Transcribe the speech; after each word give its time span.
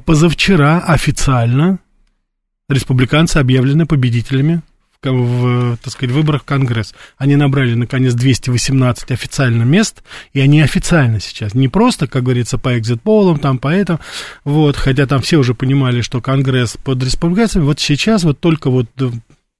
позавчера 0.05 0.79
официально 0.79 1.79
республиканцы 2.67 3.37
объявлены 3.37 3.87
победителями 3.87 4.61
в, 5.03 5.77
так 5.77 5.93
сказать, 5.93 6.13
выборах 6.13 6.41
в 6.41 6.45
Конгресс. 6.45 6.93
Они 7.17 7.35
набрали, 7.35 7.73
наконец, 7.73 8.13
218 8.13 9.11
официально 9.11 9.63
мест, 9.63 10.03
и 10.33 10.41
они 10.41 10.61
официально 10.61 11.19
сейчас, 11.19 11.53
не 11.53 11.67
просто, 11.67 12.07
как 12.07 12.23
говорится, 12.23 12.57
по 12.57 12.77
экзит-полам, 12.77 13.39
там, 13.39 13.59
по 13.59 13.69
этому, 13.69 13.99
вот, 14.43 14.75
хотя 14.75 15.05
там 15.05 15.21
все 15.21 15.37
уже 15.37 15.53
понимали, 15.53 16.01
что 16.01 16.21
Конгресс 16.21 16.77
под 16.83 17.01
республиканцами, 17.03 17.63
вот 17.63 17.79
сейчас 17.79 18.23
вот 18.23 18.39
только 18.39 18.69
вот 18.69 18.87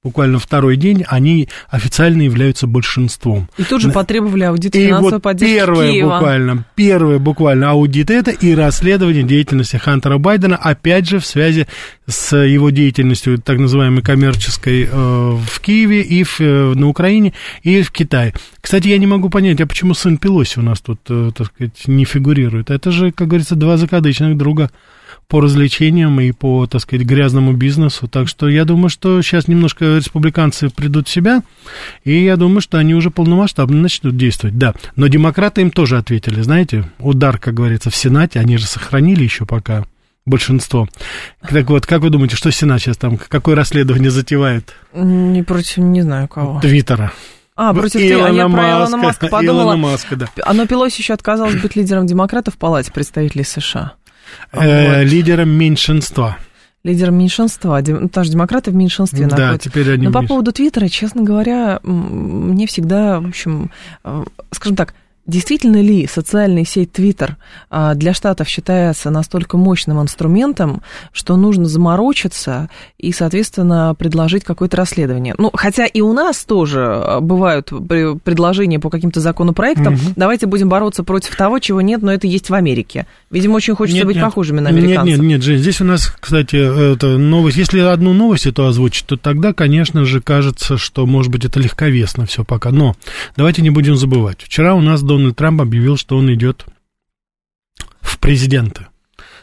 буквально 0.02 0.38
второй 0.38 0.76
день, 0.76 1.04
они 1.08 1.48
официально 1.68 2.22
являются 2.22 2.66
большинством. 2.66 3.48
И 3.58 3.64
тут 3.64 3.82
же 3.82 3.90
потребовали 3.90 4.44
аудит 4.44 4.74
и 4.74 4.86
финансовой 4.86 5.12
вот 5.12 5.22
поддержки 5.22 5.54
первое 5.54 5.90
Киева. 5.90 6.14
буквально, 6.14 6.64
первое 6.74 7.18
буквально 7.18 7.70
аудит 7.72 8.10
это 8.10 8.30
и 8.30 8.54
расследование 8.54 9.24
деятельности 9.24 9.76
Хантера 9.76 10.16
Байдена, 10.16 10.56
опять 10.56 11.06
же, 11.06 11.18
в 11.18 11.26
связи 11.26 11.66
с 12.06 12.34
его 12.34 12.70
деятельностью 12.70 13.38
так 13.38 13.58
называемой 13.58 14.02
коммерческой 14.02 14.84
э, 14.84 14.88
в 14.90 15.60
Киеве 15.60 16.00
и 16.00 16.24
в, 16.24 16.40
э, 16.40 16.72
на 16.74 16.88
Украине 16.88 17.34
и 17.62 17.82
в 17.82 17.90
Китае. 17.90 18.32
Кстати, 18.62 18.88
я 18.88 18.96
не 18.96 19.06
могу 19.06 19.28
понять, 19.28 19.60
а 19.60 19.66
почему 19.66 19.92
сын 19.92 20.16
Пелоси 20.16 20.60
у 20.60 20.62
нас 20.62 20.80
тут, 20.80 21.00
э, 21.10 21.30
так 21.36 21.48
сказать, 21.48 21.86
не 21.86 22.06
фигурирует? 22.06 22.70
Это 22.70 22.90
же, 22.90 23.12
как 23.12 23.28
говорится, 23.28 23.54
два 23.54 23.76
закадычных 23.76 24.38
друга 24.38 24.70
по 25.30 25.40
развлечениям 25.40 26.20
и 26.20 26.32
по, 26.32 26.66
так 26.66 26.82
сказать, 26.82 27.06
грязному 27.06 27.52
бизнесу. 27.52 28.08
Так 28.08 28.28
что 28.28 28.48
я 28.48 28.64
думаю, 28.64 28.90
что 28.90 29.22
сейчас 29.22 29.46
немножко 29.46 29.96
республиканцы 29.96 30.68
придут 30.70 31.06
в 31.06 31.10
себя, 31.10 31.42
и 32.04 32.24
я 32.24 32.36
думаю, 32.36 32.60
что 32.60 32.78
они 32.78 32.94
уже 32.96 33.10
полномасштабно 33.10 33.80
начнут 33.80 34.16
действовать. 34.16 34.58
Да, 34.58 34.74
но 34.96 35.06
демократы 35.06 35.60
им 35.60 35.70
тоже 35.70 35.96
ответили, 35.98 36.42
знаете, 36.42 36.84
удар, 36.98 37.38
как 37.38 37.54
говорится, 37.54 37.90
в 37.90 37.96
Сенате, 37.96 38.40
они 38.40 38.58
же 38.58 38.66
сохранили 38.66 39.22
еще 39.22 39.46
пока 39.46 39.84
большинство. 40.26 40.88
Так 41.48 41.70
вот, 41.70 41.86
как 41.86 42.02
вы 42.02 42.10
думаете, 42.10 42.34
что 42.34 42.50
Сенат 42.50 42.80
сейчас 42.80 42.96
там, 42.96 43.16
какое 43.16 43.54
расследование 43.54 44.10
затевает? 44.10 44.74
Не 44.92 45.44
против, 45.44 45.78
не 45.78 46.02
знаю 46.02 46.26
кого. 46.26 46.60
Твиттера. 46.60 47.12
А, 47.54 47.74
против 47.74 48.00
Илона 48.00 48.28
Илона 48.28 48.36
я 48.36 48.48
про 48.48 48.62
Маска, 48.62 48.70
Илона 48.72 48.96
Маска 48.96 49.26
подумала. 49.28 49.62
Илона 49.62 49.76
Маска, 49.76 50.16
да. 50.16 50.28
А 50.42 50.54
но 50.54 50.66
Пелоси 50.66 51.02
еще 51.02 51.12
отказалась 51.12 51.60
быть 51.60 51.76
лидером 51.76 52.06
демократов 52.06 52.54
в 52.54 52.56
Палате 52.56 52.90
представителей 52.90 53.44
США. 53.44 53.92
Э, 54.52 54.98
Вот. 55.02 55.10
лидером 55.10 55.50
меньшинства. 55.50 56.36
Лидером 56.82 57.16
меньшинства, 57.18 57.80
дем- 57.82 58.08
потому 58.08 58.24
что 58.24 58.32
демократы 58.32 58.70
в 58.70 58.74
меньшинстве 58.74 59.26
Да, 59.26 59.36
находятся. 59.36 59.68
теперь 59.68 59.92
они 59.92 60.06
Но 60.06 60.12
по 60.12 60.18
меньше. 60.18 60.28
поводу 60.28 60.52
Твиттера, 60.52 60.88
честно 60.88 61.22
говоря, 61.22 61.78
мне 61.82 62.66
всегда, 62.66 63.20
в 63.20 63.26
общем, 63.28 63.70
э, 64.02 64.24
скажем 64.50 64.76
так, 64.76 64.94
Действительно 65.26 65.80
ли 65.80 66.06
социальная 66.06 66.64
сеть 66.64 66.90
Twitter 66.92 67.32
а, 67.70 67.94
для 67.94 68.14
Штатов 68.14 68.48
считается 68.48 69.10
настолько 69.10 69.56
мощным 69.56 70.00
инструментом, 70.00 70.82
что 71.12 71.36
нужно 71.36 71.66
заморочиться 71.66 72.68
и, 72.98 73.12
соответственно, 73.12 73.94
предложить 73.96 74.44
какое-то 74.44 74.76
расследование? 74.76 75.34
Ну, 75.38 75.50
хотя 75.54 75.86
и 75.86 76.00
у 76.00 76.12
нас 76.12 76.44
тоже 76.44 76.80
а, 76.84 77.20
бывают 77.20 77.70
пре- 77.70 78.18
предложения 78.18 78.80
по 78.80 78.90
каким-то 78.90 79.20
законопроектам. 79.20 79.94
Мгм. 79.94 80.14
Давайте 80.16 80.46
будем 80.46 80.68
бороться 80.68 81.04
против 81.04 81.36
того, 81.36 81.58
чего 81.58 81.80
нет, 81.80 82.02
но 82.02 82.12
это 82.12 82.26
есть 82.26 82.50
в 82.50 82.54
Америке. 82.54 83.06
Видимо, 83.30 83.56
очень 83.56 83.74
хочется 83.76 83.98
Нет, 83.98 84.06
быть 84.06 84.16
нет. 84.16 84.24
похожими 84.24 84.60
на 84.60 84.70
Нет, 84.70 84.82
американцев. 84.84 85.18
нет, 85.18 85.26
нет, 85.26 85.42
Жень, 85.42 85.58
здесь 85.58 85.80
у 85.80 85.84
нас, 85.84 86.12
кстати, 86.18 86.56
это 86.94 87.18
новость. 87.18 87.56
Если 87.56 87.78
одну 87.80 88.12
новость 88.14 88.46
эту 88.46 88.66
озвучить, 88.66 89.06
то 89.06 89.16
тогда, 89.16 89.52
конечно 89.52 90.04
же, 90.04 90.20
кажется, 90.20 90.76
что, 90.78 91.06
может 91.06 91.30
быть, 91.30 91.44
это 91.44 91.60
легковесно 91.60 92.26
все 92.26 92.44
пока. 92.44 92.70
Но 92.70 92.96
давайте 93.36 93.62
не 93.62 93.70
будем 93.70 93.96
забывать. 93.96 94.38
Вчера 94.42 94.74
у 94.74 94.80
нас 94.80 95.02
Дональд 95.16 95.36
Трамп 95.36 95.60
объявил, 95.60 95.96
что 95.96 96.16
он 96.16 96.32
идет 96.32 96.66
в 98.00 98.18
президенты. 98.18 98.86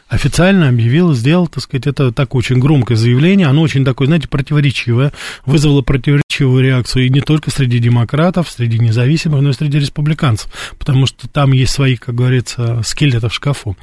Официально 0.08 0.70
объявил, 0.70 1.12
сделал, 1.12 1.48
так 1.48 1.62
сказать, 1.62 1.86
это 1.86 2.12
такое 2.12 2.38
очень 2.38 2.58
громкое 2.58 2.96
заявление. 2.96 3.46
Оно 3.46 3.60
очень 3.60 3.84
такое, 3.84 4.06
знаете, 4.06 4.26
противоречивое. 4.26 5.12
Вызвало 5.44 5.82
противоречивую 5.82 6.64
реакцию 6.64 7.06
и 7.06 7.10
не 7.10 7.20
только 7.20 7.50
среди 7.50 7.78
демократов, 7.78 8.48
среди 8.48 8.78
независимых, 8.78 9.42
но 9.42 9.50
и 9.50 9.52
среди 9.52 9.78
республиканцев. 9.78 10.50
Потому 10.78 11.04
что 11.04 11.28
там 11.28 11.52
есть 11.52 11.72
свои, 11.72 11.96
как 11.96 12.14
говорится, 12.14 12.80
скелеты 12.84 13.28
в 13.28 13.34
шкафу. 13.34 13.76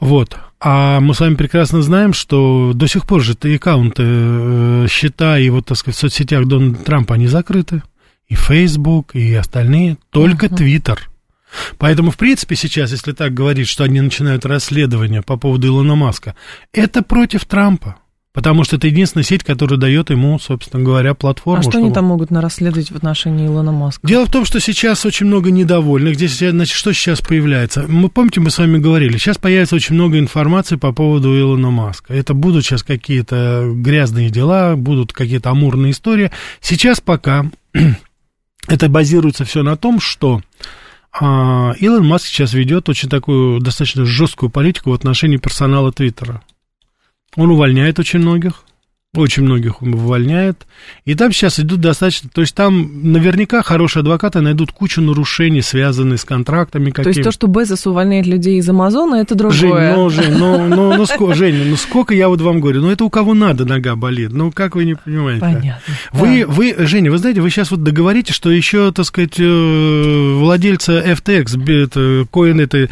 Вот. 0.00 0.36
А 0.60 1.00
мы 1.00 1.14
с 1.14 1.20
вами 1.20 1.34
прекрасно 1.34 1.80
знаем, 1.80 2.12
что 2.12 2.72
до 2.74 2.86
сих 2.86 3.06
пор 3.06 3.22
же 3.22 3.32
эти 3.32 3.56
аккаунты, 3.56 4.02
э, 4.04 4.86
счета 4.90 5.38
и 5.38 5.48
вот, 5.48 5.64
так 5.64 5.78
сказать, 5.78 5.96
в 5.96 6.00
соцсетях 6.00 6.44
Дональда 6.46 6.84
Трампа, 6.84 7.14
они 7.14 7.26
закрыты. 7.26 7.82
И 8.28 8.34
Facebook, 8.34 9.14
и 9.14 9.32
остальные. 9.34 9.96
Только 10.10 10.50
Твиттер. 10.50 11.08
Поэтому, 11.78 12.10
в 12.10 12.16
принципе, 12.16 12.56
сейчас, 12.56 12.92
если 12.92 13.12
так 13.12 13.34
говорить, 13.34 13.68
что 13.68 13.84
они 13.84 14.00
начинают 14.00 14.44
расследование 14.46 15.22
по 15.22 15.36
поводу 15.36 15.68
Илона 15.68 15.94
Маска, 15.94 16.34
это 16.72 17.02
против 17.02 17.44
Трампа. 17.44 17.96
Потому 18.34 18.64
что 18.64 18.74
это 18.74 18.88
единственная 18.88 19.22
сеть, 19.22 19.44
которая 19.44 19.78
дает 19.78 20.10
ему, 20.10 20.40
собственно 20.40 20.82
говоря, 20.82 21.14
платформу. 21.14 21.60
А 21.60 21.62
что 21.62 21.70
чтобы- 21.70 21.84
они 21.84 21.94
там 21.94 22.06
могут 22.06 22.32
нарасследовать 22.32 22.90
в 22.90 22.96
отношении 22.96 23.46
Илона 23.46 23.70
Маска? 23.70 24.04
Дело 24.04 24.26
в 24.26 24.30
том, 24.30 24.44
что 24.44 24.58
сейчас 24.58 25.06
очень 25.06 25.26
много 25.26 25.52
недовольных. 25.52 26.16
Здесь, 26.16 26.38
значит, 26.38 26.74
что 26.74 26.92
сейчас 26.92 27.20
появляется? 27.20 27.84
Мы 27.86 28.08
помните, 28.08 28.40
мы 28.40 28.50
с 28.50 28.58
вами 28.58 28.78
говорили, 28.78 29.18
сейчас 29.18 29.38
появится 29.38 29.76
очень 29.76 29.94
много 29.94 30.18
информации 30.18 30.74
по 30.74 30.90
поводу 30.92 31.38
Илона 31.38 31.70
Маска. 31.70 32.12
Это 32.12 32.34
будут 32.34 32.64
сейчас 32.64 32.82
какие-то 32.82 33.70
грязные 33.72 34.30
дела, 34.30 34.74
будут 34.74 35.12
какие-то 35.12 35.50
амурные 35.50 35.92
истории. 35.92 36.32
Сейчас 36.60 37.00
пока 37.00 37.48
это 38.66 38.88
базируется 38.88 39.44
все 39.44 39.62
на 39.62 39.76
том, 39.76 40.00
что 40.00 40.40
а, 41.20 41.74
Илон 41.78 42.06
Маск 42.06 42.26
сейчас 42.26 42.54
ведет 42.54 42.88
очень 42.88 43.08
такую 43.08 43.60
достаточно 43.60 44.04
жесткую 44.04 44.50
политику 44.50 44.90
в 44.90 44.94
отношении 44.94 45.36
персонала 45.36 45.92
Твиттера. 45.92 46.42
Он 47.36 47.50
увольняет 47.50 47.98
очень 47.98 48.18
многих, 48.18 48.64
очень 49.14 49.44
многих 49.44 49.82
увольняет. 49.82 50.66
И 51.04 51.14
там 51.14 51.32
сейчас 51.32 51.60
идут 51.60 51.80
достаточно... 51.80 52.28
То 52.32 52.40
есть 52.40 52.54
там 52.54 53.12
наверняка 53.12 53.62
хорошие 53.62 54.00
адвокаты 54.00 54.40
найдут 54.40 54.72
кучу 54.72 55.00
нарушений, 55.00 55.62
связанных 55.62 56.20
с 56.20 56.24
контрактами 56.24 56.90
какими-то. 56.90 57.02
То 57.02 57.08
есть 57.10 57.22
то, 57.22 57.32
что 57.32 57.46
Безос 57.46 57.86
увольняет 57.86 58.26
людей 58.26 58.58
из 58.58 58.68
Амазона, 58.68 59.16
это 59.16 59.34
другое. 59.34 59.54
Жень, 59.60 59.96
ну, 59.96 60.10
Жень, 60.10 60.36
ну, 60.36 60.68
ну, 60.68 60.96
ну, 60.96 61.06
сколько, 61.06 61.34
Жень, 61.34 61.70
ну 61.70 61.76
сколько 61.76 62.14
я 62.14 62.28
вот 62.28 62.40
вам 62.40 62.60
говорю, 62.60 62.80
ну 62.82 62.90
это 62.90 63.04
у 63.04 63.10
кого 63.10 63.34
надо 63.34 63.64
нога 63.64 63.96
болит, 63.96 64.32
ну 64.32 64.50
как 64.50 64.74
вы 64.74 64.84
не 64.84 64.94
понимаете? 64.94 65.40
Понятно. 65.40 65.94
Вы, 66.12 66.44
да. 66.46 66.52
вы, 66.52 66.74
Женя, 66.78 67.10
вы 67.10 67.18
знаете, 67.18 67.40
вы 67.40 67.50
сейчас 67.50 67.70
вот 67.70 67.82
договорите, 67.82 68.32
что 68.32 68.50
еще, 68.50 68.92
так 68.92 69.06
сказать, 69.06 69.38
э, 69.38 70.34
владельца 70.38 71.00
FTX, 71.00 71.84
это, 71.84 72.26
коин 72.30 72.60
этой, 72.60 72.90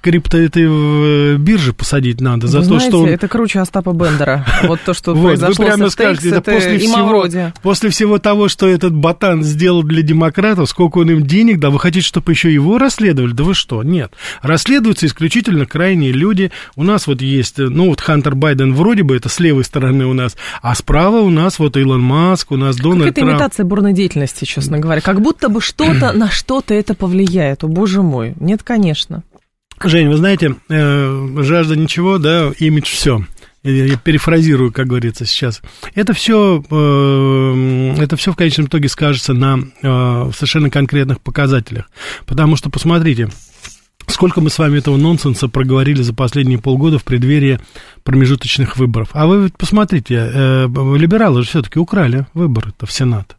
крипто 0.00 0.38
этой 0.38 0.66
э, 0.68 1.36
биржи 1.36 1.72
посадить 1.72 2.20
надо 2.20 2.46
за 2.46 2.58
вы 2.58 2.64
то, 2.64 2.68
знаете, 2.68 2.88
что 2.88 3.02
он... 3.02 3.08
это 3.08 3.28
круче 3.28 3.60
Остапа 3.60 3.92
Бендера. 3.92 4.44
Вот 4.64 4.80
то, 4.84 4.94
что 4.94 5.14
вот, 5.36 5.58
вы 5.58 5.64
прямо 5.64 5.90
скажете, 5.90 6.30
это 6.30 6.40
после 6.40 6.78
всего, 6.78 7.26
после 7.62 7.90
всего 7.90 8.18
того, 8.18 8.48
что 8.48 8.66
этот 8.66 8.94
ботан 8.94 9.42
сделал 9.42 9.82
для 9.82 10.02
демократов, 10.02 10.68
сколько 10.68 10.98
он 10.98 11.10
им 11.10 11.26
денег 11.26 11.58
дал, 11.58 11.72
вы 11.72 11.78
хотите, 11.78 12.06
чтобы 12.06 12.32
еще 12.32 12.52
его 12.52 12.78
расследовали? 12.78 13.32
Да 13.32 13.44
вы 13.44 13.54
что? 13.54 13.82
Нет. 13.82 14.12
Расследуются 14.42 15.06
исключительно 15.06 15.66
крайние 15.66 16.12
люди. 16.12 16.50
У 16.76 16.82
нас 16.82 17.06
вот 17.06 17.22
есть, 17.22 17.58
ну 17.58 17.88
вот 17.88 18.00
Хантер 18.00 18.34
Байден 18.34 18.74
вроде 18.74 19.02
бы 19.02 19.16
это 19.16 19.28
с 19.28 19.40
левой 19.40 19.64
стороны 19.64 20.06
у 20.06 20.12
нас, 20.12 20.36
а 20.62 20.74
справа 20.74 21.20
у 21.20 21.30
нас 21.30 21.58
вот 21.58 21.76
Илон 21.76 22.00
Маск, 22.00 22.52
у 22.52 22.56
нас 22.56 22.76
Дональд 22.76 23.14
Какая-то 23.14 23.32
имитация 23.32 23.64
бурной 23.64 23.92
деятельности, 23.92 24.44
честно 24.44 24.78
говоря. 24.78 25.00
Как 25.00 25.20
будто 25.20 25.48
бы 25.48 25.60
что-то 25.60 26.12
на 26.14 26.30
что-то 26.30 26.74
это 26.74 26.94
повлияет. 26.94 27.64
О, 27.64 27.68
боже 27.68 28.02
мой. 28.02 28.34
Нет, 28.40 28.62
конечно. 28.62 29.22
Жень, 29.82 30.08
вы 30.08 30.16
знаете, 30.16 30.56
э, 30.68 31.28
жажда 31.38 31.74
ничего, 31.74 32.18
да, 32.18 32.50
имидж 32.58 32.92
все 32.92 33.24
я 33.62 33.96
перефразирую, 33.96 34.72
как 34.72 34.86
говорится 34.86 35.26
сейчас, 35.26 35.62
это 35.94 36.12
все, 36.12 36.62
э, 36.70 37.94
это 38.02 38.16
все 38.16 38.32
в 38.32 38.36
конечном 38.36 38.66
итоге 38.66 38.88
скажется 38.88 39.34
на 39.34 39.58
э, 39.82 40.30
совершенно 40.34 40.70
конкретных 40.70 41.20
показателях. 41.20 41.90
Потому 42.26 42.56
что, 42.56 42.70
посмотрите, 42.70 43.28
сколько 44.06 44.40
мы 44.40 44.50
с 44.50 44.58
вами 44.58 44.78
этого 44.78 44.96
нонсенса 44.96 45.48
проговорили 45.48 46.02
за 46.02 46.14
последние 46.14 46.58
полгода 46.58 46.98
в 46.98 47.04
преддверии 47.04 47.60
промежуточных 48.02 48.76
выборов. 48.76 49.10
А 49.12 49.26
вы 49.26 49.50
посмотрите, 49.56 50.14
э, 50.14 50.66
либералы 50.96 51.42
же 51.42 51.48
все-таки 51.48 51.78
украли 51.78 52.26
выборы-то 52.34 52.86
в 52.86 52.92
Сенат 52.92 53.36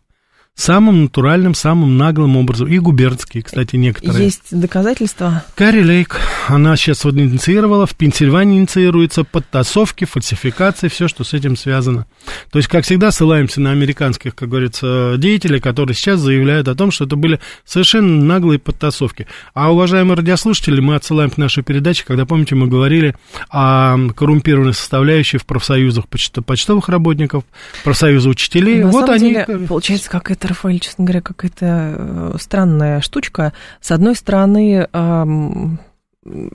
самым 0.56 1.04
натуральным, 1.04 1.56
самым 1.56 1.98
наглым 1.98 2.38
образом. 2.38 2.68
И 2.68 2.78
губернские, 2.78 3.44
кстати, 3.44 3.76
некоторые. 3.76 4.26
Есть 4.26 4.48
доказательства? 4.52 5.44
Карри 5.56 5.82
Лейк, 5.82 6.20
она 6.48 6.76
сейчас 6.76 7.04
вот 7.04 7.16
инициировала, 7.16 7.86
в 7.86 7.96
Пенсильвании 7.96 8.60
инициируется 8.60 9.24
подтасовки, 9.24 10.06
фальсификации, 10.06 10.88
все, 10.88 11.08
что 11.08 11.24
с 11.24 11.34
этим 11.34 11.56
связано. 11.56 12.06
То 12.52 12.60
есть, 12.60 12.70
как 12.70 12.84
всегда, 12.84 13.12
ссылаемся 13.12 13.62
на 13.62 13.72
американских, 13.72 14.36
как 14.36 14.50
говорится, 14.50 15.16
деятелей, 15.18 15.60
которые 15.60 15.96
сейчас 15.96 16.20
заявляют 16.20 16.68
о 16.68 16.76
том, 16.76 16.92
что 16.92 17.06
это 17.06 17.16
были 17.16 17.40
совершенно 17.66 18.24
наглые 18.24 18.60
подтасовки. 18.60 19.28
А, 19.54 19.72
уважаемые 19.72 20.16
радиослушатели, 20.16 20.80
мы 20.80 20.96
отсылаем 20.96 21.32
к 21.32 21.38
нашей 21.38 21.64
передаче, 21.64 22.04
когда, 22.06 22.26
помните, 22.26 22.56
мы 22.56 22.68
говорили 22.68 23.16
о 23.50 23.98
коррумпированной 24.16 24.74
составляющей 24.74 25.38
в 25.38 25.46
профсоюзах 25.46 26.06
почтовых 26.08 26.90
работников, 26.90 27.44
профсоюза 27.84 28.30
учителей. 28.30 28.84
На 28.84 28.92
вот 28.92 29.06
самом 29.06 29.16
они... 29.16 29.30
Деле, 29.30 29.46
получается, 29.68 30.10
как 30.10 30.30
это 30.30 30.41
Рафаэль, 30.46 30.80
честно 30.80 31.06
говоря, 31.06 31.22
какая-то 31.22 31.66
э, 31.66 32.36
странная 32.40 33.02
штучка. 33.02 33.54
С 33.80 33.92
одной 33.92 34.16
стороны, 34.16 34.88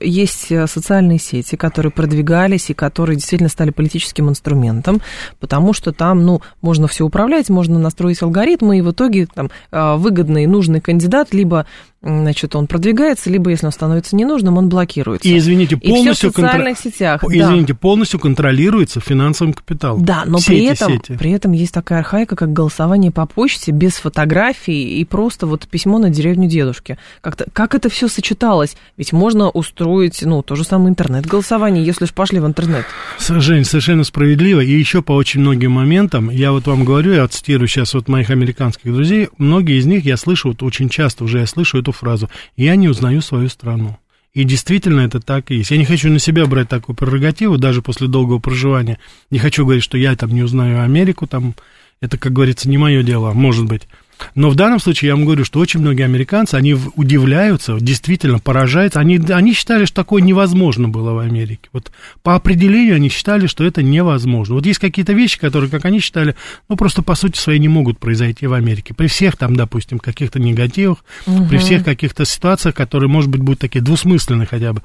есть 0.00 0.46
социальные 0.46 1.18
сети, 1.18 1.56
которые 1.56 1.90
продвигались 1.90 2.70
и 2.70 2.74
которые 2.74 3.16
действительно 3.16 3.48
стали 3.48 3.70
политическим 3.70 4.28
инструментом, 4.28 5.00
потому 5.40 5.72
что 5.72 5.92
там, 5.92 6.24
ну, 6.24 6.40
можно 6.60 6.86
все 6.86 7.04
управлять, 7.04 7.48
можно 7.48 7.78
настроить 7.78 8.22
алгоритмы, 8.22 8.78
и 8.78 8.82
в 8.82 8.92
итоге 8.92 9.26
там 9.26 9.50
а, 9.72 9.96
выгодный 9.96 10.44
и 10.44 10.46
нужный 10.46 10.80
кандидат 10.80 11.34
либо 11.34 11.66
значит, 12.06 12.54
он 12.54 12.66
продвигается, 12.66 13.30
либо, 13.30 13.50
если 13.50 13.66
он 13.66 13.72
становится 13.72 14.14
ненужным, 14.16 14.58
он 14.58 14.68
блокируется. 14.68 15.28
И, 15.28 15.36
извините, 15.36 15.76
полностью... 15.76 16.30
И 16.30 16.32
в 16.32 16.36
социальных 16.36 16.78
контр... 16.78 16.82
сетях. 16.82 17.24
Извините, 17.24 17.72
да. 17.72 17.78
полностью 17.78 18.20
контролируется 18.20 19.00
финансовым 19.00 19.52
капиталом. 19.52 20.04
Да, 20.04 20.22
но 20.26 20.38
Все 20.38 20.48
при 20.48 20.64
этом, 20.64 20.92
сети. 20.92 21.16
при 21.16 21.32
этом 21.32 21.52
есть 21.52 21.72
такая 21.74 22.00
архаика, 22.00 22.36
как 22.36 22.52
голосование 22.52 23.10
по 23.10 23.26
почте, 23.26 23.72
без 23.72 23.94
фотографий 23.94 25.00
и 25.00 25.04
просто 25.04 25.46
вот 25.46 25.66
письмо 25.66 25.98
на 25.98 26.10
деревню 26.10 26.48
дедушки. 26.48 26.98
Как-то, 27.20 27.46
как 27.52 27.74
это 27.74 27.88
все 27.88 28.08
сочеталось? 28.08 28.76
Ведь 28.96 29.12
можно 29.12 29.50
устроить, 29.50 30.22
ну, 30.22 30.42
то 30.42 30.54
же 30.54 30.64
самое 30.64 30.90
интернет-голосование, 30.90 31.84
если 31.84 32.04
уж 32.04 32.12
пошли 32.12 32.38
в 32.38 32.46
интернет. 32.46 32.84
Жень, 33.18 33.64
совершенно 33.64 34.04
справедливо. 34.04 34.60
И 34.60 34.70
еще 34.70 35.02
по 35.02 35.12
очень 35.12 35.40
многим 35.40 35.72
моментам, 35.72 36.30
я 36.30 36.52
вот 36.52 36.66
вам 36.66 36.84
говорю, 36.84 37.12
я 37.12 37.26
цитирую 37.26 37.68
сейчас 37.68 37.94
вот 37.94 38.08
моих 38.08 38.30
американских 38.30 38.92
друзей, 38.92 39.28
многие 39.38 39.78
из 39.78 39.86
них 39.86 40.04
я 40.04 40.16
слышу, 40.16 40.48
вот 40.48 40.62
очень 40.62 40.88
часто 40.88 41.24
уже 41.24 41.40
я 41.40 41.46
слышу 41.46 41.78
эту 41.78 41.92
фразу 41.96 42.30
«я 42.56 42.76
не 42.76 42.88
узнаю 42.88 43.20
свою 43.22 43.48
страну». 43.48 43.98
И 44.36 44.44
действительно 44.44 45.00
это 45.00 45.18
так 45.18 45.50
и 45.50 45.56
есть. 45.56 45.70
Я 45.70 45.78
не 45.78 45.86
хочу 45.86 46.10
на 46.10 46.18
себя 46.18 46.44
брать 46.44 46.68
такую 46.68 46.94
прерогативу, 46.94 47.56
даже 47.56 47.80
после 47.80 48.06
долгого 48.06 48.38
проживания. 48.38 48.98
Не 49.30 49.38
хочу 49.38 49.64
говорить, 49.64 49.82
что 49.82 49.96
я 49.96 50.14
там 50.14 50.30
не 50.30 50.42
узнаю 50.42 50.82
Америку, 50.82 51.26
там, 51.26 51.54
это, 52.02 52.18
как 52.18 52.34
говорится, 52.34 52.68
не 52.68 52.76
мое 52.76 53.02
дело, 53.02 53.32
может 53.32 53.64
быть. 53.64 53.88
Но 54.34 54.50
в 54.50 54.54
данном 54.54 54.80
случае 54.80 55.08
я 55.08 55.16
вам 55.16 55.24
говорю, 55.24 55.44
что 55.44 55.60
очень 55.60 55.80
многие 55.80 56.04
американцы, 56.04 56.54
они 56.54 56.76
удивляются, 56.94 57.78
действительно 57.80 58.38
поражаются. 58.38 59.00
Они, 59.00 59.18
они 59.28 59.52
считали, 59.52 59.84
что 59.84 59.96
такое 59.96 60.22
невозможно 60.22 60.88
было 60.88 61.12
в 61.12 61.18
Америке. 61.18 61.68
Вот 61.72 61.92
по 62.22 62.34
определению 62.34 62.96
они 62.96 63.08
считали, 63.08 63.46
что 63.46 63.64
это 63.64 63.82
невозможно. 63.82 64.54
Вот 64.54 64.66
есть 64.66 64.78
какие-то 64.78 65.12
вещи, 65.12 65.38
которые, 65.38 65.70
как 65.70 65.84
они 65.84 66.00
считали, 66.00 66.34
ну 66.68 66.76
просто 66.76 67.02
по 67.02 67.14
сути 67.14 67.38
своей 67.38 67.58
не 67.58 67.68
могут 67.68 67.98
произойти 67.98 68.46
в 68.46 68.52
Америке. 68.52 68.94
При 68.94 69.06
всех 69.06 69.36
там, 69.36 69.56
допустим, 69.56 69.98
каких-то 69.98 70.38
негативах, 70.38 71.04
угу. 71.26 71.46
при 71.46 71.58
всех 71.58 71.84
каких-то 71.84 72.24
ситуациях, 72.24 72.74
которые, 72.74 73.08
может 73.08 73.30
быть, 73.30 73.40
будут 73.40 73.60
такие 73.60 73.80
двусмысленные 73.80 74.46
хотя 74.46 74.72
бы. 74.72 74.82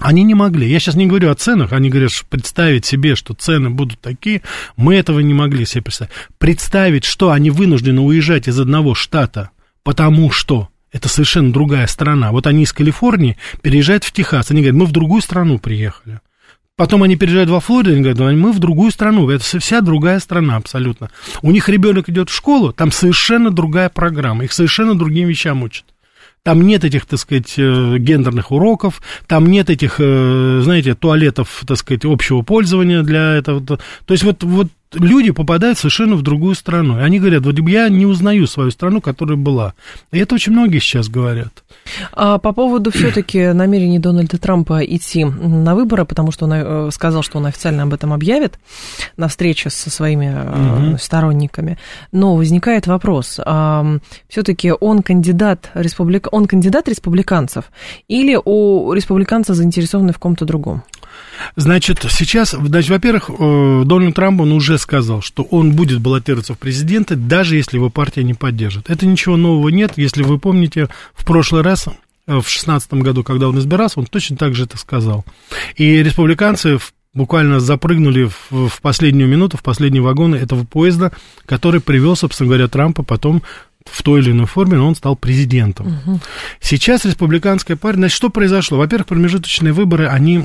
Они 0.00 0.24
не 0.24 0.34
могли. 0.34 0.68
Я 0.68 0.80
сейчас 0.80 0.96
не 0.96 1.06
говорю 1.06 1.30
о 1.30 1.34
ценах, 1.34 1.72
они 1.72 1.88
говорят, 1.88 2.10
что 2.10 2.26
представить 2.26 2.84
себе, 2.84 3.14
что 3.14 3.32
цены 3.32 3.70
будут 3.70 4.00
такие, 4.00 4.42
мы 4.76 4.96
этого 4.96 5.20
не 5.20 5.34
могли 5.34 5.64
себе 5.64 5.82
представить. 5.82 6.12
Представить, 6.38 7.04
что 7.04 7.30
они 7.30 7.50
вынуждены 7.50 8.00
уезжать 8.00 8.48
из 8.48 8.58
одного 8.58 8.94
штата, 8.94 9.50
потому 9.84 10.32
что 10.32 10.68
это 10.90 11.08
совершенно 11.08 11.52
другая 11.52 11.86
страна. 11.86 12.32
Вот 12.32 12.46
они 12.48 12.64
из 12.64 12.72
Калифорнии 12.72 13.36
переезжают 13.62 14.02
в 14.02 14.12
Техас, 14.12 14.50
они 14.50 14.62
говорят, 14.62 14.80
мы 14.80 14.86
в 14.86 14.92
другую 14.92 15.22
страну 15.22 15.58
приехали. 15.60 16.20
Потом 16.76 17.04
они 17.04 17.14
переезжают 17.14 17.50
во 17.50 17.60
Флориду, 17.60 17.92
они 17.92 18.02
говорят, 18.02 18.36
мы 18.36 18.50
в 18.50 18.58
другую 18.58 18.90
страну, 18.90 19.30
это 19.30 19.44
вся 19.44 19.80
другая 19.80 20.18
страна 20.18 20.56
абсолютно. 20.56 21.08
У 21.40 21.52
них 21.52 21.68
ребенок 21.68 22.08
идет 22.08 22.30
в 22.30 22.34
школу, 22.34 22.72
там 22.72 22.90
совершенно 22.90 23.52
другая 23.52 23.88
программа, 23.90 24.44
их 24.44 24.52
совершенно 24.52 24.98
другим 24.98 25.28
вещам 25.28 25.62
учат. 25.62 25.84
Там 26.44 26.60
нет 26.60 26.84
этих, 26.84 27.06
так 27.06 27.18
сказать, 27.18 27.54
э, 27.56 27.96
гендерных 27.98 28.52
уроков, 28.52 29.00
там 29.26 29.46
нет 29.46 29.70
этих, 29.70 29.96
э, 29.98 30.60
знаете, 30.62 30.94
туалетов, 30.94 31.64
так 31.66 31.78
сказать, 31.78 32.04
общего 32.04 32.42
пользования 32.42 33.02
для 33.02 33.32
этого. 33.32 33.64
То 33.64 33.78
есть 34.08 34.24
вот, 34.24 34.42
вот 34.44 34.68
люди 34.94 35.30
попадают 35.30 35.78
совершенно 35.78 36.16
в 36.16 36.22
другую 36.22 36.54
страну. 36.54 36.98
И 36.98 37.02
они 37.02 37.18
говорят, 37.18 37.44
вот 37.44 37.58
я 37.68 37.88
не 37.88 38.06
узнаю 38.06 38.46
свою 38.46 38.70
страну, 38.70 39.00
которая 39.00 39.36
была. 39.36 39.74
И 40.12 40.18
это 40.18 40.34
очень 40.34 40.52
многие 40.52 40.78
сейчас 40.78 41.08
говорят. 41.08 41.64
А 42.12 42.38
по 42.38 42.52
поводу 42.52 42.90
все-таки 42.90 43.52
намерений 43.52 43.98
Дональда 43.98 44.38
Трампа 44.38 44.84
идти 44.84 45.24
на 45.24 45.74
выборы, 45.74 46.04
потому 46.04 46.32
что 46.32 46.46
он 46.46 46.52
э, 46.54 46.90
сказал, 46.92 47.22
что 47.22 47.38
он 47.38 47.46
официально 47.46 47.82
об 47.82 47.92
этом 47.92 48.12
объявит 48.12 48.58
на 49.16 49.28
встрече 49.28 49.70
со 49.70 49.90
своими 49.90 50.90
угу. 50.90 50.98
сторонниками. 50.98 51.78
Но 52.12 52.36
возникает 52.36 52.86
вопрос: 52.86 53.40
а, 53.44 53.98
все-таки 54.28 54.72
он 54.72 55.02
кандидат 55.02 55.70
республик... 55.74 56.28
он 56.32 56.46
кандидат 56.46 56.88
республиканцев 56.88 57.66
или 58.08 58.38
у 58.42 58.92
республиканца 58.92 59.54
заинтересованы 59.54 60.12
в 60.12 60.18
ком-то 60.18 60.44
другом? 60.44 60.82
Значит, 61.56 62.04
сейчас, 62.10 62.50
значит, 62.50 62.90
во-первых, 62.90 63.30
э, 63.30 63.82
Дональд 63.84 64.14
Трамп, 64.14 64.40
он 64.40 64.52
уже 64.52 64.78
сказал, 64.78 65.22
что 65.22 65.42
он 65.42 65.72
будет 65.72 66.00
баллотироваться 66.00 66.54
в 66.54 66.58
президенты, 66.58 67.16
даже 67.16 67.56
если 67.56 67.76
его 67.76 67.90
партия 67.90 68.24
не 68.24 68.34
поддержит. 68.34 68.90
Это 68.90 69.06
ничего 69.06 69.36
нового 69.36 69.68
нет. 69.68 69.92
Если 69.96 70.22
вы 70.22 70.38
помните, 70.38 70.88
в 71.14 71.24
прошлый 71.24 71.62
раз 71.62 71.86
э, 72.26 72.38
в 72.40 72.48
шестнадцатом 72.48 73.00
году, 73.00 73.22
когда 73.22 73.48
он 73.48 73.58
избирался, 73.58 74.00
он 74.00 74.06
точно 74.06 74.36
так 74.36 74.54
же 74.54 74.64
это 74.64 74.78
сказал. 74.78 75.24
И 75.76 76.02
республиканцы 76.02 76.78
буквально 77.14 77.60
запрыгнули 77.60 78.24
в, 78.50 78.68
в 78.68 78.80
последнюю 78.80 79.28
минуту, 79.28 79.56
в 79.56 79.62
последние 79.62 80.02
вагоны 80.02 80.36
этого 80.36 80.64
поезда, 80.64 81.12
который 81.46 81.80
привел, 81.80 82.16
собственно 82.16 82.48
говоря, 82.48 82.68
Трампа 82.68 83.02
потом 83.02 83.42
в 83.84 84.02
той 84.02 84.20
или 84.20 84.32
иной 84.32 84.46
форме, 84.46 84.76
но 84.76 84.88
он 84.88 84.96
стал 84.96 85.14
президентом. 85.14 85.98
Угу. 86.06 86.20
Сейчас 86.60 87.04
республиканская 87.04 87.76
партия, 87.76 88.00
значит, 88.00 88.16
что 88.16 88.30
произошло? 88.30 88.78
Во-первых, 88.78 89.06
промежуточные 89.06 89.72
выборы, 89.72 90.06
они 90.06 90.44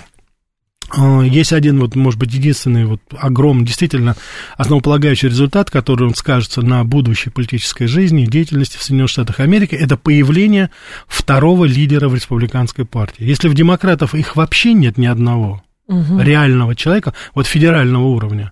есть 1.24 1.53
один, 1.53 1.79
вот, 1.79 1.96
может 1.96 2.19
быть, 2.19 2.34
единственный 2.34 2.86
вот 2.86 3.01
огромный, 3.17 3.65
действительно 3.65 4.15
основополагающий 4.58 5.27
результат, 5.27 5.69
который 5.69 6.08
он 6.08 6.15
скажется 6.15 6.62
на 6.62 6.84
будущей 6.84 7.29
политической 7.29 7.88
жизни 7.88 8.24
и 8.24 8.27
деятельности 8.27 8.77
в 8.77 8.84
Соединенных 8.84 9.12
Штатах 9.12 9.39
Америки, 9.39 9.75
это 9.75 9.98
появление 9.98 10.69
второго 11.08 11.65
лидера 11.65 12.10
в 12.10 12.15
республиканской 12.15 12.86
партии. 12.86 13.24
Если 13.24 13.50
в 13.50 13.53
демократов 13.53 14.15
их 14.15 14.36
вообще 14.36 14.74
нет 14.74 14.98
ни 14.98 15.05
одного 15.05 15.63
угу. 15.88 16.19
реального 16.19 16.75
человека, 16.75 17.13
вот 17.36 17.48
федерального 17.48 18.05
уровня, 18.05 18.51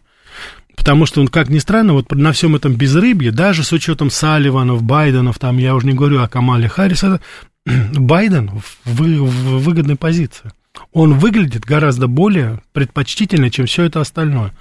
Потому 0.75 1.07
что, 1.07 1.21
он, 1.21 1.27
как 1.27 1.49
ни 1.49 1.57
странно, 1.57 1.93
вот 1.93 2.11
на 2.11 2.31
всем 2.31 2.55
этом 2.55 2.75
безрыбье, 2.75 3.31
даже 3.31 3.63
с 3.63 3.73
учетом 3.73 4.11
Салливанов, 4.11 4.83
Байденов, 4.83 5.39
там, 5.39 5.57
я 5.57 5.75
уже 5.75 5.87
не 5.87 5.93
говорю 5.93 6.21
о 6.21 6.29
Камале 6.29 6.69
Харриса, 6.69 7.19
Байден 7.65 8.51
в, 8.85 8.91
в 9.01 9.63
выгодной 9.63 9.95
позиции. 9.95 10.51
Он 10.93 11.17
выглядит 11.17 11.65
гораздо 11.65 12.07
более 12.07 12.61
предпочтительно, 12.73 13.49
чем 13.49 13.65
все 13.65 13.83
это 13.83 14.01
остальное. 14.01 14.53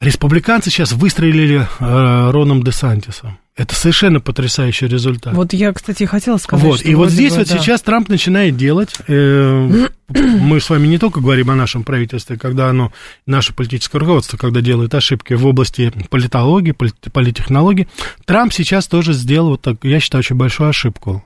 Республиканцы 0.00 0.70
сейчас 0.70 0.92
выстрелили 0.92 1.66
э, 1.80 2.30
Роном 2.30 2.62
де 2.62 2.70
Сантисом. 2.70 3.38
Это 3.56 3.74
совершенно 3.74 4.20
потрясающий 4.20 4.86
результат. 4.86 5.34
Вот 5.34 5.52
я, 5.52 5.72
кстати, 5.72 6.04
хотела 6.04 6.36
сказать, 6.36 6.64
вот. 6.64 6.84
И 6.84 6.94
вот 6.94 7.10
здесь 7.10 7.32
бы, 7.32 7.40
вот 7.40 7.48
да. 7.48 7.58
сейчас 7.58 7.82
Трамп 7.82 8.08
начинает 8.08 8.56
делать. 8.56 8.90
Э, 9.08 9.88
мы 10.08 10.60
с 10.60 10.70
вами 10.70 10.86
не 10.86 10.98
только 10.98 11.20
говорим 11.20 11.50
о 11.50 11.56
нашем 11.56 11.82
правительстве, 11.82 12.38
когда 12.38 12.70
оно, 12.70 12.92
наше 13.26 13.52
политическое 13.52 13.98
руководство, 13.98 14.36
когда 14.36 14.60
делает 14.60 14.94
ошибки 14.94 15.34
в 15.34 15.44
области 15.44 15.92
политологии, 16.08 16.70
политтехнологии. 16.70 17.88
Трамп 18.24 18.52
сейчас 18.52 18.86
тоже 18.86 19.12
сделал, 19.12 19.50
вот 19.50 19.62
так, 19.62 19.78
я 19.82 19.98
считаю, 19.98 20.20
очень 20.20 20.36
большую 20.36 20.68
ошибку. 20.68 21.24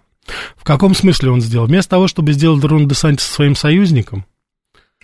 В 0.56 0.64
каком 0.64 0.94
смысле 0.94 1.30
он 1.30 1.40
сделал? 1.40 1.66
Вместо 1.66 1.90
того, 1.90 2.08
чтобы 2.08 2.32
сделать 2.32 2.62
Рон 2.64 2.86
де 2.86 2.94
Сантис 2.94 3.26
своим 3.26 3.56
союзником, 3.56 4.24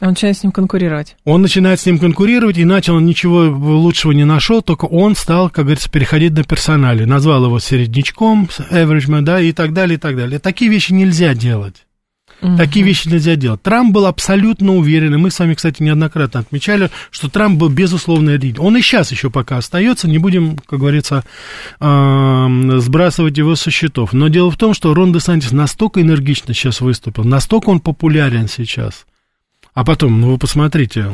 он 0.00 0.10
начинает 0.10 0.38
с 0.38 0.42
ним 0.44 0.52
конкурировать. 0.52 1.16
Он 1.24 1.42
начинает 1.42 1.80
с 1.80 1.86
ним 1.86 1.98
конкурировать, 1.98 2.56
и 2.56 2.64
начал 2.64 2.94
он 2.94 3.06
ничего 3.06 3.46
лучшего 3.48 4.12
не 4.12 4.24
нашел, 4.24 4.62
только 4.62 4.84
он 4.84 5.16
стал, 5.16 5.50
как 5.50 5.64
говорится, 5.64 5.90
переходить 5.90 6.34
на 6.34 6.44
персонали. 6.44 7.04
Назвал 7.04 7.46
его 7.46 7.58
середнячком, 7.58 8.48
average 8.70 9.22
да, 9.22 9.40
и 9.40 9.50
так 9.50 9.72
далее, 9.72 9.96
и 9.96 9.98
так 9.98 10.16
далее. 10.16 10.38
Такие 10.38 10.70
вещи 10.70 10.92
нельзя 10.92 11.34
делать. 11.34 11.87
Угу. 12.40 12.56
Такие 12.56 12.84
вещи 12.84 13.08
нельзя 13.08 13.34
делать. 13.34 13.62
Трамп 13.62 13.92
был 13.92 14.06
абсолютно 14.06 14.76
уверен, 14.76 15.14
и 15.14 15.18
мы 15.18 15.30
с 15.30 15.38
вами, 15.40 15.54
кстати, 15.54 15.82
неоднократно 15.82 16.40
отмечали, 16.40 16.90
что 17.10 17.28
Трамп 17.28 17.58
был 17.58 17.68
безусловный 17.68 18.36
лидер. 18.36 18.62
Он 18.62 18.76
и 18.76 18.80
сейчас 18.80 19.10
еще 19.10 19.28
пока 19.28 19.56
остается, 19.56 20.08
не 20.08 20.18
будем, 20.18 20.56
как 20.56 20.78
говорится, 20.78 21.24
сбрасывать 21.80 23.36
его 23.36 23.56
со 23.56 23.70
счетов. 23.72 24.12
Но 24.12 24.28
дело 24.28 24.50
в 24.52 24.56
том, 24.56 24.72
что 24.72 24.94
Рон 24.94 25.12
де 25.12 25.18
Сантис 25.18 25.50
настолько 25.50 26.00
энергично 26.00 26.54
сейчас 26.54 26.80
выступил, 26.80 27.24
настолько 27.24 27.70
он 27.70 27.80
популярен 27.80 28.46
сейчас. 28.48 29.04
А 29.74 29.84
потом, 29.84 30.20
ну 30.20 30.30
вы 30.30 30.38
посмотрите, 30.38 31.10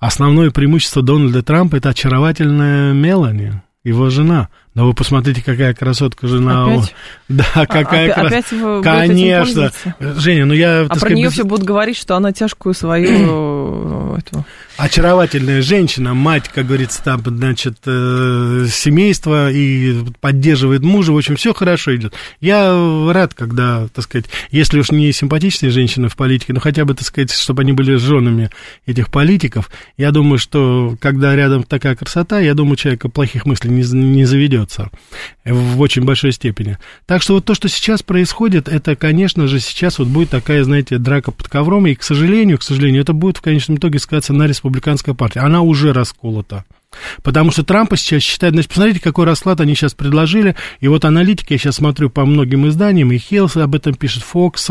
основное 0.00 0.50
преимущество 0.50 1.02
Дональда 1.02 1.42
Трампа 1.42 1.76
это 1.76 1.90
очаровательная 1.90 2.92
Мелани, 2.92 3.60
его 3.84 4.10
жена. 4.10 4.48
Но 4.74 4.86
вы 4.86 4.94
посмотрите, 4.94 5.42
какая 5.44 5.74
красотка 5.74 6.26
жена. 6.28 6.66
Опять? 6.66 6.94
Да, 7.28 7.66
какая 7.66 8.10
а, 8.12 8.14
красотка. 8.14 8.78
Опять 8.78 9.08
Конечно. 9.08 9.72
Женя, 9.98 10.44
ну 10.44 10.54
я... 10.54 10.82
А 10.82 10.88
про 10.88 10.96
сказать, 10.96 11.16
нее 11.16 11.26
без... 11.26 11.32
все 11.32 11.44
будут 11.44 11.64
говорить, 11.64 11.96
что 11.96 12.16
она 12.16 12.32
тяжкую 12.32 12.74
свою... 12.74 14.14
эту... 14.18 14.44
Очаровательная 14.82 15.62
женщина, 15.62 16.12
мать, 16.12 16.48
как 16.52 16.66
говорится, 16.66 17.00
там, 17.04 17.22
значит, 17.24 17.76
э, 17.86 18.66
семейство 18.68 19.48
и 19.48 19.94
поддерживает 20.20 20.82
мужа, 20.82 21.12
в 21.12 21.16
общем, 21.16 21.36
все 21.36 21.54
хорошо 21.54 21.94
идет. 21.94 22.14
Я 22.40 23.08
рад, 23.12 23.32
когда, 23.32 23.86
так 23.94 24.02
сказать, 24.02 24.24
если 24.50 24.80
уж 24.80 24.90
не 24.90 25.12
симпатичные 25.12 25.70
женщины 25.70 26.08
в 26.08 26.16
политике, 26.16 26.52
но 26.52 26.58
хотя 26.58 26.84
бы, 26.84 26.94
так 26.94 27.06
сказать, 27.06 27.30
чтобы 27.30 27.62
они 27.62 27.70
были 27.70 27.94
женами 27.94 28.50
этих 28.84 29.08
политиков, 29.12 29.70
я 29.98 30.10
думаю, 30.10 30.38
что 30.38 30.96
когда 31.00 31.36
рядом 31.36 31.62
такая 31.62 31.94
красота, 31.94 32.40
я 32.40 32.54
думаю, 32.54 32.74
человека 32.74 33.08
плохих 33.08 33.46
мыслей 33.46 33.70
не, 33.70 33.84
не 33.84 34.24
заведется 34.24 34.90
в 35.44 35.80
очень 35.80 36.02
большой 36.02 36.32
степени. 36.32 36.76
Так 37.06 37.22
что 37.22 37.34
вот 37.34 37.44
то, 37.44 37.54
что 37.54 37.68
сейчас 37.68 38.02
происходит, 38.02 38.66
это, 38.66 38.96
конечно 38.96 39.46
же, 39.46 39.60
сейчас 39.60 40.00
вот 40.00 40.08
будет 40.08 40.30
такая, 40.30 40.64
знаете, 40.64 40.98
драка 40.98 41.30
под 41.30 41.48
ковром, 41.48 41.86
и, 41.86 41.94
к 41.94 42.02
сожалению, 42.02 42.58
к 42.58 42.64
сожалению, 42.64 43.02
это 43.02 43.12
будет 43.12 43.36
в 43.36 43.42
конечном 43.42 43.76
итоге 43.76 44.00
сказаться 44.00 44.32
на 44.32 44.48
республиканской 44.72 45.14
партии. 45.14 45.38
Она 45.38 45.62
уже 45.62 45.92
расколота. 45.92 46.64
Потому 47.22 47.50
что 47.50 47.62
Трампа 47.62 47.96
сейчас 47.96 48.22
считает, 48.22 48.52
значит, 48.52 48.68
посмотрите, 48.68 49.00
какой 49.00 49.24
расклад 49.24 49.60
они 49.60 49.74
сейчас 49.74 49.94
предложили, 49.94 50.56
и 50.80 50.88
вот 50.88 51.06
аналитики, 51.06 51.54
я 51.54 51.58
сейчас 51.58 51.76
смотрю 51.76 52.10
по 52.10 52.26
многим 52.26 52.68
изданиям, 52.68 53.10
и 53.12 53.18
Хиллс 53.18 53.56
об 53.56 53.74
этом 53.74 53.94
пишет, 53.94 54.22
Fox, 54.22 54.70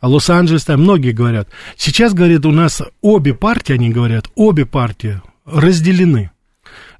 Лос-Анджелес, 0.00 0.64
там 0.64 0.82
многие 0.82 1.10
говорят. 1.10 1.48
Сейчас, 1.76 2.14
говорят, 2.14 2.46
у 2.46 2.52
нас 2.52 2.80
обе 3.00 3.34
партии, 3.34 3.72
они 3.72 3.90
говорят, 3.90 4.28
обе 4.36 4.66
партии 4.66 5.20
разделены. 5.44 6.30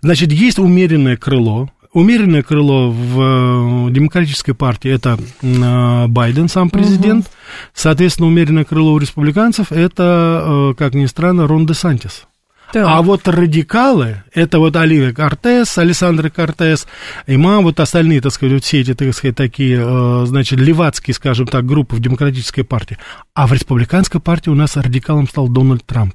Значит, 0.01 0.33
есть 0.33 0.59
умеренное 0.59 1.17
крыло, 1.17 1.71
Умеренное 1.93 2.43
крыло 2.43 2.91
в 2.91 3.91
демократической 3.91 4.53
партии 4.53 4.91
это 4.91 5.19
Байден, 5.43 6.49
сам 6.49 6.71
президент. 6.71 7.27
Угу. 7.27 7.35
Соответственно, 7.75 8.29
умеренное 8.29 8.65
крыло 8.65 8.93
у 8.93 8.99
республиканцев 8.99 9.73
это, 9.73 10.75
как 10.77 10.95
ни 10.95 11.07
странно, 11.07 11.47
Рон 11.47 11.67
де 11.67 11.75
Сантис. 11.75 12.25
Так. 12.71 12.87
А 12.87 13.01
вот 13.01 13.27
радикалы, 13.27 14.25
это 14.35 14.59
вот 14.59 14.77
Оливия 14.77 15.15
Кортес, 15.15 15.79
Александр 15.79 16.29
Кортес, 16.29 16.87
Имам, 17.27 17.65
вот 17.65 17.81
остальные, 17.81 18.21
так 18.21 18.33
сказать, 18.33 18.53
вот 18.53 18.65
все 18.65 18.83
эти, 18.83 18.93
так 18.93 19.15
сказать, 19.15 19.37
такие, 19.37 20.27
значит, 20.27 20.61
левацкие, 20.61 21.15
скажем 21.15 21.47
так, 21.47 21.65
группы 21.65 21.97
в 21.97 22.01
демократической 22.01 22.65
партии. 22.65 22.99
А 23.33 23.47
в 23.47 23.55
республиканской 23.55 24.21
партии 24.21 24.51
у 24.51 24.55
нас 24.55 24.77
радикалом 24.77 25.27
стал 25.27 25.49
Дональд 25.49 25.87
Трамп 25.87 26.13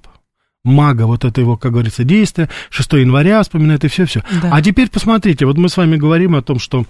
мага, 0.63 1.05
вот 1.05 1.25
это 1.25 1.41
его, 1.41 1.57
как 1.57 1.73
говорится, 1.73 2.03
действие, 2.03 2.49
6 2.69 2.93
января 2.93 3.41
вспоминает 3.43 3.83
и 3.83 3.87
все-все. 3.87 4.23
Да. 4.41 4.49
А 4.51 4.61
теперь 4.61 4.89
посмотрите, 4.89 5.45
вот 5.45 5.57
мы 5.57 5.69
с 5.69 5.77
вами 5.77 5.97
говорим 5.97 6.35
о 6.35 6.41
том, 6.41 6.59
что 6.59 6.85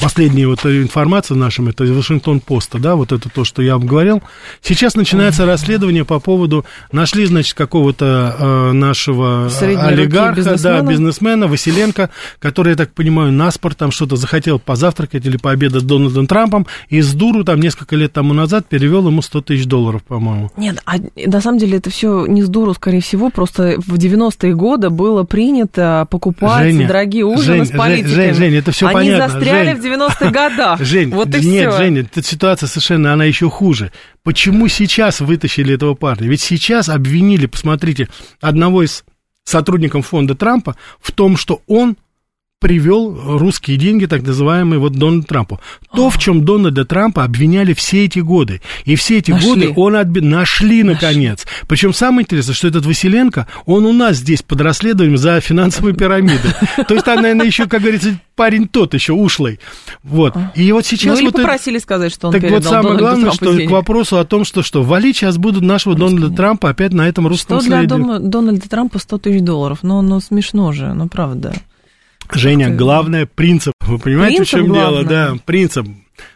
Последняя 0.00 0.46
вот 0.46 0.64
информация 0.66 1.34
нашим, 1.36 1.68
это 1.68 1.84
из 1.84 1.90
Вашингтон-Поста, 1.90 2.78
да, 2.78 2.94
вот 2.96 3.12
это 3.12 3.28
то, 3.28 3.44
что 3.44 3.60
я 3.62 3.76
вам 3.76 3.86
говорил. 3.86 4.22
Сейчас 4.62 4.94
начинается 4.94 5.46
расследование 5.46 6.04
по 6.04 6.20
поводу, 6.20 6.64
нашли, 6.92 7.26
значит, 7.26 7.54
какого-то 7.54 8.36
э, 8.38 8.72
нашего 8.72 9.48
Средней 9.50 9.82
олигарха, 9.82 10.36
бизнесмена. 10.36 10.82
да, 10.82 10.88
бизнесмена 10.88 11.46
Василенко, 11.48 12.10
который, 12.38 12.70
я 12.70 12.76
так 12.76 12.92
понимаю, 12.92 13.32
наспор 13.32 13.74
там 13.74 13.90
что-то 13.90 14.16
захотел 14.16 14.58
позавтракать 14.58 15.26
или 15.26 15.36
пообедать 15.36 15.82
с 15.82 15.84
Дональдом 15.84 16.26
Трампом, 16.26 16.66
и 16.88 17.00
с 17.00 17.12
дуру 17.12 17.44
там 17.44 17.60
несколько 17.60 17.96
лет 17.96 18.12
тому 18.12 18.32
назад 18.32 18.66
перевел 18.68 19.06
ему 19.08 19.22
100 19.22 19.40
тысяч 19.42 19.66
долларов, 19.66 20.02
по-моему. 20.04 20.50
Нет, 20.56 20.80
а 20.86 20.94
на 21.26 21.40
самом 21.40 21.58
деле 21.58 21.78
это 21.78 21.90
все 21.90 22.26
не 22.26 22.42
с 22.42 22.48
дуру, 22.48 22.74
скорее 22.74 23.00
всего, 23.00 23.30
просто 23.30 23.74
в 23.78 23.94
90-е 23.94 24.54
годы 24.54 24.90
было 24.90 25.24
принято 25.24 26.06
покупать 26.10 26.72
Женя, 26.72 26.86
дорогие 26.86 27.24
ужины 27.24 27.64
Жень, 27.64 27.66
с 27.66 27.70
политиками. 27.70 28.14
Жень, 28.14 28.34
Жень, 28.34 28.54
это 28.54 28.70
все 28.72 28.86
Они 28.86 28.94
понятно. 29.10 29.28
застряли 29.28 29.68
Жень, 29.69 29.69
в 29.74 29.84
90-х 29.84 30.30
годах. 30.30 30.80
Жень, 30.84 31.10
вот 31.10 31.34
и 31.34 31.46
нет, 31.46 31.70
все. 31.70 31.78
Женя, 31.78 32.00
эта 32.02 32.22
ситуация 32.22 32.66
совершенно, 32.66 33.12
она 33.12 33.24
еще 33.24 33.48
хуже. 33.50 33.92
Почему 34.22 34.68
сейчас 34.68 35.20
вытащили 35.20 35.74
этого 35.74 35.94
парня? 35.94 36.28
Ведь 36.28 36.40
сейчас 36.40 36.88
обвинили, 36.88 37.46
посмотрите, 37.46 38.08
одного 38.40 38.82
из 38.82 39.04
сотрудников 39.44 40.06
фонда 40.08 40.34
Трампа 40.34 40.76
в 41.00 41.12
том, 41.12 41.36
что 41.36 41.62
он 41.66 41.96
привел 42.60 43.38
русские 43.38 43.78
деньги, 43.78 44.04
так 44.04 44.22
называемые, 44.22 44.78
вот 44.78 44.92
Дональду 44.92 45.26
Трампу. 45.26 45.60
То, 45.94 46.10
в 46.10 46.18
чем 46.18 46.44
Дональда 46.44 46.84
Трампа 46.84 47.24
обвиняли 47.24 47.72
все 47.72 48.04
эти 48.04 48.18
годы. 48.18 48.60
И 48.84 48.96
все 48.96 49.18
эти 49.18 49.30
Нашли. 49.30 49.48
годы 49.48 49.72
он 49.76 49.96
отби... 49.96 50.20
нашли, 50.20 50.82
наконец. 50.82 51.46
Причем 51.66 51.94
самое 51.94 52.24
интересное, 52.24 52.54
что 52.54 52.68
этот 52.68 52.84
Василенко, 52.84 53.46
он 53.64 53.86
у 53.86 53.92
нас 53.94 54.18
здесь 54.18 54.42
под 54.42 54.60
расследованием 54.60 55.16
за 55.16 55.40
финансовые 55.40 55.96
пирамиды. 55.96 56.54
То 56.86 56.94
есть, 56.94 57.06
там, 57.06 57.22
наверное, 57.22 57.46
еще, 57.46 57.66
как 57.66 57.80
говорится, 57.80 58.20
парень 58.36 58.68
тот 58.68 58.92
еще 58.92 59.14
ушлый. 59.14 59.58
Вот. 60.02 60.36
И 60.54 60.70
вот 60.72 60.84
сейчас... 60.84 61.18
Ну, 61.18 61.24
вот 61.24 61.34
это- 61.34 61.42
попросили 61.42 61.78
сказать, 61.78 62.12
что 62.12 62.28
он 62.28 62.34
так 62.34 62.42
вот 62.42 62.62
самое 62.62 62.82
Дональду 62.82 62.98
главное, 63.04 63.22
Трампу 63.22 63.36
что 63.36 63.52
денег. 63.54 63.68
к 63.68 63.72
вопросу 63.72 64.18
о 64.18 64.24
том, 64.26 64.44
что 64.44 64.62
что 64.62 64.82
валить 64.82 65.16
сейчас 65.16 65.38
будут 65.38 65.62
нашего 65.62 65.94
Дональда 65.94 66.26
нет. 66.28 66.36
Трампа 66.36 66.68
опять 66.68 66.92
на 66.92 67.08
этом 67.08 67.26
русском 67.26 67.58
Что 67.60 67.66
для 67.68 67.78
следе. 67.78 67.88
дома 67.88 68.18
Дональда 68.18 68.68
Трампа 68.68 68.98
100 68.98 69.18
тысяч 69.18 69.40
долларов? 69.40 69.78
Ну, 69.80 70.02
ну, 70.02 70.20
смешно 70.20 70.72
же, 70.72 70.92
ну, 70.92 71.08
правда. 71.08 71.54
Женя, 72.34 72.68
ты- 72.68 72.74
главное 72.74 73.26
принцип. 73.26 73.72
Вы 73.80 73.98
понимаете, 73.98 74.36
Принцип 74.38 74.54
в 74.54 74.58
чем 74.58 74.66
главное. 74.68 75.04
дело? 75.04 75.08
Да, 75.34 75.36
принцип. 75.44 75.86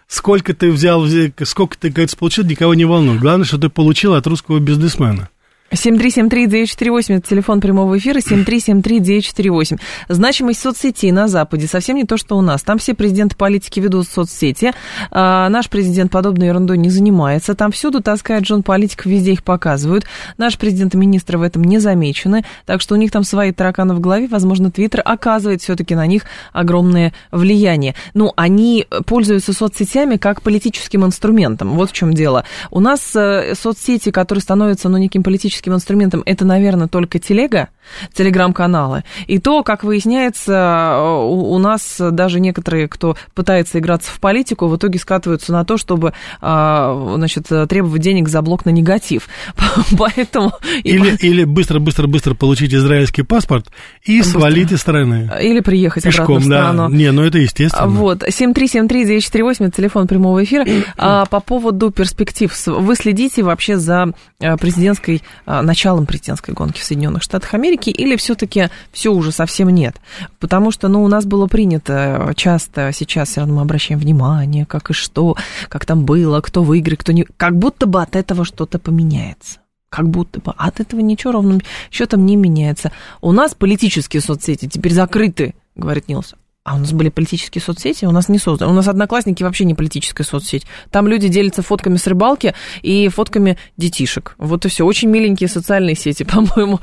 Сколько 0.06 0.54
ты 0.54 0.70
взял, 0.70 1.04
взя- 1.04 1.32
сколько 1.44 1.76
ты, 1.78 1.88
говорится, 1.90 2.16
получил, 2.16 2.44
никого 2.44 2.74
не 2.74 2.84
волнует. 2.84 3.20
Главное, 3.20 3.46
что 3.46 3.58
ты 3.58 3.68
получил 3.68 4.14
от 4.14 4.26
русского 4.26 4.58
бизнесмена. 4.58 5.28
7373948, 5.72 7.16
это 7.16 7.28
телефон 7.28 7.60
прямого 7.60 7.98
эфира, 7.98 8.18
7373948. 8.18 9.80
Значимость 10.08 10.60
соцсетей 10.60 11.10
на 11.10 11.26
Западе 11.26 11.66
совсем 11.66 11.96
не 11.96 12.04
то, 12.04 12.16
что 12.16 12.36
у 12.36 12.42
нас. 12.42 12.62
Там 12.62 12.78
все 12.78 12.94
президенты 12.94 13.36
политики 13.36 13.80
ведут 13.80 14.06
соцсети. 14.06 14.72
А, 15.10 15.48
наш 15.48 15.68
президент 15.68 16.12
подобной 16.12 16.48
ерундой 16.48 16.78
не 16.78 16.90
занимается. 16.90 17.54
Там 17.54 17.72
всюду 17.72 18.02
таскает 18.02 18.44
Джон 18.44 18.62
политиков, 18.62 19.06
везде 19.06 19.32
их 19.32 19.42
показывают. 19.42 20.04
Наш 20.38 20.58
президент 20.58 20.94
и 20.94 20.98
министры 20.98 21.38
в 21.38 21.42
этом 21.42 21.64
не 21.64 21.78
замечены. 21.78 22.44
Так 22.66 22.80
что 22.80 22.94
у 22.94 22.98
них 22.98 23.10
там 23.10 23.24
свои 23.24 23.52
тараканы 23.52 23.94
в 23.94 24.00
голове. 24.00 24.28
Возможно, 24.28 24.70
Твиттер 24.70 25.02
оказывает 25.04 25.62
все-таки 25.62 25.94
на 25.94 26.06
них 26.06 26.24
огромное 26.52 27.12
влияние. 27.32 27.94
Ну, 28.12 28.32
они 28.36 28.86
пользуются 29.06 29.52
соцсетями 29.52 30.16
как 30.16 30.42
политическим 30.42 31.04
инструментом. 31.04 31.70
Вот 31.76 31.90
в 31.90 31.92
чем 31.92 32.14
дело. 32.14 32.44
У 32.70 32.80
нас 32.80 33.14
э, 33.16 33.54
соцсети, 33.54 34.10
которые 34.10 34.42
становятся, 34.42 34.88
ну, 34.88 34.98
неким 34.98 35.22
политическим 35.22 35.53
политическим 35.54 35.74
инструментом 35.74 36.22
это, 36.26 36.44
наверное, 36.44 36.88
только 36.88 37.18
телега, 37.18 37.68
телеграм-каналы. 38.12 39.04
И 39.26 39.38
то, 39.38 39.62
как 39.62 39.84
выясняется, 39.84 40.96
у, 41.00 41.54
у 41.54 41.58
нас 41.58 41.96
даже 41.98 42.40
некоторые, 42.40 42.88
кто 42.88 43.16
пытается 43.34 43.78
играться 43.78 44.10
в 44.10 44.20
политику, 44.20 44.66
в 44.66 44.76
итоге 44.76 44.98
скатываются 44.98 45.52
на 45.52 45.64
то, 45.64 45.76
чтобы 45.76 46.12
а, 46.40 47.14
значит, 47.16 47.46
требовать 47.68 48.02
денег 48.02 48.28
за 48.28 48.42
блок 48.42 48.64
на 48.64 48.70
негатив. 48.70 49.28
Поэтому... 49.98 50.52
Или, 50.82 51.44
быстро-быстро-быстро 51.44 52.34
получить 52.34 52.74
израильский 52.74 53.22
паспорт 53.22 53.70
и 54.04 54.18
быстро. 54.18 54.40
свалить 54.40 54.72
из 54.72 54.80
страны. 54.80 55.30
Или 55.40 55.60
приехать 55.60 56.04
Пешком, 56.04 56.36
обратно 56.36 56.40
в 56.40 56.44
страну. 56.44 56.88
Да. 56.88 56.96
Не, 56.96 57.12
ну 57.12 57.22
это 57.22 57.38
естественно. 57.38 57.86
Вот. 57.86 58.22
7373948, 58.22 59.66
это 59.66 59.76
телефон 59.76 60.06
прямого 60.06 60.42
эфира. 60.42 60.64
А, 60.96 61.26
по 61.26 61.40
поводу 61.40 61.90
перспектив. 61.90 62.52
Вы 62.66 62.94
следите 62.94 63.42
вообще 63.42 63.76
за 63.76 64.12
а, 64.40 64.56
президентской, 64.56 65.22
началом 65.46 66.06
президентской 66.06 66.52
гонки 66.52 66.80
в 66.80 66.84
Соединенных 66.84 67.22
Штатах 67.22 67.54
Америки 67.54 67.90
или 67.90 68.16
все-таки 68.16 68.68
все 68.92 69.12
уже 69.12 69.32
совсем 69.32 69.68
нет? 69.70 69.96
Потому 70.38 70.70
что, 70.70 70.88
ну, 70.88 71.02
у 71.02 71.08
нас 71.08 71.24
было 71.24 71.46
принято 71.46 72.32
часто, 72.36 72.90
сейчас 72.92 73.30
все 73.30 73.40
равно 73.40 73.56
мы 73.56 73.62
обращаем 73.62 74.00
внимание, 74.00 74.66
как 74.66 74.90
и 74.90 74.92
что, 74.92 75.36
как 75.68 75.84
там 75.84 76.04
было, 76.04 76.40
кто 76.40 76.62
выиграет, 76.62 77.00
кто 77.00 77.12
не... 77.12 77.24
Как 77.36 77.56
будто 77.56 77.86
бы 77.86 78.02
от 78.02 78.16
этого 78.16 78.44
что-то 78.44 78.78
поменяется 78.78 79.58
как 79.90 80.08
будто 80.08 80.40
бы 80.40 80.52
от 80.56 80.80
этого 80.80 80.98
ничего 80.98 81.34
ровным 81.34 81.60
счетом 81.92 82.26
не 82.26 82.34
меняется. 82.34 82.90
У 83.20 83.30
нас 83.30 83.54
политические 83.54 84.22
соцсети 84.22 84.66
теперь 84.68 84.92
закрыты, 84.92 85.54
говорит 85.76 86.08
Нилс. 86.08 86.34
А 86.64 86.76
у 86.76 86.78
нас 86.78 86.94
были 86.94 87.10
политические 87.10 87.60
соцсети, 87.60 88.06
у 88.06 88.10
нас 88.10 88.30
не 88.30 88.38
созданы. 88.38 88.72
У 88.72 88.74
нас 88.74 88.88
одноклассники 88.88 89.42
вообще 89.42 89.66
не 89.66 89.74
политическая 89.74 90.24
соцсеть. 90.24 90.64
Там 90.90 91.06
люди 91.06 91.28
делятся 91.28 91.60
фотками 91.60 91.96
с 91.96 92.06
рыбалки 92.06 92.54
и 92.80 93.08
фотками 93.08 93.58
детишек. 93.76 94.34
Вот 94.38 94.64
и 94.64 94.70
все. 94.70 94.86
Очень 94.86 95.10
миленькие 95.10 95.50
социальные 95.50 95.94
сети, 95.94 96.22
по-моему. 96.24 96.80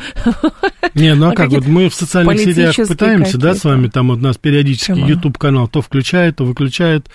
Не, 0.93 1.15
ну 1.15 1.29
а, 1.29 1.31
а 1.31 1.33
как, 1.33 1.49
вот 1.49 1.65
мы 1.65 1.89
в 1.89 1.95
социальных 1.95 2.39
сетях 2.39 2.75
пытаемся, 2.87 3.39
да, 3.39 3.55
с 3.55 3.63
вами, 3.63 3.87
там 3.87 4.09
вот 4.09 4.19
у 4.19 4.21
нас 4.21 4.37
периодически 4.37 4.99
YouTube-канал 4.99 5.67
то 5.67 5.81
включает, 5.81 6.35
то 6.35 6.43
выключает. 6.43 7.07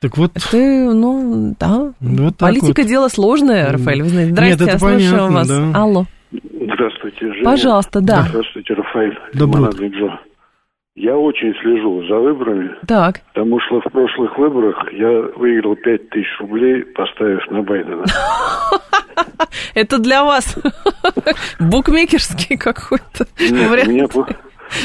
Так 0.00 0.18
вот... 0.18 0.36
Это, 0.36 0.56
ну, 0.58 1.56
да. 1.58 1.94
Вот 2.00 2.36
Политика 2.36 2.82
вот. 2.82 2.86
дело 2.86 3.08
сложное, 3.08 3.72
Рафаэль, 3.72 4.02
вы 4.02 4.08
знаете. 4.10 4.32
Здрасте, 4.32 4.64
Нет, 4.64 4.68
это 4.68 4.78
слушаю 4.78 5.10
понятно, 5.10 5.30
вас. 5.30 5.48
Да. 5.48 5.70
Алло. 5.74 6.06
Здравствуйте, 6.32 7.32
Женя. 7.32 7.44
Пожалуйста, 7.44 8.00
да. 8.02 8.26
Здравствуйте, 8.28 8.74
Рафаэль. 8.74 9.18
Добрый 9.32 9.70
я 10.96 11.16
очень 11.16 11.54
слежу 11.60 12.04
за 12.06 12.18
выборами. 12.18 12.70
Так. 12.86 13.20
Потому 13.32 13.60
что 13.60 13.80
в 13.80 13.92
прошлых 13.92 14.36
выборах 14.38 14.92
я 14.92 15.10
выиграл 15.36 15.76
5 15.76 16.10
тысяч 16.10 16.28
рублей, 16.40 16.84
поставив 16.84 17.48
на 17.50 17.62
Байдена. 17.62 18.04
Это 19.74 19.98
для 19.98 20.24
вас 20.24 20.58
букмекерский 21.60 22.56
какой-то 22.56 23.26
вариант. 23.38 24.14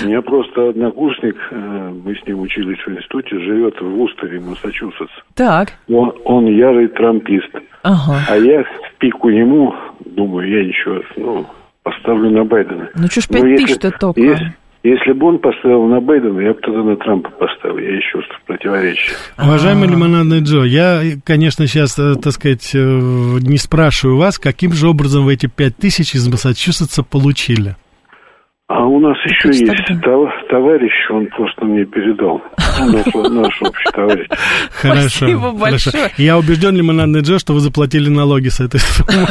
У 0.04 0.08
меня 0.08 0.22
просто 0.22 0.70
однокурсник, 0.70 1.36
э, 1.52 1.94
мы 2.04 2.16
с 2.16 2.26
ним 2.26 2.40
учились 2.40 2.80
в 2.80 2.90
институте, 2.90 3.40
живет 3.40 3.80
в 3.80 4.02
Устере, 4.02 4.40
Массачусетс. 4.40 5.12
Так. 5.36 5.74
Он, 5.88 6.12
он 6.24 6.48
ярый 6.48 6.88
трампист. 6.88 7.52
Ага. 7.84 8.20
А 8.28 8.36
я 8.36 8.64
в 8.64 8.98
пику 8.98 9.30
ему, 9.30 9.76
думаю, 10.00 10.50
я 10.50 10.66
ничего, 10.66 11.02
ну, 11.18 11.46
поставлю 11.84 12.32
на 12.32 12.44
Байдена. 12.46 12.90
Ну, 12.96 13.08
что 13.08 13.22
ж, 13.22 13.28
5 13.28 13.56
тысяч-то 13.58 13.92
только. 13.92 14.22
Если, 14.22 14.54
если 14.86 15.14
бы 15.14 15.28
он 15.28 15.40
поставил 15.40 15.86
на 15.86 16.00
Байдена, 16.00 16.40
я 16.40 16.54
бы 16.54 16.60
тогда 16.62 16.84
на 16.84 16.96
Трампа 16.96 17.32
поставил. 17.32 17.78
Я 17.80 18.00
что 18.02 18.22
противоречие. 18.46 19.16
Уважаемый 19.38 19.90
Лимонадный 19.90 20.42
Джо, 20.42 20.64
я, 20.64 21.02
конечно, 21.24 21.66
сейчас, 21.66 21.98
э, 21.98 22.14
так 22.22 22.34
сказать, 22.34 22.72
э, 22.76 22.78
не 22.78 23.58
спрашиваю 23.58 24.18
вас, 24.18 24.38
каким 24.38 24.74
же 24.74 24.88
образом 24.88 25.26
вы 25.26 25.34
эти 25.34 25.48
пять 25.48 25.76
тысяч 25.76 26.14
из 26.14 26.28
Массачусетса 26.28 27.02
получили? 27.02 27.76
А 28.68 28.84
у 28.88 29.00
нас 29.00 29.16
еще 29.26 29.50
есть 29.50 30.02
товарищ, 30.50 30.92
он 31.12 31.28
просто 31.28 31.66
мне 31.66 31.86
передал. 31.86 32.42
Наш, 32.58 33.06
наш 33.14 33.62
общий 33.62 33.92
товарищ. 33.94 34.28
Хорошо. 34.72 35.10
Спасибо 35.10 35.52
большое. 35.52 36.12
Я 36.18 36.40
убежден, 36.40 36.76
Лимонадный 36.76 37.22
Джо, 37.22 37.38
что 37.38 37.54
вы 37.54 37.60
заплатили 37.60 38.10
налоги 38.10 38.48
с 38.48 38.60
этой 38.60 38.80
суммы. 38.80 39.28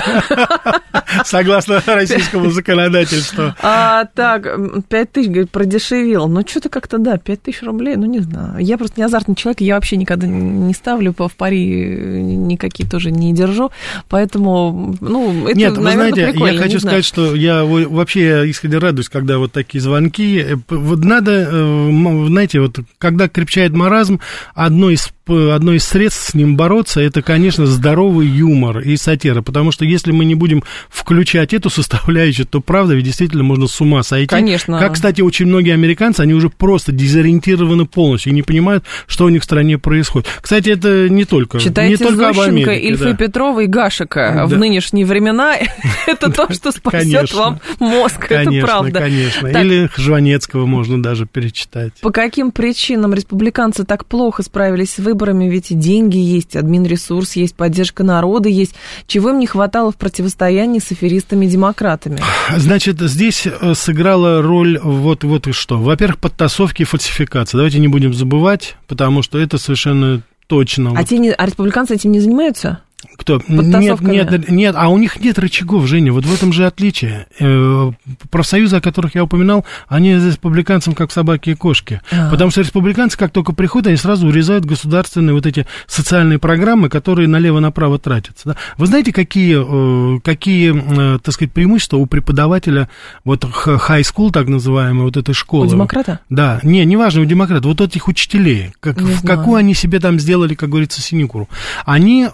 Согласно 1.24 1.82
российскому 1.84 2.50
законодательству. 2.50 3.54
А, 3.60 4.04
так, 4.04 4.46
5 4.88 5.12
тысяч, 5.12 5.28
говорит, 5.28 5.50
продешевел. 5.50 6.28
Ну, 6.28 6.42
что-то 6.46 6.68
как-то, 6.68 6.98
да, 6.98 7.18
5 7.18 7.42
тысяч 7.42 7.62
рублей, 7.62 7.96
ну, 7.96 8.06
не 8.06 8.20
знаю. 8.20 8.58
Я 8.60 8.78
просто 8.78 9.00
не 9.00 9.04
азартный 9.04 9.34
человек, 9.34 9.60
я 9.60 9.74
вообще 9.74 9.96
никогда 9.96 10.28
не 10.28 10.72
ставлю 10.74 11.12
в 11.16 11.36
пари, 11.36 11.88
никакие 12.22 12.88
тоже 12.88 13.10
не 13.10 13.34
держу. 13.34 13.72
Поэтому, 14.08 14.94
ну, 15.00 15.48
это, 15.48 15.58
Нет, 15.58 15.76
вы 15.76 15.82
наверное, 15.82 16.12
знаете, 16.12 16.32
прикольно, 16.32 16.54
я 16.54 16.62
хочу 16.62 16.78
сказать, 16.78 17.04
что 17.04 17.34
я 17.34 17.64
вообще 17.64 18.48
искренне 18.48 18.78
радуюсь, 18.78 19.08
когда 19.08 19.23
вот 19.38 19.52
такие 19.52 19.80
звонки. 19.80 20.38
Э, 20.38 20.56
вот 20.68 21.04
надо, 21.04 21.48
э, 21.50 22.26
знаете, 22.28 22.60
вот 22.60 22.78
когда 22.98 23.28
крепчает 23.28 23.72
маразм, 23.72 24.20
одно 24.54 24.90
из 24.90 25.10
одно 25.26 25.72
из 25.72 25.84
средств 25.84 26.30
с 26.30 26.34
ним 26.34 26.56
бороться, 26.56 27.00
это, 27.00 27.22
конечно, 27.22 27.66
здоровый 27.66 28.26
юмор 28.26 28.80
и 28.80 28.96
сатира, 28.96 29.40
потому 29.42 29.72
что 29.72 29.84
если 29.84 30.12
мы 30.12 30.24
не 30.24 30.34
будем 30.34 30.62
включать 30.90 31.54
эту 31.54 31.70
составляющую, 31.70 32.46
то, 32.46 32.60
правда, 32.60 32.94
ведь 32.94 33.04
действительно 33.06 33.42
можно 33.42 33.66
с 33.66 33.80
ума 33.80 34.02
сойти. 34.02 34.26
Конечно. 34.26 34.78
Как, 34.78 34.94
кстати, 34.94 35.22
очень 35.22 35.46
многие 35.46 35.72
американцы, 35.72 36.20
они 36.20 36.34
уже 36.34 36.50
просто 36.50 36.92
дезориентированы 36.92 37.86
полностью 37.86 38.32
и 38.32 38.34
не 38.34 38.42
понимают, 38.42 38.84
что 39.06 39.24
у 39.24 39.28
них 39.28 39.42
в 39.42 39.44
стране 39.44 39.78
происходит. 39.78 40.28
Кстати, 40.40 40.70
это 40.70 41.08
не 41.08 41.24
только, 41.24 41.58
Читайте 41.58 41.90
не 41.90 41.96
только 41.96 42.26
Зощенко, 42.26 42.42
об 42.42 42.48
Америке. 42.48 42.88
Ильфа 42.88 43.04
да. 43.04 43.16
Петрова 43.16 43.60
и 43.60 43.66
Гашика 43.66 44.44
в 44.46 44.56
нынешние 44.58 45.06
времена. 45.06 45.56
Это 46.06 46.30
то, 46.30 46.52
что 46.52 46.70
спасет 46.70 47.32
вам 47.32 47.60
мозг, 47.78 48.30
это 48.30 48.50
правда. 48.60 49.08
Конечно, 49.14 49.46
Или 49.46 49.90
Жванецкого 49.96 50.66
можно 50.66 51.02
даже 51.02 51.26
перечитать. 51.26 51.92
По 52.00 52.10
каким 52.10 52.50
причинам 52.50 53.14
республиканцы 53.14 53.84
так 53.84 54.06
плохо 54.06 54.42
справились 54.42 54.94
с 54.94 54.98
выборами? 54.98 55.48
Ведь 55.48 55.70
и 55.70 55.74
деньги 55.74 56.18
есть, 56.18 56.56
админресурс 56.56 57.36
есть, 57.36 57.54
поддержка 57.54 58.04
народа 58.04 58.48
есть. 58.48 58.74
Чего 59.06 59.30
им 59.30 59.38
не 59.38 59.46
хватало 59.46 59.92
в 59.92 59.96
противостоянии 59.96 60.78
с 60.78 60.90
аферистами 60.90 61.46
и 61.46 61.48
демократами? 61.48 62.18
Значит, 62.56 63.00
здесь 63.00 63.46
э, 63.46 63.74
сыграла 63.74 64.42
роль 64.42 64.78
вот, 64.78 65.24
вот 65.24 65.46
и 65.46 65.52
что. 65.52 65.78
Во-первых, 65.78 66.18
подтасовки 66.18 66.82
и 66.82 66.84
фальсификации. 66.84 67.56
Давайте 67.56 67.78
не 67.78 67.88
будем 67.88 68.14
забывать, 68.14 68.76
потому 68.86 69.22
что 69.22 69.38
это 69.38 69.58
совершенно 69.58 70.22
точно. 70.46 70.90
А, 70.90 70.94
вот. 70.94 71.08
те 71.08 71.18
не, 71.18 71.30
а 71.30 71.46
республиканцы 71.46 71.94
этим 71.94 72.12
не 72.12 72.20
занимаются? 72.20 72.80
Кто? 73.16 73.40
Нет, 73.48 74.00
нет, 74.00 74.48
нет, 74.50 74.74
а 74.76 74.88
у 74.88 74.98
них 74.98 75.20
нет 75.20 75.38
рычагов, 75.38 75.86
Женя, 75.86 76.12
вот 76.12 76.24
в 76.24 76.34
этом 76.34 76.52
же 76.52 76.66
отличие. 76.66 77.26
Э, 77.40 77.90
профсоюзы, 78.30 78.76
о 78.76 78.80
которых 78.80 79.14
я 79.14 79.24
упоминал, 79.24 79.64
они 79.88 80.16
за 80.16 80.28
республиканцам 80.28 80.94
как 80.94 81.12
собаки 81.12 81.50
и 81.50 81.54
кошки. 81.54 82.00
А. 82.10 82.30
Потому 82.30 82.50
что 82.50 82.60
республиканцы, 82.60 83.16
как 83.16 83.32
только 83.32 83.52
приходят, 83.52 83.88
они 83.88 83.96
сразу 83.96 84.26
урезают 84.26 84.64
государственные 84.64 85.34
вот 85.34 85.46
эти 85.46 85.66
социальные 85.86 86.38
программы, 86.38 86.88
которые 86.88 87.28
налево-направо 87.28 87.98
тратятся. 87.98 88.50
Да? 88.50 88.56
Вы 88.76 88.86
знаете, 88.86 89.12
какие, 89.12 90.16
э, 90.16 90.20
какие, 90.20 91.14
э, 91.14 91.18
так 91.18 91.34
сказать, 91.34 91.52
преимущества 91.52 91.96
у 91.96 92.06
преподавателя 92.06 92.88
вот 93.24 93.44
high 93.44 94.02
school, 94.02 94.30
так 94.32 94.48
называемой, 94.48 95.04
вот 95.04 95.16
этой 95.16 95.34
школы? 95.34 95.66
У 95.66 95.70
демократа? 95.70 96.20
Да, 96.30 96.60
не, 96.62 96.84
неважно, 96.84 97.22
у 97.22 97.24
демократа, 97.24 97.68
вот 97.68 97.80
этих 97.80 98.08
учителей, 98.08 98.72
как, 98.80 99.00
в 99.00 99.26
какую 99.26 99.56
они 99.56 99.74
себе 99.74 100.00
там 100.00 100.18
сделали, 100.18 100.54
как 100.54 100.70
говорится, 100.70 101.00
синекуру. 101.00 101.48
Они 101.84 102.26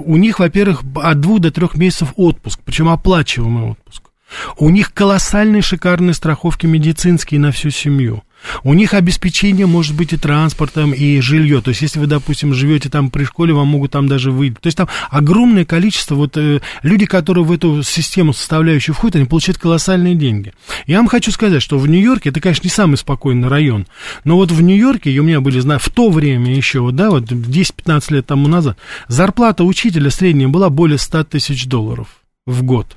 у 0.00 0.16
них, 0.16 0.38
во-первых, 0.38 0.82
от 0.96 1.20
двух 1.20 1.40
до 1.40 1.50
трех 1.50 1.76
месяцев 1.76 2.12
отпуск, 2.16 2.60
причем 2.64 2.88
оплачиваемый 2.88 3.70
отпуск. 3.70 4.10
У 4.58 4.70
них 4.70 4.92
колоссальные 4.92 5.62
шикарные 5.62 6.14
страховки 6.14 6.66
медицинские 6.66 7.40
на 7.40 7.52
всю 7.52 7.70
семью. 7.70 8.22
У 8.64 8.74
них 8.74 8.94
обеспечение 8.94 9.66
может 9.66 9.94
быть 9.94 10.12
и 10.12 10.16
транспортом, 10.16 10.92
и 10.92 11.20
жилье. 11.20 11.60
То 11.60 11.70
есть, 11.70 11.82
если 11.82 11.98
вы, 11.98 12.06
допустим, 12.06 12.54
живете 12.54 12.88
там 12.88 13.10
при 13.10 13.24
школе, 13.24 13.52
вам 13.52 13.68
могут 13.68 13.92
там 13.92 14.08
даже 14.08 14.30
выйти. 14.30 14.54
То 14.54 14.66
есть, 14.66 14.78
там 14.78 14.88
огромное 15.10 15.64
количество, 15.64 16.14
вот 16.14 16.36
э, 16.36 16.60
люди, 16.82 17.06
которые 17.06 17.44
в 17.44 17.52
эту 17.52 17.82
систему 17.82 18.32
составляющую 18.32 18.94
входят, 18.94 19.16
они 19.16 19.24
получают 19.26 19.58
колоссальные 19.58 20.14
деньги. 20.14 20.52
Я 20.86 20.98
вам 20.98 21.08
хочу 21.08 21.30
сказать, 21.30 21.62
что 21.62 21.78
в 21.78 21.86
Нью-Йорке, 21.86 22.30
это, 22.30 22.40
конечно, 22.40 22.64
не 22.64 22.70
самый 22.70 22.96
спокойный 22.96 23.48
район, 23.48 23.86
но 24.24 24.36
вот 24.36 24.50
в 24.50 24.60
Нью-Йорке, 24.60 25.10
и 25.10 25.18
у 25.18 25.22
меня 25.22 25.40
были, 25.40 25.60
в 25.60 25.88
то 25.90 26.10
время 26.10 26.54
еще, 26.54 26.80
вот, 26.80 26.96
да, 26.96 27.10
вот 27.10 27.24
10-15 27.24 28.14
лет 28.14 28.26
тому 28.26 28.48
назад, 28.48 28.76
зарплата 29.08 29.64
учителя 29.64 30.10
средняя 30.10 30.48
была 30.48 30.70
более 30.70 30.98
100 30.98 31.24
тысяч 31.24 31.66
долларов 31.66 32.08
в 32.46 32.62
год. 32.62 32.96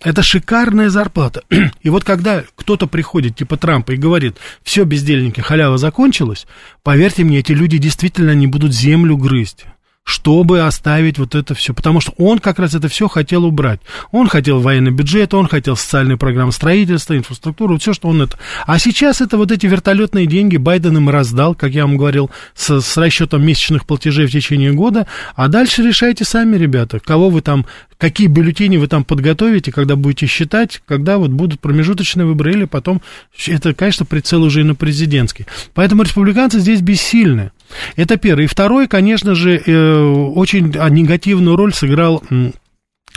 Это 0.00 0.22
шикарная 0.22 0.90
зарплата. 0.90 1.42
И 1.82 1.90
вот 1.90 2.04
когда 2.04 2.44
кто-то 2.54 2.86
приходит, 2.86 3.36
типа 3.36 3.56
Трампа, 3.56 3.92
и 3.92 3.96
говорит, 3.96 4.36
все, 4.62 4.84
бездельники, 4.84 5.40
халява 5.40 5.78
закончилась, 5.78 6.46
поверьте 6.82 7.24
мне, 7.24 7.40
эти 7.40 7.52
люди 7.52 7.78
действительно 7.78 8.34
не 8.34 8.46
будут 8.46 8.72
землю 8.72 9.16
грызть 9.16 9.66
чтобы 10.08 10.62
оставить 10.62 11.18
вот 11.18 11.34
это 11.34 11.54
все. 11.54 11.74
Потому 11.74 12.00
что 12.00 12.14
он 12.16 12.38
как 12.38 12.58
раз 12.58 12.74
это 12.74 12.88
все 12.88 13.08
хотел 13.08 13.44
убрать. 13.44 13.80
Он 14.10 14.26
хотел 14.26 14.58
военный 14.58 14.90
бюджет, 14.90 15.34
он 15.34 15.46
хотел 15.46 15.76
социальные 15.76 16.16
программы 16.16 16.50
строительства, 16.50 17.14
инфраструктуру, 17.14 17.78
все, 17.78 17.92
что 17.92 18.08
он 18.08 18.22
это. 18.22 18.38
А 18.66 18.78
сейчас 18.78 19.20
это 19.20 19.36
вот 19.36 19.52
эти 19.52 19.66
вертолетные 19.66 20.24
деньги 20.24 20.56
Байден 20.56 20.96
им 20.96 21.10
раздал, 21.10 21.54
как 21.54 21.72
я 21.72 21.84
вам 21.84 21.98
говорил, 21.98 22.30
с, 22.54 22.80
с 22.80 22.96
расчетом 22.96 23.44
месячных 23.44 23.84
платежей 23.84 24.26
в 24.26 24.32
течение 24.32 24.72
года. 24.72 25.06
А 25.36 25.48
дальше 25.48 25.82
решайте 25.82 26.24
сами, 26.24 26.56
ребята, 26.56 27.00
кого 27.00 27.28
вы 27.28 27.42
там, 27.42 27.66
какие 27.98 28.28
бюллетени 28.28 28.78
вы 28.78 28.88
там 28.88 29.04
подготовите, 29.04 29.72
когда 29.72 29.94
будете 29.94 30.24
считать, 30.24 30.80
когда 30.86 31.18
вот 31.18 31.32
будут 31.32 31.60
промежуточные 31.60 32.24
выборы, 32.24 32.52
или 32.52 32.64
потом, 32.64 33.02
это, 33.46 33.74
конечно, 33.74 34.06
прицел 34.06 34.42
уже 34.42 34.62
и 34.62 34.64
на 34.64 34.74
президентский. 34.74 35.44
Поэтому 35.74 36.02
республиканцы 36.02 36.60
здесь 36.60 36.80
бессильны. 36.80 37.50
Это 37.96 38.16
первое. 38.16 38.44
И 38.44 38.48
второе, 38.48 38.86
конечно 38.86 39.34
же, 39.34 39.56
э, 39.56 40.00
очень 40.34 40.68
негативную 40.90 41.56
роль 41.56 41.74
сыграл 41.74 42.22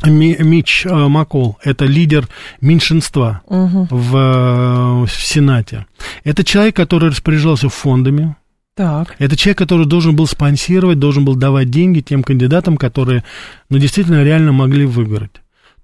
Мич 0.03 0.85
э, 0.85 1.07
Макол, 1.07 1.57
это 1.63 1.85
лидер 1.85 2.27
меньшинства 2.59 3.41
угу. 3.45 3.87
в, 3.89 4.15
э, 4.15 5.05
в 5.05 5.09
Сенате. 5.09 5.85
Это 6.23 6.43
человек, 6.43 6.75
который 6.75 7.09
распоряжался 7.09 7.69
фондами. 7.69 8.35
Так. 8.75 9.15
Это 9.19 9.35
человек, 9.35 9.59
который 9.59 9.85
должен 9.85 10.15
был 10.15 10.27
спонсировать, 10.27 10.97
должен 10.97 11.23
был 11.23 11.35
давать 11.35 11.69
деньги 11.69 11.99
тем 11.99 12.23
кандидатам, 12.23 12.77
которые, 12.77 13.23
ну, 13.69 13.77
действительно 13.77 14.23
реально 14.23 14.53
могли 14.53 14.85
выиграть 14.85 15.40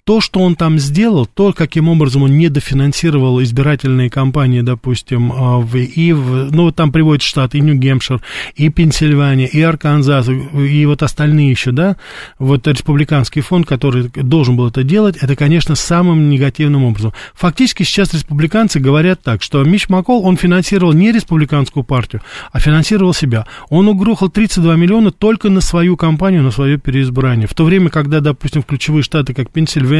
то, 0.08 0.22
что 0.22 0.40
он 0.40 0.56
там 0.56 0.80
сделал, 0.80 1.26
то, 1.26 1.52
каким 1.52 1.90
образом 1.90 2.24
он 2.24 2.38
недофинансировал 2.38 3.44
избирательные 3.44 4.10
кампании, 4.10 4.62
допустим, 4.62 5.34
а, 5.34 5.58
в, 5.58 5.76
и 5.76 6.14
в, 6.14 6.50
ну, 6.50 6.72
там 6.72 6.94
приводят 6.94 7.22
штаты, 7.22 7.58
и 7.58 7.62
Нью-Гемпшир, 7.62 8.22
и 8.56 8.70
Пенсильвания, 8.70 9.48
и 9.48 9.60
Арканзас, 9.60 10.30
и 10.30 10.86
вот 10.86 11.04
остальные 11.04 11.52
еще, 11.52 11.72
да, 11.72 11.98
вот 12.40 12.66
республиканский 12.70 13.42
фонд, 13.42 13.68
который 13.68 14.10
должен 14.16 14.56
был 14.56 14.70
это 14.70 14.82
делать, 14.84 15.18
это, 15.18 15.36
конечно, 15.36 15.76
самым 15.76 16.30
негативным 16.30 16.86
образом. 16.86 17.12
Фактически 17.34 17.84
сейчас 17.84 18.14
республиканцы 18.14 18.80
говорят 18.80 19.22
так, 19.22 19.44
что 19.44 19.62
Мич 19.66 19.90
Маккол, 19.90 20.26
он 20.26 20.38
финансировал 20.38 20.94
не 20.94 21.12
республиканскую 21.12 21.84
партию, 21.84 22.22
а 22.54 22.62
финансировал 22.62 23.14
себя. 23.14 23.46
Он 23.70 23.90
угрохал 23.90 24.30
32 24.30 24.74
миллиона 24.78 25.12
только 25.12 25.50
на 25.50 25.60
свою 25.60 25.98
кампанию, 25.98 26.44
на 26.44 26.52
свое 26.52 26.78
переизбрание. 26.78 27.46
В 27.46 27.54
то 27.54 27.66
время, 27.66 27.90
когда, 27.90 28.22
допустим, 28.22 28.62
в 28.62 28.66
ключевые 28.66 29.04
штаты, 29.04 29.34
как 29.34 29.50
Пенсильвания, 29.50 29.97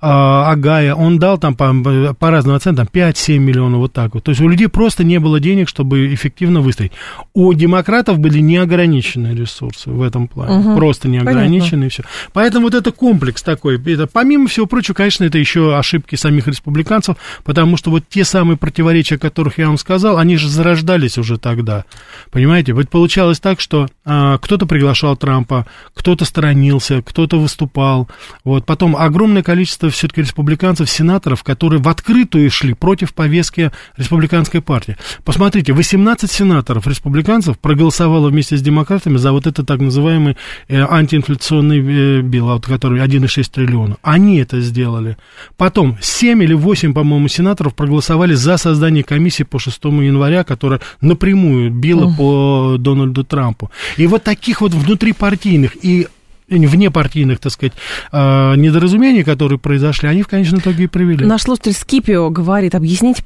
А, 0.00 0.50
Агая, 0.50 0.94
он 0.94 1.18
дал 1.18 1.38
там 1.38 1.54
по, 1.54 2.14
по 2.14 2.30
разным 2.30 2.56
оценкам 2.56 2.88
5-7 2.92 3.38
миллионов, 3.38 3.78
вот 3.78 3.92
так 3.92 4.14
вот. 4.14 4.24
То 4.24 4.30
есть 4.30 4.40
у 4.40 4.48
людей 4.48 4.68
просто 4.68 5.04
не 5.04 5.18
было 5.18 5.40
денег, 5.40 5.68
чтобы 5.68 6.12
эффективно 6.12 6.60
выстоять. 6.60 6.92
У 7.34 7.52
демократов 7.52 8.18
были 8.18 8.40
неограниченные 8.40 9.34
ресурсы 9.34 9.90
в 9.90 10.02
этом 10.02 10.28
плане, 10.28 10.58
угу. 10.58 10.76
просто 10.76 11.08
неограниченные, 11.08 11.90
все. 11.90 12.04
Поэтому 12.32 12.64
вот 12.64 12.74
это 12.74 12.92
комплекс 12.92 13.42
такой. 13.42 13.80
Это, 13.86 14.06
помимо 14.06 14.48
всего 14.48 14.66
прочего, 14.66 14.94
конечно, 14.94 15.24
это 15.24 15.38
еще 15.38 15.76
ошибки 15.76 16.16
самих 16.16 16.46
республиканцев, 16.46 17.16
потому 17.44 17.76
что 17.76 17.90
вот 17.90 18.04
те 18.08 18.24
самые 18.24 18.56
противоречия, 18.56 19.16
о 19.16 19.18
которых 19.18 19.58
я 19.58 19.68
вам 19.68 19.78
сказал, 19.78 20.18
они 20.18 20.36
же 20.36 20.48
зарождались 20.48 21.18
уже 21.18 21.38
тогда. 21.38 21.84
Понимаете? 22.30 22.72
Вот 22.72 22.88
получалось 22.88 23.40
так, 23.40 23.60
что 23.60 23.88
а, 24.04 24.38
кто-то 24.38 24.66
приглашал 24.66 25.16
Трампа, 25.16 25.66
кто-то 25.94 26.24
сторонился, 26.24 27.02
кто-то 27.02 27.38
выступал. 27.38 28.08
Вот. 28.44 28.66
Потом 28.66 28.96
огромное 29.06 29.42
количество 29.42 29.90
все-таки 29.90 30.20
республиканцев, 30.20 30.90
сенаторов, 30.90 31.42
которые 31.42 31.80
в 31.80 31.88
открытую 31.88 32.50
шли 32.50 32.74
против 32.74 33.14
повестки 33.14 33.70
республиканской 33.96 34.60
партии. 34.60 34.96
Посмотрите, 35.24 35.72
18 35.72 36.30
сенаторов 36.30 36.86
республиканцев 36.86 37.58
проголосовало 37.58 38.28
вместе 38.28 38.56
с 38.56 38.62
демократами 38.62 39.16
за 39.16 39.32
вот 39.32 39.46
этот 39.46 39.66
так 39.66 39.80
называемый 39.80 40.36
э, 40.68 40.80
антиинфляционный 40.80 41.78
э, 41.78 42.20
билл, 42.20 42.46
вот, 42.46 42.66
который 42.66 43.00
1,6 43.00 43.50
триллиона. 43.52 43.96
Они 44.02 44.38
это 44.38 44.60
сделали. 44.60 45.16
Потом 45.56 45.96
7 46.00 46.42
или 46.42 46.54
8, 46.54 46.92
по-моему, 46.92 47.28
сенаторов 47.28 47.74
проголосовали 47.74 48.34
за 48.34 48.56
создание 48.56 49.04
комиссии 49.04 49.42
по 49.42 49.58
6 49.58 49.84
января, 49.84 50.44
которая 50.44 50.80
напрямую 51.00 51.70
била 51.70 52.06
uh. 52.06 52.16
по 52.16 52.76
Дональду 52.78 53.24
Трампу. 53.24 53.70
И 53.96 54.06
вот 54.06 54.24
таких 54.24 54.60
вот 54.60 54.72
внутрипартийных 54.72 55.76
и 55.82 56.08
внепартийных, 56.48 57.40
так 57.40 57.52
сказать, 57.52 57.72
а, 58.12 58.54
недоразумений, 58.54 59.24
которые 59.24 59.58
произошли, 59.58 60.08
они 60.08 60.22
в 60.22 60.28
конечном 60.28 60.60
итоге 60.60 60.84
и 60.84 60.86
привели. 60.86 61.24
Наш 61.24 61.42
слушатель 61.42 61.72
Скипио 61.72 62.30
говорит, 62.30 62.74
объясните, 62.74 63.22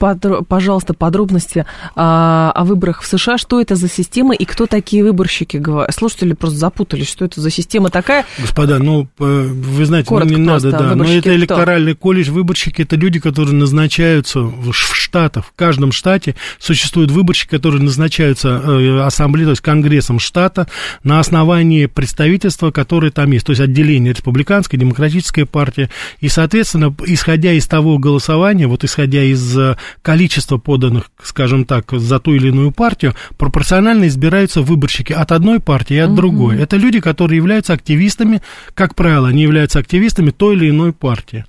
пожалуйста, 0.48 0.94
подробности 0.94 1.66
а, 1.94 2.52
о 2.54 2.64
выборах 2.64 3.02
в 3.02 3.06
США, 3.06 3.36
что 3.38 3.60
это 3.60 3.76
за 3.76 3.88
система 3.88 4.34
и 4.34 4.44
кто 4.44 4.66
такие 4.66 5.04
выборщики. 5.04 5.62
Слушатели 5.90 6.32
просто 6.32 6.58
запутались, 6.58 7.10
что 7.10 7.24
это 7.24 7.40
за 7.40 7.50
система 7.50 7.90
такая. 7.90 8.24
Господа, 8.38 8.78
ну, 8.78 9.08
вы 9.18 9.84
знаете, 9.84 10.08
Коротко 10.08 10.32
ну, 10.32 10.38
не 10.38 10.44
надо, 10.44 10.70
да, 10.70 10.94
но 10.94 11.04
это 11.04 11.34
электоральный 11.34 11.92
кто? 11.92 12.02
колледж, 12.02 12.30
выборщики, 12.30 12.82
это 12.82 12.96
люди, 12.96 13.20
которые 13.20 13.54
назначаются 13.54 14.40
в 14.40 14.72
штатах, 14.72 15.46
в 15.46 15.52
каждом 15.54 15.92
штате 15.92 16.34
существуют 16.58 17.10
выборщики, 17.10 17.50
которые 17.50 17.82
назначаются 17.82 18.48
э, 18.48 19.00
ассамблеей, 19.00 19.46
то 19.46 19.50
есть 19.50 19.62
конгрессом 19.62 20.18
штата 20.18 20.68
на 21.02 21.20
основании 21.20 21.86
представительства, 21.86 22.70
которое 22.70 23.09
которые 23.10 23.26
там 23.26 23.32
есть, 23.32 23.46
то 23.46 23.52
есть 23.52 23.60
отделение 23.60 24.12
республиканской, 24.12 24.78
демократической 24.78 25.44
партии, 25.44 25.88
и, 26.20 26.28
соответственно, 26.28 26.94
исходя 27.06 27.52
из 27.52 27.66
того 27.66 27.98
голосования, 27.98 28.66
вот 28.66 28.84
исходя 28.84 29.22
из 29.22 29.58
э, 29.58 29.76
количества 30.02 30.58
поданных, 30.58 31.10
скажем 31.22 31.64
так, 31.64 31.90
за 31.92 32.18
ту 32.18 32.34
или 32.34 32.48
иную 32.48 32.72
партию, 32.72 33.14
пропорционально 33.36 34.06
избираются 34.06 34.62
выборщики 34.62 35.12
от 35.12 35.32
одной 35.32 35.60
партии 35.60 35.96
и 35.96 35.98
от 35.98 36.10
угу. 36.10 36.16
другой. 36.16 36.58
Это 36.58 36.76
люди, 36.76 37.00
которые 37.00 37.36
являются 37.36 37.72
активистами, 37.72 38.40
как 38.74 38.94
правило, 38.94 39.28
они 39.28 39.42
являются 39.42 39.78
активистами 39.78 40.30
той 40.30 40.56
или 40.56 40.70
иной 40.70 40.92
партии. 40.92 41.44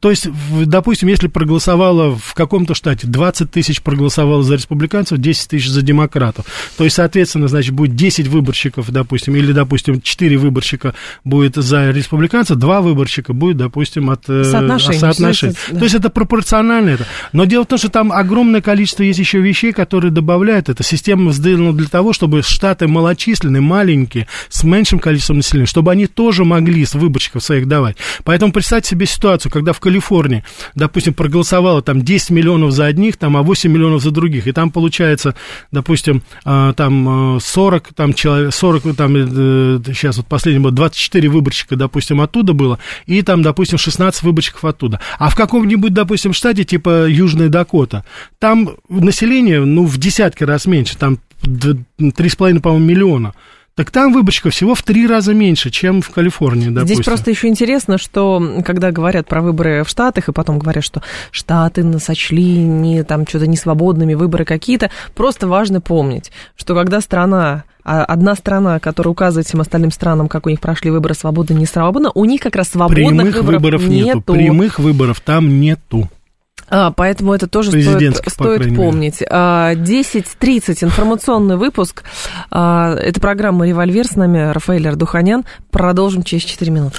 То 0.00 0.10
есть, 0.10 0.28
допустим, 0.64 1.08
если 1.08 1.28
проголосовало 1.28 2.16
в 2.16 2.34
каком-то 2.34 2.74
штате 2.74 3.06
20 3.06 3.50
тысяч 3.50 3.82
проголосовало 3.82 4.42
за 4.42 4.54
республиканцев, 4.54 5.18
10 5.18 5.48
тысяч 5.48 5.68
за 5.68 5.82
демократов, 5.82 6.46
то 6.76 6.84
есть, 6.84 6.96
соответственно, 6.96 7.48
значит, 7.48 7.74
будет 7.74 7.94
10 7.94 8.28
выборщиков, 8.28 8.90
допустим, 8.90 9.36
или, 9.36 9.52
допустим, 9.52 10.00
4 10.00 10.36
выборщика 10.36 10.94
будет 11.24 11.56
за 11.56 11.90
республиканцев, 11.90 12.56
2 12.56 12.80
выборщика 12.80 13.32
будет, 13.32 13.56
допустим, 13.56 14.10
от 14.10 14.28
э, 14.28 14.44
соотношения. 14.44 14.98
соотношения. 14.98 15.54
Да. 15.70 15.78
То 15.78 15.84
есть, 15.84 15.94
это 15.94 16.10
пропорционально 16.10 16.90
это. 16.90 17.06
Но 17.32 17.44
дело 17.44 17.64
в 17.64 17.66
том, 17.66 17.78
что 17.78 17.88
там 17.88 18.12
огромное 18.12 18.60
количество 18.60 19.02
есть 19.02 19.18
еще 19.18 19.40
вещей, 19.40 19.72
которые 19.72 20.10
добавляют 20.10 20.68
это. 20.68 20.82
Система 20.82 21.32
сделана 21.32 21.72
для 21.72 21.88
того, 21.88 22.12
чтобы 22.12 22.42
штаты 22.42 22.86
малочисленные, 22.86 23.60
маленькие, 23.60 24.26
с 24.48 24.64
меньшим 24.64 24.98
количеством 24.98 25.38
населения, 25.38 25.66
чтобы 25.66 25.92
они 25.92 26.06
тоже 26.06 26.44
могли 26.44 26.84
с 26.84 26.94
выборщиков 26.94 27.42
своих 27.42 27.68
давать. 27.68 27.96
Поэтому 28.24 28.52
представьте 28.52 28.90
себе 28.90 29.06
ситуацию, 29.06 29.52
когда 29.52 29.65
когда 29.66 29.72
в 29.72 29.80
Калифорнии, 29.80 30.44
допустим, 30.76 31.12
проголосовало 31.12 31.82
там 31.82 32.00
10 32.02 32.30
миллионов 32.30 32.70
за 32.70 32.86
одних, 32.86 33.16
там, 33.16 33.36
а 33.36 33.42
8 33.42 33.68
миллионов 33.68 34.00
за 34.00 34.12
других, 34.12 34.46
и 34.46 34.52
там 34.52 34.70
получается, 34.70 35.34
допустим, 35.72 36.22
а, 36.44 36.72
там 36.72 37.40
40, 37.40 37.92
там, 37.92 38.14
человек, 38.14 38.54
40, 38.54 38.94
там, 38.94 39.82
сейчас 39.92 40.18
вот 40.18 40.26
последний 40.26 40.62
был, 40.62 40.70
24 40.70 41.28
выборщика, 41.28 41.74
допустим, 41.74 42.20
оттуда 42.20 42.52
было, 42.52 42.78
и 43.06 43.22
там, 43.22 43.42
допустим, 43.42 43.76
16 43.76 44.22
выборщиков 44.22 44.64
оттуда. 44.64 45.00
А 45.18 45.30
в 45.30 45.34
каком-нибудь, 45.34 45.92
допустим, 45.92 46.32
штате, 46.32 46.62
типа 46.62 47.08
Южная 47.08 47.48
Дакота, 47.48 48.04
там 48.38 48.76
население, 48.88 49.64
ну, 49.64 49.84
в 49.84 49.98
десятки 49.98 50.44
раз 50.44 50.66
меньше, 50.66 50.96
там 50.96 51.18
3,5, 51.42 52.60
по-моему, 52.60 52.86
миллиона. 52.86 53.34
Так 53.76 53.90
там 53.90 54.10
выборщиков 54.10 54.54
всего 54.54 54.74
в 54.74 54.82
три 54.82 55.06
раза 55.06 55.34
меньше, 55.34 55.70
чем 55.70 56.00
в 56.00 56.08
Калифорнии, 56.08 56.70
допустим. 56.70 56.94
Здесь 56.94 57.04
просто 57.04 57.30
еще 57.30 57.48
интересно, 57.48 57.98
что 57.98 58.62
когда 58.64 58.90
говорят 58.90 59.28
про 59.28 59.42
выборы 59.42 59.84
в 59.84 59.88
Штатах, 59.90 60.30
и 60.30 60.32
потом 60.32 60.58
говорят, 60.58 60.82
что 60.82 61.02
Штаты 61.30 61.98
сочли 61.98 62.56
не, 62.56 63.04
там, 63.04 63.26
что-то 63.26 63.46
несвободными, 63.46 64.14
выборы 64.14 64.46
какие-то, 64.46 64.90
просто 65.14 65.46
важно 65.46 65.82
помнить, 65.82 66.32
что 66.56 66.74
когда 66.74 67.02
страна 67.02 67.64
а 67.88 68.04
одна 68.04 68.34
страна, 68.34 68.80
которая 68.80 69.12
указывает 69.12 69.46
всем 69.46 69.60
остальным 69.60 69.92
странам, 69.92 70.26
как 70.26 70.46
у 70.46 70.50
них 70.50 70.58
прошли 70.58 70.90
выборы 70.90 71.14
свободно, 71.14 71.54
не 71.54 71.66
свободно, 71.66 72.10
у 72.14 72.24
них 72.24 72.40
как 72.40 72.56
раз 72.56 72.70
свободных 72.70 72.96
Прямых 72.96 73.36
выборов, 73.36 73.62
выборов 73.62 73.82
нету. 73.82 74.06
нету. 74.06 74.32
Прямых 74.32 74.78
выборов 74.80 75.20
там 75.20 75.60
нету. 75.60 76.10
А, 76.68 76.90
поэтому 76.90 77.32
это 77.32 77.46
тоже 77.46 77.70
стоит, 77.70 78.16
стоит 78.26 78.76
помнить. 78.76 79.22
10.30 79.22 80.78
а, 80.80 80.84
информационный 80.84 81.56
выпуск. 81.56 82.04
А, 82.50 82.94
это 82.94 83.20
программа 83.20 83.66
«Револьвер». 83.66 84.06
С 84.06 84.16
нами 84.16 84.52
Рафаэль 84.52 84.88
Ардуханян. 84.88 85.44
Продолжим 85.70 86.22
через 86.22 86.44
4 86.44 86.70
минуты. 86.70 86.98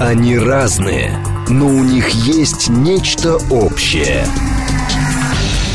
Они 0.00 0.38
разные, 0.38 1.12
но 1.48 1.66
у 1.66 1.82
них 1.82 2.08
есть 2.10 2.68
нечто 2.68 3.36
общее. 3.50 4.24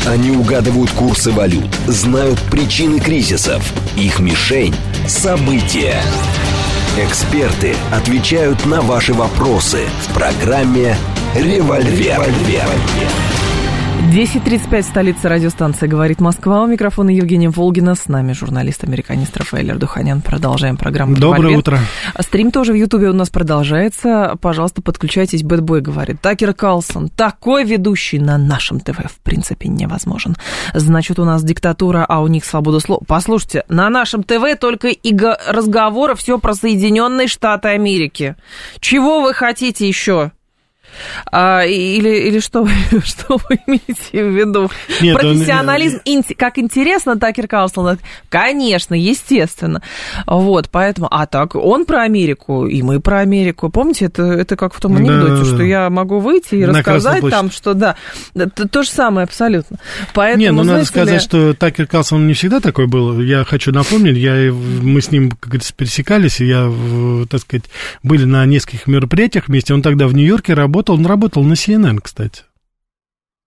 Они 0.06 0.30
угадывают 0.30 0.90
курсы 0.90 1.30
валют, 1.30 1.74
знают 1.86 2.38
причины 2.50 3.00
кризисов. 3.00 3.62
Их 3.96 4.20
мишень– 4.20 4.74
события. 5.08 6.00
Эксперты 6.96 7.74
отвечают 7.90 8.66
на 8.66 8.80
ваши 8.80 9.14
вопросы 9.14 9.88
в 10.06 10.14
программе 10.14 10.96
«Револьвер». 11.34 12.22
10.35, 13.94 14.82
столица 14.82 15.28
радиостанции 15.28 15.86
«Говорит 15.86 16.20
Москва». 16.20 16.62
У 16.62 16.66
микрофона 16.66 17.10
Евгения 17.10 17.48
Волгина. 17.48 17.94
С 17.94 18.06
нами 18.06 18.32
журналист-американист 18.32 19.36
Рафаэль 19.36 19.70
Ардуханян. 19.70 20.20
Продолжаем 20.20 20.76
программу. 20.76 21.16
Доброе 21.16 21.56
утро. 21.56 21.78
Стрим 22.20 22.50
тоже 22.50 22.72
в 22.72 22.76
Ютубе 22.76 23.08
у 23.08 23.12
нас 23.12 23.30
продолжается. 23.30 24.36
Пожалуйста, 24.40 24.82
подключайтесь. 24.82 25.42
Бэтбой 25.42 25.80
говорит. 25.80 26.20
Такер 26.20 26.54
Карлсон, 26.54 27.08
такой 27.08 27.64
ведущий 27.64 28.18
на 28.18 28.36
нашем 28.36 28.80
ТВ 28.80 28.98
в 28.98 29.20
принципе 29.22 29.68
невозможен. 29.68 30.36
Значит, 30.74 31.18
у 31.18 31.24
нас 31.24 31.42
диктатура, 31.42 32.04
а 32.08 32.20
у 32.20 32.26
них 32.26 32.44
свобода 32.44 32.80
слова. 32.80 33.02
Послушайте, 33.06 33.64
на 33.68 33.90
нашем 33.90 34.22
ТВ 34.22 34.58
только 34.60 34.88
и 34.88 35.16
разговоры 35.48 36.14
все 36.14 36.38
про 36.38 36.54
Соединенные 36.54 37.28
Штаты 37.28 37.68
Америки. 37.68 38.36
Чего 38.80 39.22
вы 39.22 39.34
хотите 39.34 39.88
еще? 39.88 40.32
А, 41.30 41.64
или, 41.64 42.28
или 42.28 42.38
что, 42.38 42.66
что 43.04 43.38
вы 43.48 43.60
имеете 43.66 44.24
в 44.24 44.36
виду? 44.36 44.70
Нет, 45.00 45.18
Профессионализм, 45.18 46.00
он... 46.06 46.22
как 46.36 46.58
интересно 46.58 47.18
Такер 47.18 47.48
Карлсон? 47.48 47.98
Конечно, 48.28 48.94
естественно. 48.94 49.82
Вот, 50.26 50.68
поэтому, 50.70 51.08
а 51.10 51.26
так, 51.26 51.54
он 51.54 51.84
про 51.84 52.02
Америку, 52.02 52.66
и 52.66 52.82
мы 52.82 53.00
про 53.00 53.20
Америку. 53.20 53.70
Помните, 53.70 54.06
это, 54.06 54.22
это 54.22 54.56
как 54.56 54.74
в 54.74 54.80
том 54.80 54.96
анекдоте, 54.96 55.42
да, 55.42 55.44
что 55.44 55.58
да. 55.58 55.64
я 55.64 55.90
могу 55.90 56.18
выйти 56.18 56.56
и 56.56 56.64
На 56.66 56.78
рассказать 56.78 57.28
там, 57.28 57.50
что 57.50 57.74
да, 57.74 57.96
это 58.34 58.68
то 58.68 58.82
же 58.82 58.88
самое 58.88 59.24
абсолютно. 59.24 59.78
Поэтому, 60.12 60.42
Не, 60.42 60.52
ну 60.52 60.62
надо 60.62 60.84
сказать, 60.84 61.14
ли... 61.14 61.20
что 61.20 61.54
Такер 61.54 61.86
Карлсон 61.86 62.26
не 62.26 62.34
всегда 62.34 62.60
такой 62.60 62.86
был. 62.86 63.20
Я 63.20 63.44
хочу 63.44 63.72
напомнить, 63.72 64.16
я, 64.16 64.52
мы 64.52 65.00
с 65.00 65.10
ним, 65.10 65.30
как 65.30 65.50
говорится, 65.50 65.74
пересекались, 65.74 66.40
и 66.40 66.46
я, 66.46 66.72
так 67.28 67.40
сказать, 67.40 67.64
были 68.02 68.24
на 68.24 68.44
нескольких 68.46 68.86
мероприятиях 68.86 69.48
вместе. 69.48 69.74
Он 69.74 69.82
тогда 69.82 70.06
в 70.06 70.14
Нью-Йорке 70.14 70.54
работал 70.54 70.83
работал, 70.84 70.94
он 70.94 71.06
работал 71.06 71.44
на 71.44 71.54
CNN, 71.54 72.00
кстати. 72.02 72.42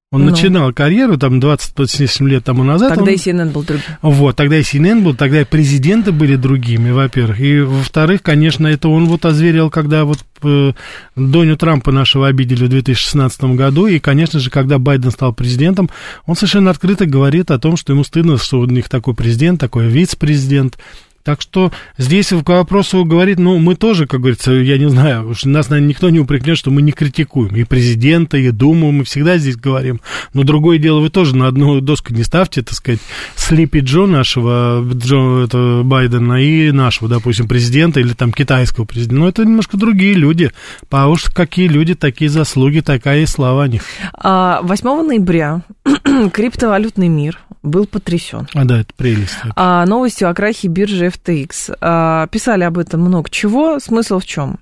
Он 0.09 0.23
ну. 0.23 0.31
начинал 0.31 0.71
карьеру 0.71 1.17
там 1.17 1.39
20-27 1.39 2.29
лет 2.29 2.45
тому 2.45 2.63
назад. 2.63 2.95
Тогда 2.95 3.03
он... 3.03 3.09
и 3.09 3.15
CNN 3.15 3.51
был 3.51 3.63
другим. 3.63 3.83
Вот, 4.01 4.37
тогда 4.37 4.57
и 4.57 4.61
CNN 4.61 5.01
был, 5.01 5.13
тогда 5.13 5.41
и 5.41 5.43
президенты 5.43 6.13
были 6.13 6.37
другими, 6.37 6.91
во-первых. 6.91 7.41
И, 7.41 7.59
во-вторых, 7.59 8.23
конечно, 8.23 8.67
это 8.67 8.87
он 8.87 9.07
вот 9.07 9.25
озверил, 9.25 9.69
когда 9.69 10.05
вот 10.05 10.19
э, 10.43 10.71
Доню 11.17 11.57
Трампа 11.57 11.91
нашего 11.91 12.27
обидели 12.27 12.67
в 12.67 12.69
2016 12.69 13.43
году. 13.55 13.87
И, 13.87 13.99
конечно 13.99 14.39
же, 14.39 14.49
когда 14.49 14.77
Байден 14.79 15.11
стал 15.11 15.33
президентом, 15.33 15.89
он 16.25 16.37
совершенно 16.37 16.71
открыто 16.71 17.05
говорит 17.05 17.51
о 17.51 17.59
том, 17.59 17.75
что 17.75 17.91
ему 17.91 18.05
стыдно, 18.05 18.37
что 18.37 18.61
у 18.61 18.65
них 18.65 18.87
такой 18.87 19.13
президент, 19.13 19.59
такой 19.59 19.87
вице-президент. 19.87 20.77
Так 21.27 21.41
что 21.41 21.73
здесь 21.97 22.29
к 22.29 22.47
вопросу 22.47 23.03
говорит, 23.03 23.37
ну, 23.37 23.57
мы 23.57 23.75
тоже, 23.75 24.07
как 24.07 24.21
говорится, 24.21 24.53
я 24.53 24.77
не 24.77 24.89
знаю, 24.89 25.27
уж 25.27 25.43
нас, 25.43 25.69
наверное, 25.69 25.89
никто 25.89 26.09
не 26.09 26.21
упрекнет, 26.21 26.57
что 26.57 26.71
мы 26.71 26.81
не 26.81 26.93
критикуем. 26.93 27.53
И 27.57 27.65
президента, 27.65 28.37
и 28.37 28.49
Думу 28.51 28.93
мы 28.93 29.03
всегда 29.03 29.37
здесь 29.37 29.57
говорим. 29.57 29.99
Но 30.33 30.43
другое 30.43 30.77
дело, 30.77 31.01
вы 31.01 31.09
тоже 31.09 31.35
на 31.35 31.47
одну 31.47 31.81
доску 31.81 32.13
не 32.13 32.23
ставьте, 32.23 32.61
так 32.61 32.75
сказать, 32.75 33.01
Слипи 33.35 33.81
Джо 33.81 34.05
нашего, 34.05 34.81
Джо 34.89 35.43
это 35.43 35.81
Байдена, 35.83 36.41
и 36.41 36.71
нашего, 36.71 37.09
допустим, 37.09 37.49
президента, 37.49 37.99
или 37.99 38.13
там 38.13 38.31
китайского 38.31 38.85
президента. 38.85 39.19
Но 39.19 39.27
это 39.27 39.43
немножко 39.43 39.75
другие 39.75 40.13
люди. 40.13 40.51
А 40.89 41.09
уж 41.09 41.25
какие 41.25 41.67
люди, 41.67 41.93
такие 41.93 42.29
заслуги, 42.29 42.79
такая 42.79 43.23
и 43.23 43.25
слава 43.25 43.65
о 43.65 43.67
них. 43.67 43.81
8 44.13 44.21
а, 44.23 45.03
ноября 45.03 45.63
криптовалютный 46.31 47.09
мир 47.09 47.37
был 47.67 47.85
потрясен. 47.85 48.47
А, 48.53 48.65
да, 48.65 48.81
это 48.81 48.93
прелесть. 48.95 49.35
А, 49.55 49.85
новостью 49.85 50.29
о 50.29 50.33
крахе 50.33 50.67
биржи 50.67 51.09
FTX. 51.17 51.77
А, 51.81 52.27
писали 52.27 52.63
об 52.63 52.77
этом 52.77 53.01
много 53.01 53.29
чего. 53.29 53.79
Смысл 53.79 54.19
в 54.19 54.25
чем? 54.25 54.59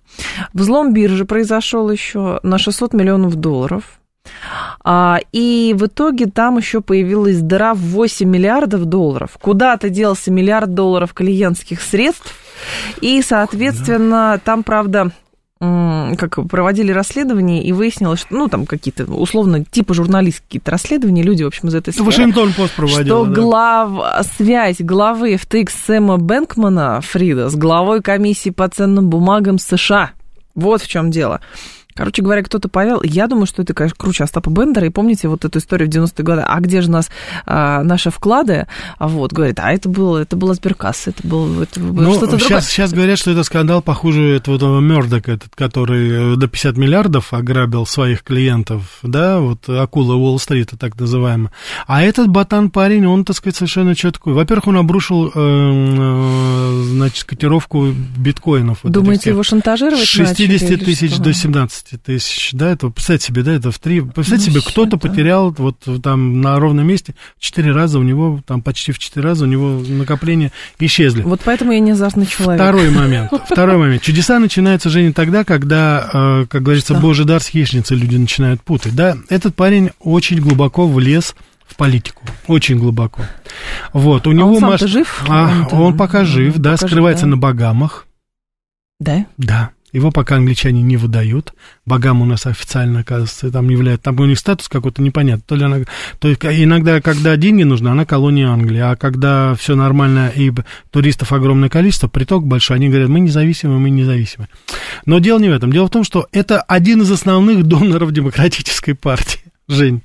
Взлом 0.54 0.94
биржи 0.94 1.26
произошел 1.26 1.90
еще 1.90 2.40
на 2.44 2.58
600 2.58 2.94
миллионов 2.94 3.36
долларов. 3.36 4.00
А, 4.84 5.20
и 5.32 5.76
в 5.78 5.86
итоге 5.88 6.28
там 6.28 6.58
еще 6.58 6.82
появилась 6.82 7.42
дыра 7.42 7.74
в 7.74 7.80
8 7.80 8.28
миллиардов 8.28 8.86
долларов. 8.86 9.38
Куда-то 9.42 9.90
делся 9.90 10.32
миллиард 10.32 10.74
долларов 10.74 11.14
клиентских 11.14 11.82
средств. 11.82 12.36
И, 13.02 13.22
соответственно, 13.22 14.40
там, 14.44 14.64
правда, 14.64 15.12
как 15.60 16.48
проводили 16.50 16.92
расследование, 16.92 17.64
и 17.64 17.72
выяснилось, 17.72 18.22
что, 18.22 18.36
ну, 18.36 18.50
там 18.50 18.66
какие-то, 18.66 19.06
условно, 19.06 19.64
типа 19.64 19.94
журналистские 19.94 20.62
расследования, 20.66 21.24
люди, 21.24 21.44
в 21.44 21.48
общем, 21.48 21.70
из 21.70 21.76
этой 21.76 21.94
сферы. 21.94 22.06
Вашингтон 22.06 22.54
пост 22.54 22.76
проводил, 22.76 23.06
Что 23.06 23.26
да. 23.26 23.32
глав... 23.32 24.26
связь 24.38 24.78
главы 24.80 25.36
FTX 25.36 25.70
Сэма 25.88 26.18
Бэнкмана 26.18 27.00
Фрида 27.02 27.50
с 27.50 27.56
главой 27.56 28.02
комиссии 28.02 28.50
по 28.50 28.68
ценным 28.68 29.10
бумагам 29.10 29.58
США. 29.58 30.12
Вот 30.56 30.82
в 30.82 30.88
чем 30.88 31.10
дело. 31.10 31.40
Короче 31.98 32.22
говоря, 32.22 32.44
кто-то 32.44 32.68
повел. 32.68 33.02
Я 33.04 33.28
думаю, 33.28 33.46
что 33.46 33.62
это, 33.62 33.74
конечно, 33.74 33.96
круче 33.98 34.26
Остапа 34.26 34.50
Бендера. 34.50 34.86
И 34.86 34.90
помните 34.90 35.30
вот 35.30 35.46
эту 35.46 35.60
историю 35.60 35.90
в 35.90 35.94
90-е 35.94 36.26
годы? 36.26 36.44
А 36.46 36.60
где 36.60 36.82
же 36.82 36.90
у 36.90 36.92
нас 36.92 37.10
а, 37.46 37.84
наши 37.84 38.10
вклады? 38.10 38.68
А 38.98 39.08
вот, 39.08 39.32
говорит, 39.32 39.60
а 39.62 39.72
это 39.72 39.88
было, 39.88 40.18
это 40.18 40.36
была 40.36 40.56
сберкасса, 40.56 41.12
это 41.12 41.26
было, 41.26 41.64
это 41.64 41.80
было 41.80 42.02
ну, 42.02 42.14
что-то 42.16 42.38
сейчас, 42.38 42.40
другое. 42.40 42.62
Сейчас 42.64 42.92
говорят, 42.92 43.18
что 43.18 43.32
это 43.32 43.46
скандал 43.46 43.82
похуже 43.82 44.36
этого, 44.36 44.58
этого 44.58 44.82
Мёрдока, 44.82 45.32
этот, 45.32 45.56
который 45.56 46.34
э, 46.34 46.36
до 46.36 46.50
50 46.50 46.76
миллиардов 46.76 47.32
ограбил 47.32 47.86
своих 47.86 48.24
клиентов, 48.24 49.00
да, 49.02 49.40
вот 49.40 49.70
акула 49.70 50.16
Уолл-стрита, 50.16 50.76
так 50.76 51.00
называемая. 51.00 51.54
А 51.88 52.04
этот 52.04 52.28
ботан-парень, 52.28 53.06
он, 53.08 53.24
так 53.24 53.38
сказать, 53.38 53.56
совершенно 53.56 53.96
четкий. 53.96 54.32
Во-первых, 54.32 54.68
он 54.68 54.76
обрушил, 54.76 55.28
э, 55.28 55.32
э, 55.34 56.84
значит, 56.90 57.24
котировку 57.24 57.94
биткоинов. 58.18 58.80
Вот 58.84 58.92
Думаете, 58.92 59.30
его 59.30 59.44
шантажировать 59.44 60.04
С 60.04 60.08
60 60.08 60.84
тысяч 60.84 61.18
до 61.20 61.34
17 61.34 61.85
15 61.86 62.02
тысяч, 62.02 62.50
да, 62.54 62.72
это, 62.72 62.90
представьте 62.90 63.28
себе, 63.28 63.44
да, 63.44 63.54
это 63.54 63.72
в 63.72 63.78
три, 63.78 64.02
представьте 64.02 64.50
ну, 64.50 64.60
себе, 64.60 64.72
кто-то 64.72 64.98
потерял 64.98 65.52
вот 65.52 65.78
там 66.02 66.42
на 66.42 66.60
ровном 66.60 66.88
месте 66.88 67.14
четыре 67.40 67.72
раза 67.72 68.00
у 68.00 68.04
него, 68.04 68.42
там 68.46 68.62
почти 68.62 68.92
в 68.92 69.00
четыре 69.00 69.26
раза 69.26 69.46
у 69.46 69.48
него 69.48 69.82
накопления 69.88 70.52
исчезли. 70.80 71.22
Вот 71.22 71.42
поэтому 71.46 71.72
я 71.74 71.80
не 71.80 71.92
азартный 71.92 72.26
человек. 72.26 72.60
Второй 72.60 72.90
момент, 72.90 73.32
второй 73.46 73.78
момент. 73.78 74.02
Чудеса 74.02 74.40
начинаются, 74.40 74.90
Женя, 74.90 75.14
тогда, 75.14 75.44
когда, 75.44 76.10
э, 76.12 76.46
как 76.50 76.64
говорится, 76.64 76.94
Что? 76.94 77.02
божий 77.02 77.26
дар 77.26 77.42
с 77.42 77.48
хищницей 77.48 77.98
люди 77.98 78.18
начинают 78.18 78.62
путать, 78.62 78.96
да. 78.96 79.18
Этот 79.30 79.56
парень 79.56 79.92
очень 80.00 80.40
глубоко 80.40 80.88
влез 80.88 81.36
в 81.68 81.76
политику, 81.76 82.24
очень 82.48 82.80
глубоко. 82.80 83.22
Вот, 83.94 84.26
у 84.26 84.32
а 84.32 84.34
него... 84.34 84.56
Он 84.56 84.62
маш... 84.62 84.82
жив? 84.82 85.24
А, 85.28 85.68
он, 85.72 85.82
он 85.82 85.98
пока 85.98 86.26
жив, 86.26 86.58
да, 86.58 86.74
пока 86.74 86.88
скрывается 86.88 87.26
жив, 87.26 87.32
да? 87.32 87.36
на 87.36 87.42
Багамах. 87.42 88.08
Да? 89.00 89.26
Да. 89.38 89.72
Его 89.96 90.12
пока 90.12 90.36
англичане 90.36 90.82
не 90.82 90.98
выдают. 90.98 91.54
Богам 91.86 92.22
у 92.22 92.26
нас 92.26 92.46
официально, 92.46 93.00
оказывается, 93.00 93.50
там 93.50 93.70
является. 93.70 94.04
Там 94.04 94.20
у 94.20 94.26
них 94.26 94.38
статус 94.38 94.68
какой-то 94.68 95.02
непонятный. 95.02 95.46
То 95.48 95.56
ли 95.56 95.64
она, 95.64 95.78
то 96.20 96.28
есть 96.28 96.44
иногда, 96.44 97.00
когда 97.00 97.38
деньги 97.38 97.64
нужны, 97.64 97.88
она 97.88 98.04
колония 98.06 98.50
Англии. 98.50 98.82
А 98.82 98.98
когда 98.98 99.56
все 99.56 99.74
нормально 99.74 100.34
и 100.36 100.52
туристов 100.92 101.32
огромное 101.32 101.70
количество, 101.70 102.10
приток 102.10 102.46
большой, 102.46 102.76
они 102.76 102.90
говорят, 102.90 103.08
мы 103.08 103.22
независимы, 103.22 103.80
мы 103.80 103.90
независимы. 103.90 104.50
Но 105.06 105.20
дело 105.20 105.40
не 105.40 105.48
в 105.48 105.54
этом. 105.54 105.72
Дело 105.72 105.88
в 105.88 105.92
том, 105.92 106.04
что 106.04 106.28
это 106.34 106.60
один 106.60 107.04
из 107.04 107.10
основных 107.10 107.64
доноров 107.64 108.12
демократической 108.12 108.96
партии. 108.96 109.45
Жень, 109.68 110.04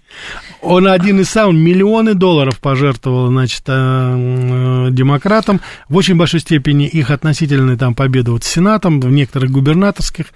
он 0.62 0.88
один 0.88 1.20
из 1.20 1.29
самых, 1.29 1.55
миллионы 1.55 2.14
долларов 2.14 2.59
пожертвовал, 2.61 3.29
значит, 3.29 3.62
э, 3.66 3.73
э, 3.75 4.88
демократам. 4.90 5.61
В 5.90 5.96
очень 5.96 6.16
большой 6.16 6.40
степени 6.40 6.87
их 6.87 7.11
относительная 7.11 7.77
там 7.77 7.94
победа 7.94 8.33
вот 8.33 8.42
с 8.42 8.46
Сенатом, 8.46 9.01
в 9.01 9.11
некоторых 9.11 9.51
губернаторских. 9.51 10.27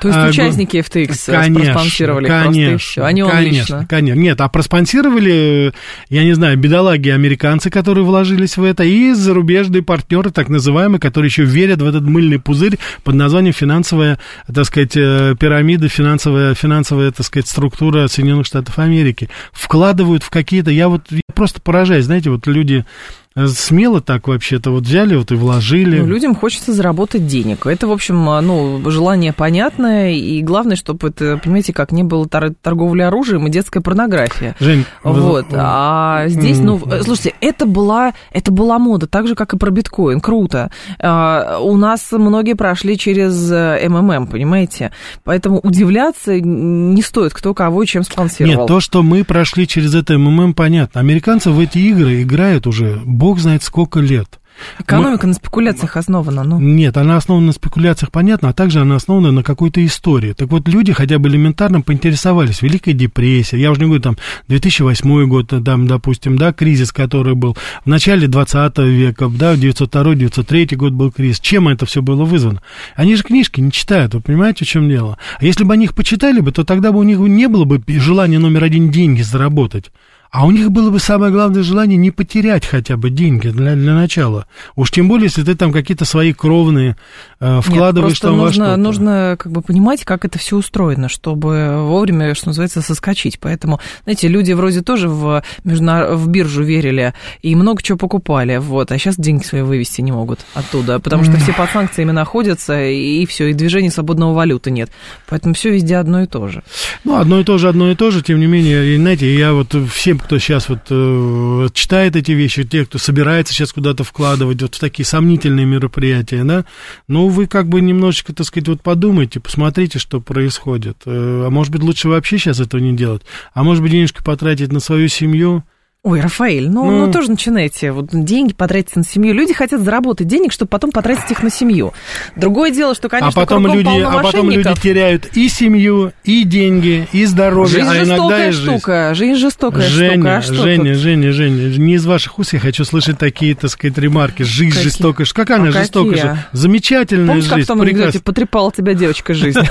То 0.00 0.08
есть 0.08 0.18
а, 0.18 0.26
участники 0.26 0.78
FTX 0.78 1.30
конечно, 1.30 1.72
проспонсировали 1.72 2.26
конечно, 2.26 2.78
все, 2.78 3.04
а 3.04 3.12
не 3.12 3.22
он 3.22 3.30
конечно, 3.30 3.56
лично. 3.56 3.86
Конечно, 3.88 4.18
нет, 4.18 4.40
а 4.40 4.48
проспонсировали, 4.48 5.72
я 6.08 6.24
не 6.24 6.32
знаю, 6.32 6.58
бедолаги-американцы, 6.58 7.70
которые 7.70 8.04
вложились 8.04 8.56
в 8.56 8.64
это, 8.64 8.82
и 8.82 9.12
зарубежные 9.12 9.82
партнеры, 9.82 10.30
так 10.30 10.48
называемые, 10.48 10.98
которые 10.98 11.28
еще 11.28 11.44
верят 11.44 11.80
в 11.80 11.86
этот 11.86 12.02
мыльный 12.02 12.40
пузырь 12.40 12.80
под 13.04 13.14
названием 13.14 13.54
финансовая, 13.54 14.18
так 14.52 14.64
сказать, 14.64 14.94
пирамида, 14.94 15.88
финансовая, 15.88 16.54
финансовая, 16.54 17.12
так 17.12 17.24
сказать, 17.24 17.46
структура 17.46 18.08
Соединенных 18.08 18.46
Штатов 18.46 18.71
Америки. 18.78 19.28
В 19.52 19.68
вкладывают 19.72 20.22
в 20.22 20.28
какие-то... 20.28 20.70
Я 20.70 20.88
вот 20.88 21.10
я 21.10 21.22
просто 21.34 21.60
поражаюсь, 21.62 22.04
знаете, 22.04 22.28
вот 22.28 22.46
люди 22.46 22.84
смело 23.34 24.00
так 24.00 24.28
вообще-то 24.28 24.70
вот 24.70 24.84
взяли 24.84 25.16
вот 25.16 25.32
и 25.32 25.34
вложили. 25.34 25.98
Ну, 25.98 26.06
людям 26.06 26.34
хочется 26.34 26.72
заработать 26.72 27.26
денег. 27.26 27.66
Это, 27.66 27.86
в 27.86 27.92
общем, 27.92 28.28
а, 28.28 28.40
ну, 28.40 28.80
желание 28.90 29.32
понятное, 29.32 30.12
и 30.12 30.42
главное, 30.42 30.76
чтобы 30.76 31.08
это, 31.08 31.38
понимаете, 31.42 31.72
как 31.72 31.92
не 31.92 32.02
было 32.02 32.28
торговли 32.28 33.02
оружием 33.02 33.46
и 33.46 33.50
детская 33.50 33.80
порнография. 33.80 34.56
Жень, 34.60 34.84
вот. 35.02 35.46
Вы... 35.50 35.58
А 35.58 36.24
здесь, 36.28 36.58
ну, 36.58 36.80
слушайте, 37.02 37.34
это 37.40 37.66
была, 37.66 38.12
это 38.32 38.52
была 38.52 38.78
мода, 38.78 39.06
так 39.06 39.26
же, 39.26 39.34
как 39.34 39.54
и 39.54 39.58
про 39.58 39.70
биткоин. 39.70 40.20
Круто. 40.20 40.70
А, 40.98 41.58
у 41.60 41.76
нас 41.76 42.08
многие 42.12 42.54
прошли 42.54 42.98
через 42.98 43.50
э, 43.50 43.88
МММ, 43.88 44.26
понимаете? 44.26 44.92
Поэтому 45.24 45.60
удивляться 45.60 46.40
не 46.40 47.02
стоит, 47.02 47.32
кто 47.34 47.54
кого 47.54 47.82
и 47.82 47.86
чем 47.86 48.02
спонсировал. 48.02 48.60
Нет, 48.60 48.68
то, 48.68 48.80
что 48.80 49.02
мы 49.02 49.24
прошли 49.24 49.66
через 49.66 49.94
это 49.94 50.18
МММ, 50.18 50.54
понятно. 50.54 51.00
Американцы 51.00 51.50
в 51.50 51.58
эти 51.58 51.78
игры 51.78 52.22
играют 52.22 52.66
уже 52.66 53.00
бог 53.22 53.38
знает 53.38 53.62
сколько 53.62 54.00
лет. 54.00 54.40
Экономика 54.80 55.26
Мы... 55.26 55.28
на 55.28 55.34
спекуляциях 55.34 55.96
основана, 55.96 56.42
ну. 56.42 56.58
Нет, 56.58 56.96
она 56.96 57.16
основана 57.16 57.46
на 57.46 57.52
спекуляциях, 57.52 58.10
понятно, 58.10 58.48
а 58.48 58.52
также 58.52 58.80
она 58.80 58.96
основана 58.96 59.30
на 59.30 59.44
какой-то 59.44 59.84
истории. 59.86 60.32
Так 60.32 60.50
вот, 60.50 60.66
люди 60.66 60.92
хотя 60.92 61.20
бы 61.20 61.28
элементарно 61.28 61.82
поинтересовались. 61.82 62.62
Великая 62.62 62.94
депрессия, 62.94 63.60
я 63.60 63.70
уже 63.70 63.80
не 63.80 63.86
говорю, 63.86 64.02
там, 64.02 64.16
2008 64.48 65.28
год, 65.28 65.52
там, 65.64 65.86
допустим, 65.86 66.36
да, 66.36 66.52
кризис, 66.52 66.90
который 66.90 67.36
был 67.36 67.56
в 67.84 67.88
начале 67.88 68.26
20 68.26 68.78
века, 68.78 69.28
да, 69.28 69.54
902-903 69.54 70.74
год 70.74 70.92
был 70.92 71.12
кризис. 71.12 71.38
Чем 71.38 71.68
это 71.68 71.86
все 71.86 72.02
было 72.02 72.24
вызвано? 72.24 72.60
Они 72.96 73.14
же 73.14 73.22
книжки 73.22 73.60
не 73.60 73.70
читают, 73.70 74.14
вы 74.14 74.20
понимаете, 74.20 74.64
в 74.64 74.68
чем 74.68 74.88
дело? 74.88 75.16
А 75.38 75.44
если 75.44 75.62
бы 75.62 75.74
они 75.74 75.84
их 75.84 75.94
почитали 75.94 76.40
бы, 76.40 76.50
то 76.50 76.64
тогда 76.64 76.90
бы 76.90 76.98
у 76.98 77.04
них 77.04 77.18
не 77.18 77.46
было 77.46 77.64
бы 77.66 77.80
желания 77.86 78.40
номер 78.40 78.64
один 78.64 78.90
деньги 78.90 79.22
заработать. 79.22 79.92
А 80.32 80.46
у 80.46 80.50
них 80.50 80.72
было 80.72 80.88
бы 80.88 80.98
самое 80.98 81.30
главное 81.30 81.62
желание 81.62 81.98
не 81.98 82.10
потерять 82.10 82.64
хотя 82.64 82.96
бы 82.96 83.10
деньги 83.10 83.48
для, 83.48 83.74
для 83.74 83.92
начала. 83.92 84.46
Уж 84.76 84.90
тем 84.90 85.06
более, 85.06 85.26
если 85.26 85.42
ты 85.42 85.54
там 85.54 85.72
какие-то 85.72 86.06
свои 86.06 86.32
кровные 86.32 86.96
э, 87.38 87.60
вкладываешь 87.60 88.14
Нет, 88.14 88.22
там 88.22 88.38
нужно, 88.38 88.64
во 88.64 88.70
что-то. 88.70 88.76
нужно 88.78 89.36
как 89.38 89.52
бы 89.52 89.60
понимать, 89.60 90.04
как 90.04 90.24
это 90.24 90.38
все 90.38 90.56
устроено, 90.56 91.10
чтобы 91.10 91.84
вовремя, 91.86 92.34
что 92.34 92.48
называется, 92.48 92.80
соскочить. 92.80 93.38
Поэтому, 93.40 93.78
знаете, 94.04 94.26
люди 94.28 94.52
вроде 94.52 94.80
тоже 94.80 95.10
в, 95.10 95.42
междуна... 95.64 96.14
в 96.14 96.26
биржу 96.28 96.62
верили 96.62 97.12
и 97.42 97.54
много 97.54 97.82
чего 97.82 97.98
покупали, 97.98 98.56
вот, 98.56 98.90
а 98.90 98.96
сейчас 98.96 99.16
деньги 99.16 99.44
свои 99.44 99.60
вывести 99.60 100.00
не 100.00 100.12
могут 100.12 100.40
оттуда, 100.54 100.98
потому 100.98 101.24
что 101.24 101.36
все 101.36 101.52
под 101.52 101.68
санкциями 101.68 102.12
находятся, 102.12 102.82
и 102.82 103.26
все, 103.26 103.48
и 103.48 103.52
движения 103.52 103.90
свободного 103.90 104.32
валюты 104.32 104.70
нет. 104.70 104.90
Поэтому 105.28 105.52
все 105.52 105.72
везде 105.72 105.96
одно 105.96 106.22
и 106.22 106.26
то 106.26 106.48
же. 106.48 106.62
Ну, 107.04 107.18
одно 107.18 107.40
и 107.40 107.44
то 107.44 107.58
же, 107.58 107.68
одно 107.68 107.90
и 107.90 107.94
то 107.94 108.10
же, 108.10 108.22
тем 108.22 108.40
не 108.40 108.46
менее, 108.46 108.96
знаете, 108.96 109.36
я 109.36 109.52
вот 109.52 109.76
всем 109.92 110.21
кто 110.22 110.38
сейчас 110.38 110.68
вот 110.68 110.80
э, 110.90 111.68
читает 111.74 112.16
эти 112.16 112.32
вещи, 112.32 112.64
те, 112.64 112.84
кто 112.84 112.98
собирается 112.98 113.52
сейчас 113.52 113.72
куда-то 113.72 114.04
вкладывать 114.04 114.62
вот 114.62 114.74
в 114.74 114.80
такие 114.80 115.04
сомнительные 115.04 115.66
мероприятия, 115.66 116.44
да, 116.44 116.64
ну, 117.08 117.28
вы 117.28 117.46
как 117.46 117.68
бы 117.68 117.80
немножечко, 117.80 118.32
так 118.32 118.46
сказать, 118.46 118.68
вот 118.68 118.82
подумайте, 118.82 119.40
посмотрите, 119.40 119.98
что 119.98 120.20
происходит. 120.20 120.98
Э, 121.06 121.44
а 121.46 121.50
может 121.50 121.72
быть, 121.72 121.82
лучше 121.82 122.08
вообще 122.08 122.38
сейчас 122.38 122.60
этого 122.60 122.80
не 122.80 122.96
делать? 122.96 123.22
А 123.54 123.62
может 123.62 123.82
быть, 123.82 123.92
денежки 123.92 124.22
потратить 124.22 124.72
на 124.72 124.80
свою 124.80 125.08
семью? 125.08 125.64
Ой, 126.04 126.20
Рафаэль, 126.20 126.68
ну, 126.68 126.84
ну, 126.84 127.06
ну 127.06 127.12
тоже 127.12 127.30
начинайте. 127.30 127.92
Вот 127.92 128.08
деньги 128.10 128.52
потратить 128.52 128.96
на 128.96 129.04
семью. 129.04 129.34
Люди 129.34 129.54
хотят 129.54 129.82
заработать 129.82 130.26
денег, 130.26 130.50
чтобы 130.50 130.68
потом 130.68 130.90
потратить 130.90 131.30
их 131.30 131.44
на 131.44 131.50
семью. 131.50 131.92
Другое 132.34 132.72
дело, 132.72 132.96
что, 132.96 133.08
конечно, 133.08 133.28
а 133.28 133.32
потом 133.32 133.68
люди, 133.68 134.02
а 134.02 134.20
потом 134.20 134.50
люди 134.50 134.74
теряют 134.82 135.26
и 135.36 135.48
семью, 135.48 136.12
и 136.24 136.42
деньги, 136.42 137.06
и 137.12 137.24
здоровье, 137.24 137.84
жизнь 137.84 137.88
а 137.88 138.02
иногда 138.02 138.48
и 138.48 138.50
жизнь. 138.50 138.78
штука. 138.78 139.14
Жизнь 139.14 139.38
жестокая 139.38 139.88
Женя, 139.88 140.14
штука. 140.14 140.36
А 140.38 140.42
что 140.42 140.54
Женя, 140.54 140.92
тут? 140.94 141.02
Женя, 141.02 141.32
Женя, 141.32 141.78
не 141.78 141.94
из 141.94 142.04
ваших 142.04 142.36
уст 142.36 142.52
я 142.52 142.58
хочу 142.58 142.84
слышать 142.84 143.18
такие, 143.18 143.54
так 143.54 143.70
сказать, 143.70 143.96
ремарки. 143.96 144.42
Жизнь 144.42 144.70
какие? 144.70 144.82
жестокая. 144.82 145.24
Какая 145.32 145.58
она 145.58 145.68
а 145.68 145.70
жестокая? 145.70 146.14
Какие? 146.14 146.38
Замечательная 146.50 147.26
Помнишь, 147.28 147.44
жизнь. 147.44 147.54
как 147.54 147.64
в 147.64 147.66
том 147.68 147.80
анекдоте 147.80 148.18
потрепала 148.18 148.72
тебя 148.72 148.94
девочка 148.94 149.34
жизнь? 149.34 149.60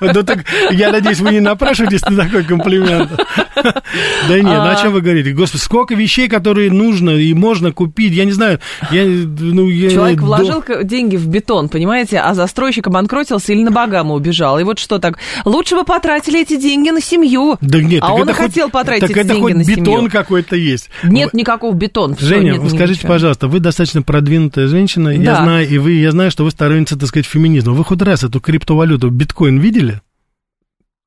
Ну 0.00 0.22
так, 0.22 0.44
я 0.70 0.92
надеюсь, 0.92 1.20
вы 1.20 1.30
не 1.32 1.40
напрашиваетесь 1.40 2.02
на 2.02 2.24
такой 2.24 2.44
комплимент. 2.44 3.10
Да 4.28 4.34
нет, 4.34 4.44
ну 4.44 4.68
о 4.68 4.76
чем 4.76 4.92
вы 4.92 5.00
говорите? 5.00 5.19
Господи, 5.28 5.62
сколько 5.62 5.94
вещей, 5.94 6.28
которые 6.28 6.70
нужно 6.70 7.10
и 7.10 7.32
можно 7.34 7.72
купить. 7.72 8.12
Я 8.12 8.24
не 8.24 8.32
знаю, 8.32 8.60
я, 8.90 9.04
ну, 9.04 9.68
я, 9.68 9.90
Человек 9.90 10.20
вложил 10.20 10.62
деньги 10.82 11.16
в 11.16 11.28
бетон, 11.28 11.68
понимаете, 11.68 12.18
а 12.18 12.34
застройщик 12.34 12.86
обанкротился 12.86 13.52
или 13.52 13.62
на 13.62 13.70
Багаму 13.70 14.14
убежал. 14.14 14.58
И 14.58 14.64
вот 14.64 14.78
что 14.78 14.98
так, 14.98 15.18
лучше 15.44 15.76
бы 15.76 15.84
потратили 15.84 16.40
эти 16.42 16.56
деньги 16.56 16.90
на 16.90 17.00
семью. 17.00 17.56
Да 17.60 17.80
нет, 17.80 18.02
а 18.02 18.14
он 18.14 18.22
это 18.22 18.34
хотел 18.34 18.66
хоть, 18.66 18.72
потратить 18.72 19.00
так 19.02 19.10
эти 19.10 19.18
это 19.18 19.28
деньги 19.28 19.40
хоть 19.40 19.54
на 19.54 19.64
бетон 19.64 19.84
семью. 19.84 20.10
какой-то 20.10 20.56
есть. 20.56 20.90
Нет 21.04 21.34
никакого 21.34 21.74
бетона. 21.74 22.16
Женя, 22.18 22.52
нет, 22.52 22.70
скажите, 22.70 23.00
ничего. 23.00 23.08
пожалуйста, 23.08 23.48
вы 23.48 23.60
достаточно 23.60 24.02
продвинутая 24.02 24.66
женщина, 24.68 25.10
да. 25.10 25.16
я 25.16 25.36
знаю, 25.36 25.68
и 25.68 25.78
вы, 25.78 25.92
я 25.92 26.10
знаю, 26.10 26.30
что 26.30 26.44
вы 26.44 26.50
сторонница, 26.50 26.98
так 26.98 27.08
сказать, 27.08 27.26
феминизма. 27.26 27.72
Вы 27.72 27.84
хоть 27.84 28.02
раз 28.02 28.24
эту 28.24 28.40
криптовалюту, 28.40 29.10
биткоин 29.10 29.58
видели? 29.58 30.00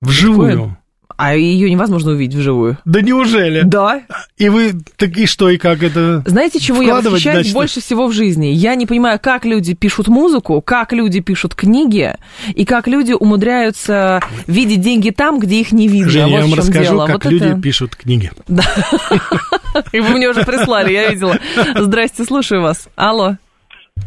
Вживую. 0.02 0.50
Биткоин? 0.50 0.78
А 1.18 1.36
ее 1.36 1.70
невозможно 1.70 2.12
увидеть 2.12 2.36
вживую. 2.36 2.78
Да 2.86 3.02
неужели? 3.02 3.62
Да. 3.64 4.02
И 4.38 4.50
вы, 4.50 4.74
так 4.98 5.18
и 5.18 5.26
что, 5.26 5.50
и 5.50 5.58
как 5.58 5.84
это 5.84 6.24
Знаете, 6.26 6.60
чего 6.60 6.82
я 6.82 6.96
восхищаюсь 6.96 7.36
значит... 7.38 7.54
больше 7.54 7.82
всего 7.82 8.08
в 8.08 8.14
жизни? 8.14 8.48
Я 8.48 8.76
не 8.76 8.86
понимаю, 8.86 9.20
как 9.22 9.46
люди 9.46 9.74
пишут 9.74 10.08
музыку, 10.08 10.62
как 10.62 10.94
люди 10.94 11.20
пишут 11.20 11.56
книги, 11.56 12.16
и 12.54 12.66
как 12.66 12.88
люди 12.88 13.14
умудряются 13.14 14.22
видеть 14.48 14.82
деньги 14.82 15.10
там, 15.12 15.40
где 15.40 15.62
их 15.62 15.72
не 15.72 15.88
видно. 15.88 16.10
Женя, 16.10 16.28
вот 16.28 16.36
я 16.36 16.42
вам 16.42 16.54
расскажу, 16.54 16.84
дело. 16.84 17.06
как 17.06 17.24
вот 17.24 17.32
люди 17.32 17.46
это... 17.46 17.62
пишут 17.62 17.96
книги. 17.96 18.32
Да. 18.48 18.64
И 19.92 20.00
вы 20.00 20.10
мне 20.10 20.30
уже 20.30 20.44
прислали, 20.44 20.92
я 20.92 21.10
видела. 21.10 21.38
Здрасте, 21.76 22.24
слушаю 22.24 22.62
вас. 22.62 22.88
Алло. 22.96 23.38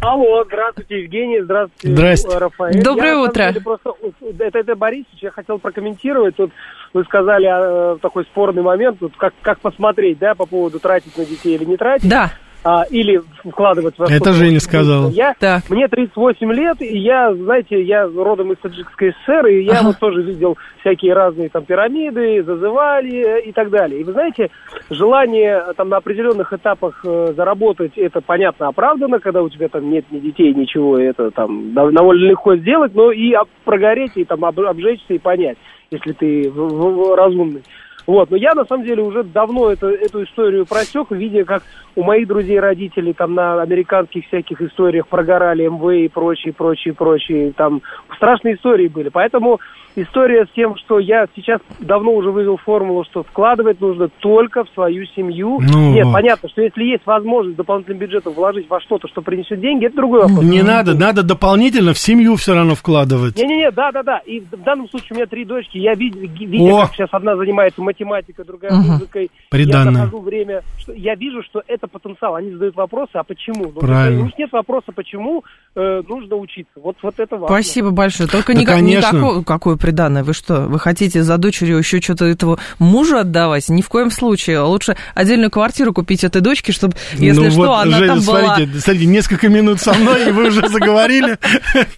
Алло, 0.00 0.44
здравствуйте, 0.44 1.02
Евгений, 1.02 1.40
здравствуйте, 1.42 1.94
Здрасте. 1.94 2.38
Рафаэль. 2.38 2.82
Доброе 2.82 3.12
я, 3.12 3.20
утро. 3.20 3.52
Деле, 3.52 3.60
просто, 3.60 3.92
это, 4.38 4.58
это 4.58 4.74
Борисович, 4.74 5.22
я 5.22 5.30
хотел 5.30 5.58
прокомментировать. 5.58 6.36
Тут 6.36 6.50
вы 6.96 7.04
сказали 7.04 7.46
э, 7.46 7.98
такой 8.00 8.24
спорный 8.24 8.62
момент, 8.62 8.96
вот 9.02 9.12
как, 9.18 9.34
как 9.42 9.60
посмотреть, 9.60 10.18
да, 10.18 10.34
по 10.34 10.46
поводу 10.46 10.80
тратить 10.80 11.16
на 11.18 11.26
детей 11.26 11.54
или 11.54 11.64
не 11.64 11.76
тратить. 11.76 12.08
Да. 12.08 12.32
А, 12.68 12.82
или 12.90 13.22
вкладывать 13.44 13.96
во 13.96 14.06
Это 14.10 14.32
Женя 14.32 14.58
сказала. 14.58 15.08
Я, 15.10 15.34
так. 15.38 15.70
Мне 15.70 15.86
38 15.86 16.52
лет, 16.52 16.82
и 16.82 16.98
я, 16.98 17.32
знаете, 17.32 17.80
я 17.80 18.08
родом 18.08 18.50
из 18.50 18.58
Таджикской 18.58 19.12
ССР, 19.12 19.46
и 19.46 19.62
я 19.62 19.78
ага. 19.78 19.86
вот 19.86 19.98
тоже 20.00 20.22
видел 20.22 20.58
всякие 20.80 21.14
разные 21.14 21.48
там 21.48 21.64
пирамиды, 21.64 22.42
зазывали 22.42 23.46
и 23.46 23.52
так 23.52 23.70
далее. 23.70 24.00
И 24.00 24.02
вы 24.02 24.10
знаете, 24.10 24.50
желание 24.90 25.62
там 25.76 25.90
на 25.90 25.98
определенных 25.98 26.52
этапах 26.52 27.04
э, 27.04 27.34
заработать, 27.36 27.96
это 27.96 28.20
понятно 28.20 28.66
оправдано, 28.66 29.20
когда 29.20 29.44
у 29.44 29.48
тебя 29.48 29.68
там 29.68 29.88
нет 29.88 30.04
ни 30.10 30.18
детей, 30.18 30.52
ничего, 30.52 30.98
это 30.98 31.30
там 31.30 31.72
довольно 31.72 32.10
легко 32.14 32.56
сделать, 32.56 32.96
но 32.96 33.12
и 33.12 33.32
прогореть, 33.64 34.16
и 34.16 34.24
там 34.24 34.44
об, 34.44 34.58
обжечься, 34.58 35.14
и 35.14 35.18
понять, 35.18 35.56
если 35.92 36.10
ты 36.10 36.50
в, 36.50 36.56
в, 36.56 37.14
разумный. 37.14 37.62
Вот, 38.06 38.30
но 38.30 38.36
я 38.36 38.54
на 38.54 38.64
самом 38.64 38.84
деле 38.84 39.02
уже 39.02 39.24
давно 39.24 39.70
это, 39.70 39.88
эту 39.88 40.22
историю 40.24 40.64
просек, 40.64 41.10
видя, 41.10 41.44
как 41.44 41.62
у 41.96 42.02
моих 42.02 42.28
друзей 42.28 42.60
родителей 42.60 43.14
там 43.14 43.34
на 43.34 43.60
американских 43.60 44.26
всяких 44.26 44.60
историях 44.60 45.08
прогорали 45.08 45.66
МВ 45.66 46.04
и 46.04 46.08
прочие, 46.08 46.52
прочие, 46.52 46.94
прочие, 46.94 47.52
там 47.52 47.82
страшные 48.16 48.56
истории 48.56 48.88
были. 48.88 49.08
Поэтому 49.08 49.58
история 49.96 50.44
с 50.44 50.50
тем, 50.54 50.76
что 50.76 50.98
я 50.98 51.26
сейчас 51.34 51.60
давно 51.80 52.12
уже 52.12 52.30
вывел 52.30 52.58
формулу, 52.58 53.04
что 53.04 53.22
вкладывать 53.22 53.80
нужно 53.80 54.08
только 54.20 54.64
в 54.64 54.68
свою 54.70 55.06
семью. 55.06 55.58
Ну, 55.60 55.92
Нет, 55.92 56.06
понятно, 56.12 56.48
что 56.48 56.62
если 56.62 56.84
есть 56.84 57.06
возможность 57.06 57.56
дополнительным 57.56 57.98
бюджетом 57.98 58.34
вложить 58.34 58.68
во 58.68 58.80
что-то, 58.80 59.08
что 59.08 59.22
принесет 59.22 59.60
деньги, 59.60 59.86
это 59.86 59.96
другой 59.96 60.20
вопрос. 60.20 60.44
Не 60.44 60.62
надо, 60.62 60.94
надо 60.94 61.22
дополнительно 61.22 61.94
в 61.94 61.98
семью 61.98 62.36
все 62.36 62.54
равно 62.54 62.74
вкладывать. 62.74 63.36
Не-не-не, 63.36 63.70
да-да-да. 63.70 64.18
И 64.18 64.40
в 64.40 64.62
данном 64.62 64.88
случае 64.90 65.08
у 65.12 65.14
меня 65.14 65.26
три 65.26 65.44
дочки. 65.44 65.78
Я 65.78 65.94
видел, 65.94 66.20
видя, 66.20 66.82
как 66.82 66.94
сейчас 66.94 67.08
одна 67.12 67.36
занимается 67.36 67.80
математикой, 67.96 68.44
другая 68.44 68.72
угу. 68.72 68.92
музыкой. 68.92 69.30
Приданное. 69.50 69.92
Я 69.92 69.98
нахожу 69.98 70.20
время. 70.20 70.62
Что, 70.78 70.92
я 70.92 71.14
вижу, 71.14 71.42
что 71.42 71.62
это 71.66 71.86
потенциал. 71.86 72.34
Они 72.34 72.52
задают 72.52 72.76
вопросы, 72.76 73.12
а 73.14 73.24
почему? 73.24 73.72
Ну, 73.74 73.80
Правильно. 73.80 74.22
У 74.22 74.24
них 74.26 74.38
нет 74.38 74.52
вопроса, 74.52 74.92
почему 74.94 75.44
э, 75.74 76.02
нужно 76.08 76.36
учиться. 76.36 76.72
Вот, 76.76 76.96
вот 77.02 77.18
это 77.18 77.36
важно. 77.36 77.48
Спасибо 77.48 77.90
большое. 77.90 78.28
Только 78.28 78.54
да, 78.54 78.60
никак, 78.60 78.80
никакого, 78.80 79.42
какое 79.42 79.76
приданное. 79.76 80.24
Вы 80.24 80.34
что, 80.34 80.62
вы 80.62 80.78
хотите 80.78 81.22
за 81.22 81.38
дочерью 81.38 81.78
еще 81.78 82.00
что-то 82.00 82.26
этого 82.26 82.58
мужа 82.78 83.20
отдавать? 83.20 83.68
Ни 83.68 83.82
в 83.82 83.88
коем 83.88 84.10
случае. 84.10 84.60
Лучше 84.60 84.96
отдельную 85.14 85.50
квартиру 85.50 85.92
купить 85.92 86.24
этой 86.24 86.42
дочке, 86.42 86.72
чтобы, 86.72 86.94
если 87.14 87.44
ну 87.44 87.50
что, 87.50 87.60
вот, 87.60 87.86
она 87.86 87.98
Женя, 87.98 88.08
там 88.08 88.20
смотрите, 88.20 88.70
была... 88.70 88.80
смотрите, 88.80 89.06
несколько 89.06 89.48
минут 89.48 89.80
со 89.80 89.94
мной, 89.94 90.28
и 90.28 90.32
вы 90.32 90.48
уже 90.48 90.68
заговорили, 90.68 91.38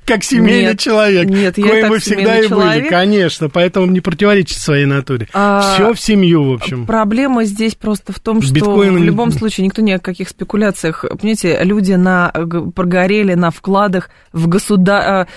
как 0.05 0.23
семейный 0.23 0.77
человек. 0.77 1.27
Нет, 1.29 1.59
я 1.59 1.89
так 1.89 1.99
всегда 2.01 2.39
и 2.39 2.49
человек. 2.49 2.83
были, 2.83 2.89
конечно. 2.89 3.49
Поэтому 3.49 3.87
не 3.87 4.01
противоречите 4.01 4.61
своей 4.61 4.87
натуре. 4.87 5.29
А, 5.33 5.77
В 5.95 6.01
семью, 6.01 6.45
в 6.45 6.53
общем. 6.55 6.87
Проблема 6.87 7.45
здесь 7.45 7.75
просто 7.75 8.13
в 8.13 8.21
том, 8.21 8.43
что 8.43 8.55
Биткоин... 8.55 8.95
в 8.95 9.03
любом 9.03 9.33
случае 9.33 9.67
никто 9.67 9.83
ни 9.83 9.91
о 9.91 9.99
каких 9.99 10.29
спекуляциях. 10.29 11.05
Понимаете, 11.21 11.59
люди 11.63 11.93
на, 11.93 12.33
прогорели 12.75 13.35
на 13.35 13.51
вкладах 13.51 14.11
в 14.33 14.49
государ... 14.49 15.29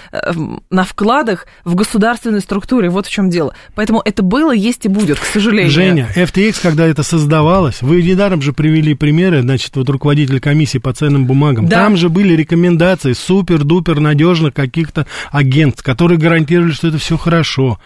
на 0.70 0.84
вкладах 0.84 1.48
в 1.64 1.76
государственной 1.76 2.42
структуре. 2.42 2.90
Вот 2.90 3.08
в 3.08 3.12
чем 3.12 3.30
дело. 3.30 3.56
Поэтому 3.76 4.02
это 4.04 4.24
было, 4.24 4.52
есть 4.52 4.86
и 4.86 4.90
будет, 4.90 5.20
к 5.20 5.24
сожалению. 5.24 5.72
Женя, 5.72 6.10
FTX, 6.16 6.60
когда 6.62 6.86
это 6.86 7.04
создавалось, 7.04 7.82
вы 7.82 8.02
недаром 8.02 8.42
же 8.42 8.54
привели 8.54 8.94
примеры, 8.94 9.42
значит, 9.42 9.76
вот 9.76 9.90
руководитель 9.90 10.40
комиссии 10.40 10.78
по 10.78 10.94
ценным 10.94 11.26
бумагам. 11.26 11.68
Да. 11.68 11.78
Там 11.78 11.98
же 11.98 12.10
были 12.10 12.34
рекомендации 12.34 13.14
супер-дупер 13.14 14.00
надежных 14.00 14.54
каких-то 14.54 15.08
агентств, 15.32 15.84
которые 15.84 16.18
гарантировали, 16.18 16.72
что 16.72 16.90
это 16.90 16.98
все 16.98 17.18
хорошо. 17.18 17.80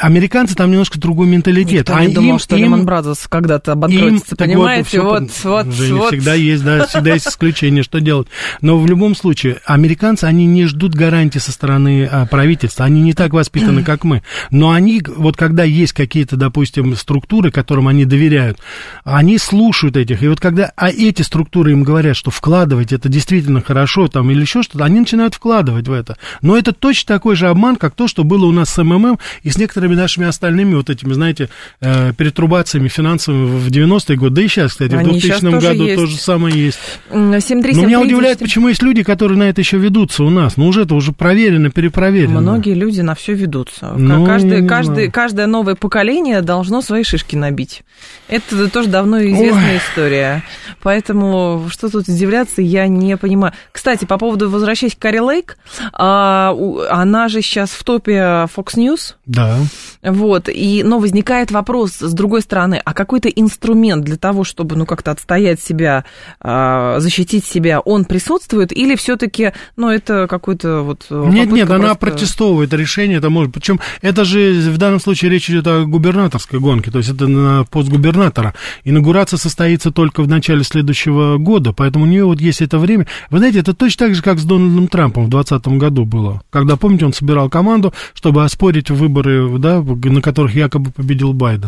Американцы 0.00 0.54
там 0.54 0.70
немножко 0.70 0.98
другой 0.98 1.26
менталитет. 1.26 1.88
Никто 1.88 1.94
не 2.06 2.12
а 2.12 2.14
думал, 2.14 2.32
им, 2.34 2.38
что 2.38 2.56
им, 2.56 2.74
Lehman 2.74 2.84
Brothers 2.84 3.26
когда-то 3.28 3.72
обанкротится, 3.72 4.36
понимаете? 4.36 5.00
Вот, 5.00 5.22
вот, 5.22 5.44
вот, 5.44 5.74
Женя, 5.74 5.94
вот. 5.94 6.08
всегда 6.08 6.34
есть, 6.34 6.64
да, 6.64 6.86
всегда 6.86 7.14
есть 7.14 7.28
исключение, 7.28 7.82
что 7.82 8.00
делать. 8.00 8.28
Но 8.60 8.78
в 8.78 8.86
любом 8.86 9.14
случае, 9.14 9.60
американцы, 9.64 10.24
они 10.24 10.46
не 10.46 10.66
ждут 10.66 10.94
гарантии 10.94 11.38
со 11.38 11.52
стороны 11.52 12.08
а, 12.10 12.26
правительства, 12.26 12.84
они 12.84 13.00
не 13.00 13.12
так 13.12 13.32
воспитаны, 13.32 13.82
как 13.84 14.04
мы. 14.04 14.22
Но 14.50 14.70
они, 14.70 15.02
вот 15.16 15.36
когда 15.36 15.64
есть 15.64 15.92
какие-то, 15.92 16.36
допустим, 16.36 16.94
структуры, 16.96 17.50
которым 17.50 17.88
они 17.88 18.04
доверяют, 18.04 18.58
они 19.04 19.38
слушают 19.38 19.96
этих. 19.96 20.22
И 20.22 20.28
вот 20.28 20.40
когда 20.40 20.72
а 20.76 20.90
эти 20.90 21.22
структуры 21.22 21.72
им 21.72 21.82
говорят, 21.82 22.16
что 22.16 22.30
вкладывать 22.30 22.92
это 22.92 23.08
действительно 23.08 23.62
хорошо, 23.62 24.08
там, 24.08 24.30
или 24.30 24.40
еще 24.40 24.62
что-то, 24.62 24.84
они 24.84 25.00
начинают 25.00 25.34
вкладывать 25.34 25.88
в 25.88 25.92
это. 25.92 26.16
Но 26.42 26.56
это 26.56 26.72
точно 26.72 27.14
такой 27.14 27.36
же 27.36 27.48
обман, 27.48 27.76
как 27.76 27.94
то, 27.94 28.08
что 28.08 28.24
было 28.24 28.46
у 28.46 28.52
нас 28.52 28.70
с 28.70 28.82
МММ 28.82 29.18
и 29.42 29.50
с 29.50 29.58
некоторыми 29.58 29.94
нашими 29.94 30.26
остальными 30.26 30.74
вот 30.74 30.90
этими, 30.90 31.12
знаете, 31.12 31.48
э, 31.94 32.12
перетрубациями 32.12 32.88
финансовыми 32.88 33.58
в 33.58 33.68
90-е 33.68 34.16
годы, 34.16 34.34
да 34.34 34.42
и 34.42 34.48
сейчас, 34.48 34.72
кстати, 34.72 34.94
Они 34.94 35.18
в 35.18 35.20
2000 35.22 35.60
году 35.60 35.84
есть. 35.84 36.00
то 36.00 36.06
же 36.06 36.16
самое 36.16 36.66
есть. 36.66 36.78
7373948. 37.10 37.72
Но 37.74 37.86
меня 37.86 38.00
удивляет, 38.00 38.38
почему 38.38 38.68
есть 38.68 38.82
люди, 38.82 39.02
которые 39.02 39.38
на 39.38 39.44
это 39.44 39.60
еще 39.60 39.78
ведутся 39.78 40.24
у 40.24 40.30
нас. 40.30 40.56
Ну, 40.56 40.66
уже 40.66 40.82
это 40.82 40.94
уже 40.94 41.12
проверено, 41.12 41.70
перепроверено. 41.70 42.40
Многие 42.40 42.74
люди 42.74 43.00
на 43.00 43.14
все 43.14 43.34
ведутся. 43.34 43.92
Ну, 43.96 44.24
каждый, 44.26 44.62
не 44.62 44.68
каждый, 44.68 45.10
каждое 45.10 45.46
новое 45.46 45.74
поколение 45.74 46.40
должно 46.42 46.82
свои 46.82 47.02
шишки 47.02 47.36
набить. 47.36 47.82
Это 48.28 48.68
тоже 48.68 48.88
давно 48.88 49.22
известная 49.22 49.72
Ой. 49.74 49.78
история. 49.78 50.42
Поэтому 50.82 51.66
что 51.70 51.90
тут 51.90 52.08
удивляться, 52.08 52.62
я 52.62 52.86
не 52.88 53.16
понимаю. 53.16 53.52
Кстати, 53.72 54.04
по 54.04 54.18
поводу, 54.18 54.50
возвращаясь 54.50 54.94
к 54.94 54.98
Карри 54.98 55.20
Лейк, 55.20 55.56
а, 55.92 56.54
она 56.90 57.28
же 57.28 57.42
сейчас 57.42 57.70
в 57.70 57.84
топе 57.84 58.48
Fox 58.54 58.76
News. 58.76 59.14
Да. 59.26 59.58
Вот, 60.02 60.48
и, 60.48 60.82
но 60.84 60.98
возникает 60.98 61.50
вопрос, 61.50 61.73
с 61.86 62.12
другой 62.12 62.42
стороны, 62.42 62.80
а 62.84 62.94
какой-то 62.94 63.28
инструмент 63.28 64.04
для 64.04 64.16
того, 64.16 64.44
чтобы, 64.44 64.76
ну, 64.76 64.86
как-то 64.86 65.10
отстоять 65.10 65.60
себя, 65.60 66.04
а, 66.40 67.00
защитить 67.00 67.44
себя, 67.44 67.80
он 67.80 68.04
присутствует, 68.04 68.72
или 68.72 68.94
все-таки, 68.96 69.52
ну, 69.76 69.90
это 69.90 70.26
какой-то 70.28 70.82
вот... 70.82 71.06
Нет, 71.10 71.50
нет, 71.50 71.68
попытка 71.68 71.74
она 71.74 71.94
просто- 71.94 71.98
протестовывает 72.06 72.72
решение, 72.74 73.18
это 73.18 73.30
может, 73.30 73.52
причем 73.52 73.80
это 74.02 74.24
же 74.24 74.52
в 74.70 74.78
данном 74.78 75.00
случае 75.00 75.30
речь 75.30 75.50
идет 75.50 75.66
о 75.66 75.84
губернаторской 75.84 76.60
гонке, 76.60 76.90
то 76.90 76.98
есть 76.98 77.10
это 77.10 77.26
на 77.26 77.64
пост 77.64 77.88
губернатора. 77.88 78.54
Инаугурация 78.84 79.36
состоится 79.38 79.90
только 79.90 80.22
в 80.22 80.28
начале 80.28 80.64
следующего 80.64 81.38
года, 81.38 81.72
поэтому 81.72 82.04
у 82.04 82.08
нее 82.08 82.24
вот 82.24 82.40
есть 82.40 82.62
это 82.62 82.78
время. 82.78 83.06
Вы 83.30 83.38
знаете, 83.38 83.60
это 83.60 83.74
точно 83.74 84.06
так 84.06 84.14
же, 84.14 84.22
как 84.22 84.38
с 84.38 84.44
Дональдом 84.44 84.88
Трампом 84.88 85.26
в 85.26 85.30
2020 85.30 85.78
году 85.78 86.04
было, 86.04 86.42
когда, 86.50 86.76
помните, 86.76 87.06
он 87.06 87.12
собирал 87.12 87.48
команду, 87.48 87.92
чтобы 88.14 88.44
оспорить 88.44 88.90
выборы, 88.90 89.58
да, 89.58 89.80
на 89.80 90.20
которых 90.22 90.54
якобы 90.54 90.90
победил 90.90 91.32
Байден. 91.32 91.63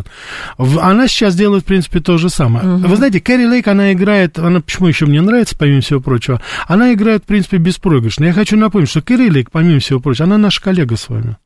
В- 0.58 0.78
Она 0.80 1.08
сейчас 1.08 1.34
делает, 1.34 1.62
в 1.62 1.66
принципе, 1.66 2.00
то 2.00 2.18
же 2.18 2.28
самое. 2.30 2.66
Вы 2.66 2.96
знаете, 2.96 3.20
Кэрри 3.20 3.46
Лейк, 3.46 3.68
она 3.68 3.92
играет, 3.92 4.38
она 4.38 4.60
почему 4.60 4.88
еще 4.88 5.06
мне 5.06 5.20
нравится, 5.20 5.56
помимо 5.58 5.80
всего 5.80 6.00
прочего, 6.00 6.40
она 6.66 6.92
играет, 6.92 7.22
в 7.24 7.26
принципе, 7.26 7.58
беспроигрышно. 7.58 8.24
Я 8.24 8.32
хочу 8.32 8.56
напомнить, 8.56 8.88
что 8.90 9.02
Кэрри 9.02 9.30
Лейк, 9.30 9.50
помимо 9.50 9.80
всего 9.80 10.00
прочего, 10.00 10.24
она 10.26 10.38
наш 10.38 10.60
коллега 10.60 10.96
с 10.96 11.08
вами. 11.08 11.36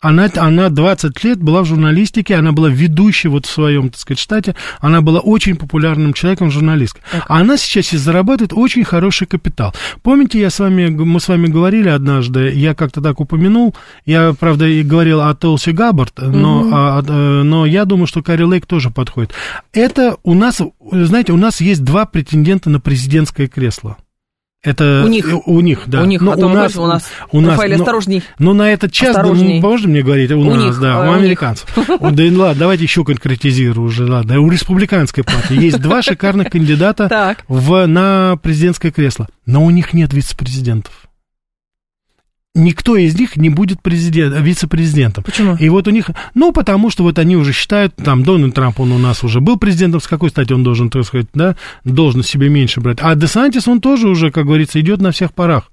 Она, 0.00 0.28
она 0.36 0.68
20 0.68 1.24
лет 1.24 1.42
была 1.42 1.62
в 1.62 1.66
журналистике, 1.66 2.36
она 2.36 2.52
была 2.52 2.68
ведущей 2.68 3.26
вот 3.26 3.46
в 3.46 3.50
своем, 3.50 3.90
так 3.90 3.98
сказать, 3.98 4.20
штате, 4.20 4.54
она 4.80 5.00
была 5.00 5.18
очень 5.18 5.56
популярным 5.56 6.12
человеком 6.12 6.52
журналисткой. 6.52 7.02
А 7.26 7.40
она 7.40 7.56
сейчас 7.56 7.92
и 7.92 7.96
зарабатывает 7.96 8.52
очень 8.52 8.84
хороший 8.84 9.26
капитал. 9.26 9.74
Помните, 10.02 10.40
я 10.40 10.50
с 10.50 10.60
вами, 10.60 10.88
мы 10.88 11.18
с 11.18 11.26
вами 11.26 11.48
говорили 11.48 11.88
однажды, 11.88 12.52
я 12.52 12.76
как-то 12.76 13.00
так 13.00 13.18
упомянул, 13.18 13.74
я, 14.06 14.34
правда, 14.38 14.68
и 14.68 14.84
говорил 14.84 15.20
о 15.20 15.34
Толси 15.34 15.72
Габбард, 15.72 16.18
но, 16.18 16.68
а, 16.72 17.02
а, 17.04 17.42
но 17.42 17.66
я 17.66 17.84
думаю, 17.84 18.06
что 18.06 18.22
Карри 18.22 18.44
Лейк 18.44 18.66
тоже 18.66 18.90
подходит. 18.90 19.32
Это 19.72 20.16
у 20.22 20.34
нас, 20.34 20.60
знаете, 20.92 21.32
у 21.32 21.36
нас 21.36 21.60
есть 21.60 21.82
два 21.82 22.06
претендента 22.06 22.70
на 22.70 22.78
президентское 22.78 23.48
кресло. 23.48 23.96
Это 24.68 25.02
У 25.04 25.08
них. 25.08 25.26
э, 25.32 25.34
у 25.46 25.60
них, 25.60 25.84
да. 25.86 26.02
У 26.02 26.04
них, 26.04 26.20
Но 26.20 26.32
а 26.32 26.36
то 26.36 26.46
вы 26.46 26.52
говорите, 26.52 26.78
у 26.78 26.86
нас, 26.86 27.04
у 27.32 27.40
нас, 27.40 27.52
Рафаэль, 27.52 27.76
но- 27.76 27.82
осторожней. 27.84 28.22
но 28.38 28.52
на 28.52 28.70
этот 28.70 28.92
час, 28.92 29.14
да, 29.16 29.22
ну, 29.22 29.34
можно 29.60 29.88
мне 29.88 30.02
говорить, 30.02 30.30
у, 30.30 30.40
У 30.40 30.54
нас, 30.54 30.62
них, 30.62 30.80
да, 30.80 31.02
а, 31.04 31.08
у 31.08 31.12
у 31.12 31.14
американцев. 31.14 31.66
Да 32.00 32.22
и 32.22 32.30
ладно, 32.34 32.60
давайте 32.60 32.82
еще 32.84 33.02
конкретизирую 33.04 33.86
уже, 33.88 34.04
ладно. 34.04 34.40
У 34.40 34.50
республиканской 34.50 35.24
партии 35.24 35.58
есть 35.62 35.80
два 35.80 36.02
шикарных 36.02 36.50
кандидата 36.50 37.36
в, 37.48 37.86
на 37.86 38.36
президентское 38.42 38.92
кресло, 38.92 39.28
но 39.46 39.64
у 39.64 39.70
них 39.70 39.94
нет 39.94 40.12
вице-президентов. 40.12 40.92
Никто 42.58 42.96
из 42.96 43.18
них 43.18 43.36
не 43.36 43.48
будет 43.48 43.80
президент, 43.80 44.34
вице-президентом. 44.38 45.24
Почему? 45.24 45.56
И 45.56 45.68
вот 45.68 45.86
у 45.86 45.90
них, 45.90 46.10
ну, 46.34 46.52
потому 46.52 46.90
что 46.90 47.04
вот 47.04 47.18
они 47.18 47.36
уже 47.36 47.52
считают, 47.52 47.94
там, 47.96 48.24
Дональд 48.24 48.54
Трамп, 48.54 48.80
он 48.80 48.92
у 48.92 48.98
нас 48.98 49.22
уже 49.22 49.40
был 49.40 49.56
президентом, 49.56 50.00
с 50.00 50.08
какой 50.08 50.30
стати 50.30 50.52
он 50.52 50.64
должен, 50.64 50.90
так 50.90 51.04
сказать, 51.04 51.28
да, 51.34 51.56
должность 51.84 52.28
себе 52.28 52.48
меньше 52.48 52.80
брать. 52.80 52.98
А 53.00 53.14
Десантис, 53.14 53.68
он 53.68 53.80
тоже 53.80 54.08
уже, 54.08 54.30
как 54.30 54.46
говорится, 54.46 54.80
идет 54.80 55.00
на 55.00 55.12
всех 55.12 55.32
парах. 55.32 55.70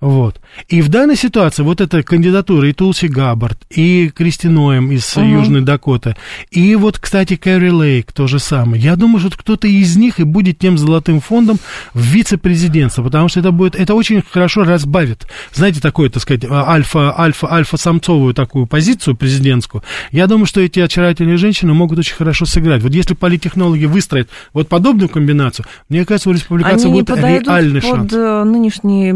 Вот. 0.00 0.40
И 0.68 0.82
в 0.82 0.88
данной 0.88 1.16
ситуации 1.16 1.62
вот 1.62 1.80
эта 1.80 2.02
кандидатура 2.02 2.68
и 2.68 2.72
Тулси 2.72 3.06
Габбард, 3.06 3.58
и 3.70 4.08
Кристи 4.14 4.48
Ноем 4.48 4.90
из 4.92 5.14
Мгм. 5.16 5.32
Южной 5.32 5.60
Дакоты, 5.62 6.16
и 6.50 6.74
вот, 6.76 6.98
кстати, 6.98 7.36
Кэрри 7.36 7.70
Лейк, 7.70 8.12
то 8.12 8.26
же 8.26 8.38
самое. 8.38 8.82
Я 8.82 8.96
думаю, 8.96 9.20
что 9.20 9.30
кто-то 9.36 9.66
из 9.68 9.96
них 9.96 10.20
и 10.20 10.24
будет 10.24 10.58
тем 10.58 10.78
золотым 10.78 11.20
фондом 11.20 11.58
в 11.94 12.00
вице-президентство, 12.00 13.02
потому 13.02 13.28
что 13.28 13.40
это 13.40 13.50
будет, 13.52 13.74
это 13.76 13.94
очень 13.94 14.22
хорошо 14.22 14.64
разбавит, 14.64 15.26
знаете, 15.52 15.80
такое, 15.80 16.10
так 16.10 16.22
сказать, 16.22 16.44
альфа, 16.50 17.18
альфа, 17.18 17.52
альфа-самцовую 17.52 18.34
такую 18.34 18.66
позицию 18.66 19.16
президентскую. 19.16 19.82
Я 20.12 20.26
думаю, 20.26 20.46
что 20.46 20.60
эти 20.60 20.80
очаровательные 20.80 21.36
женщины 21.36 21.72
могут 21.74 21.98
очень 21.98 22.14
хорошо 22.14 22.44
сыграть. 22.46 22.82
Вот 22.82 22.92
если 22.92 23.14
политтехнологи 23.14 23.86
выстроят 23.86 24.28
вот 24.52 24.68
подобную 24.68 25.08
комбинацию, 25.08 25.66
мне 25.88 26.04
кажется, 26.04 26.30
у 26.30 26.32
республиканцев 26.32 26.86
Они 26.90 27.00
будет 27.00 27.16
реальный 27.16 27.80
под 27.80 27.90
шанс. 27.90 28.12
э, 28.12 28.44
нынешнюю 28.44 29.14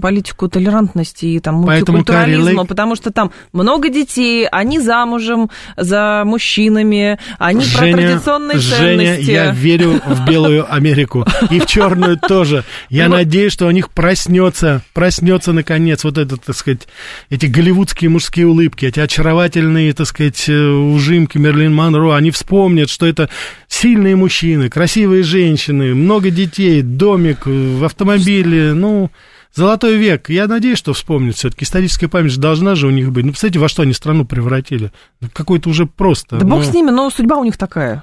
политику 0.00 0.48
толерантности 0.48 1.26
и 1.26 1.40
там 1.40 1.56
мультикультурализма, 1.56 2.62
Лейк- 2.62 2.66
потому 2.66 2.96
что 2.96 3.10
там 3.10 3.30
много 3.52 3.88
детей, 3.88 4.46
они 4.50 4.80
замужем 4.80 5.50
за 5.76 6.22
мужчинами, 6.24 7.18
они 7.38 7.64
про 7.74 7.90
традиционные 7.92 8.58
Женя, 8.58 8.78
ценности. 9.16 9.30
я 9.30 9.50
верю 9.50 10.00
в 10.06 10.24
белую 10.28 10.72
Америку 10.72 11.26
и 11.50 11.58
в 11.60 11.66
черную 11.66 12.18
тоже. 12.18 12.64
Я 12.90 13.08
Вот. 13.08 13.16
надеюсь, 13.16 13.52
что 13.52 13.66
у 13.66 13.70
них 13.70 13.90
проснется, 13.90 14.82
проснется 14.92 15.52
наконец 15.52 16.04
вот 16.04 16.18
этот, 16.18 16.42
так 16.44 16.56
сказать, 16.56 16.86
эти 17.30 17.46
голливудские 17.46 18.10
мужские 18.10 18.46
улыбки, 18.46 18.86
эти 18.86 19.00
очаровательные, 19.00 19.92
так 19.92 20.06
сказать, 20.06 20.44
э, 20.48 20.52
ужимки 20.68 21.38
Мерлин 21.38 21.74
Монро. 21.74 22.14
Они 22.14 22.30
вспомнят, 22.30 22.90
что 22.90 23.06
это 23.06 23.28
сильные 23.68 24.16
мужчины, 24.16 24.68
красивые 24.68 25.22
женщины, 25.22 25.94
много 25.94 26.30
детей, 26.30 26.82
домик 26.82 27.46
э, 27.46 27.76
в 27.78 27.84
автомобиле, 27.84 28.72
ну... 28.74 29.10
Золотой 29.54 29.96
век. 29.96 30.30
Я 30.30 30.48
надеюсь, 30.48 30.78
что 30.78 30.92
вспомнят 30.92 31.36
все-таки. 31.36 31.64
Историческая 31.64 32.08
память 32.08 32.38
должна 32.38 32.74
же 32.74 32.88
у 32.88 32.90
них 32.90 33.12
быть. 33.12 33.24
Ну, 33.24 33.30
представляете, 33.30 33.60
во 33.60 33.68
что 33.68 33.82
они 33.82 33.92
страну 33.92 34.24
превратили. 34.24 34.90
Какой-то 35.32 35.70
уже 35.70 35.86
просто. 35.86 36.38
Да 36.38 36.44
бог 36.44 36.64
ну. 36.64 36.64
с 36.64 36.74
ними, 36.74 36.90
но 36.90 37.08
судьба 37.08 37.36
у 37.36 37.44
них 37.44 37.56
такая. 37.56 38.02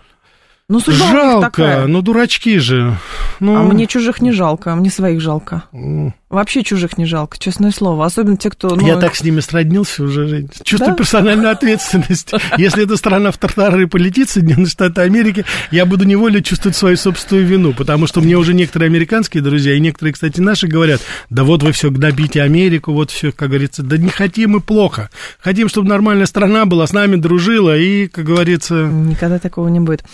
Ну, 0.72 0.80
судьба 0.80 1.12
Жалко, 1.12 1.42
такая. 1.48 1.86
ну 1.86 2.02
дурачки 2.02 2.58
же. 2.58 2.98
Ну, 3.42 3.58
А 3.58 3.64
мне 3.64 3.88
чужих 3.88 4.22
не 4.22 4.32
жалко, 4.32 4.72
а 4.72 4.76
мне 4.76 4.90
своих 4.90 5.20
жалко. 5.20 5.64
Вообще 6.30 6.64
чужих 6.64 6.98
не 6.98 7.06
жалко, 7.06 7.38
честное 7.38 7.72
слово. 7.72 8.06
Особенно 8.06 8.38
те, 8.38 8.50
кто... 8.50 8.74
ну, 8.74 8.88
я 8.88 8.96
так 8.96 9.18
с 9.18 9.22
ними 9.22 9.42
сроднился 9.42 10.02
уже, 10.02 10.28
Жень. 10.28 10.50
Чувствую 10.64 10.92
Да? 10.92 10.96
персональную 10.96 11.52
ответственность. 11.52 12.32
Если 12.58 12.86
эта 12.86 12.96
страна 12.96 13.32
в 13.32 13.38
тартары 13.38 13.86
полетит, 13.86 14.30
Соединенные 14.30 14.68
Штаты 14.68 15.02
Америки, 15.02 15.44
я 15.72 15.86
буду 15.86 16.06
невольно 16.06 16.42
чувствовать 16.42 16.78
свою 16.78 16.96
собственную 16.96 17.46
вину, 17.46 17.74
потому 17.74 18.08
что 18.08 18.22
мне 18.22 18.38
уже 18.38 18.54
некоторые 18.54 18.88
американские 18.88 19.44
друзья, 19.44 19.74
и 19.74 19.82
некоторые, 19.82 20.14
кстати, 20.14 20.40
наши 20.40 20.68
говорят, 20.68 21.02
да 21.30 21.44
вот 21.44 21.64
вы 21.64 21.74
все 21.74 21.92
гнобите 21.92 22.42
Америку, 22.42 22.94
вот 22.94 23.12
все, 23.12 23.34
как 23.34 23.50
говорится, 23.50 23.84
да 23.84 23.98
не 23.98 24.08
хотим 24.08 24.56
и 24.56 24.62
плохо. 24.62 25.10
Хотим, 25.42 25.68
чтобы 25.68 25.90
нормальная 25.90 26.28
страна 26.28 26.66
была, 26.66 26.88
с 26.88 26.94
нами 26.94 27.18
дружила, 27.18 27.78
и, 27.78 28.08
как 28.08 28.24
говорится... 28.24 28.86
Никогда 28.86 29.38
такого 29.38 29.68
не 29.68 29.82
будет. 29.82 30.06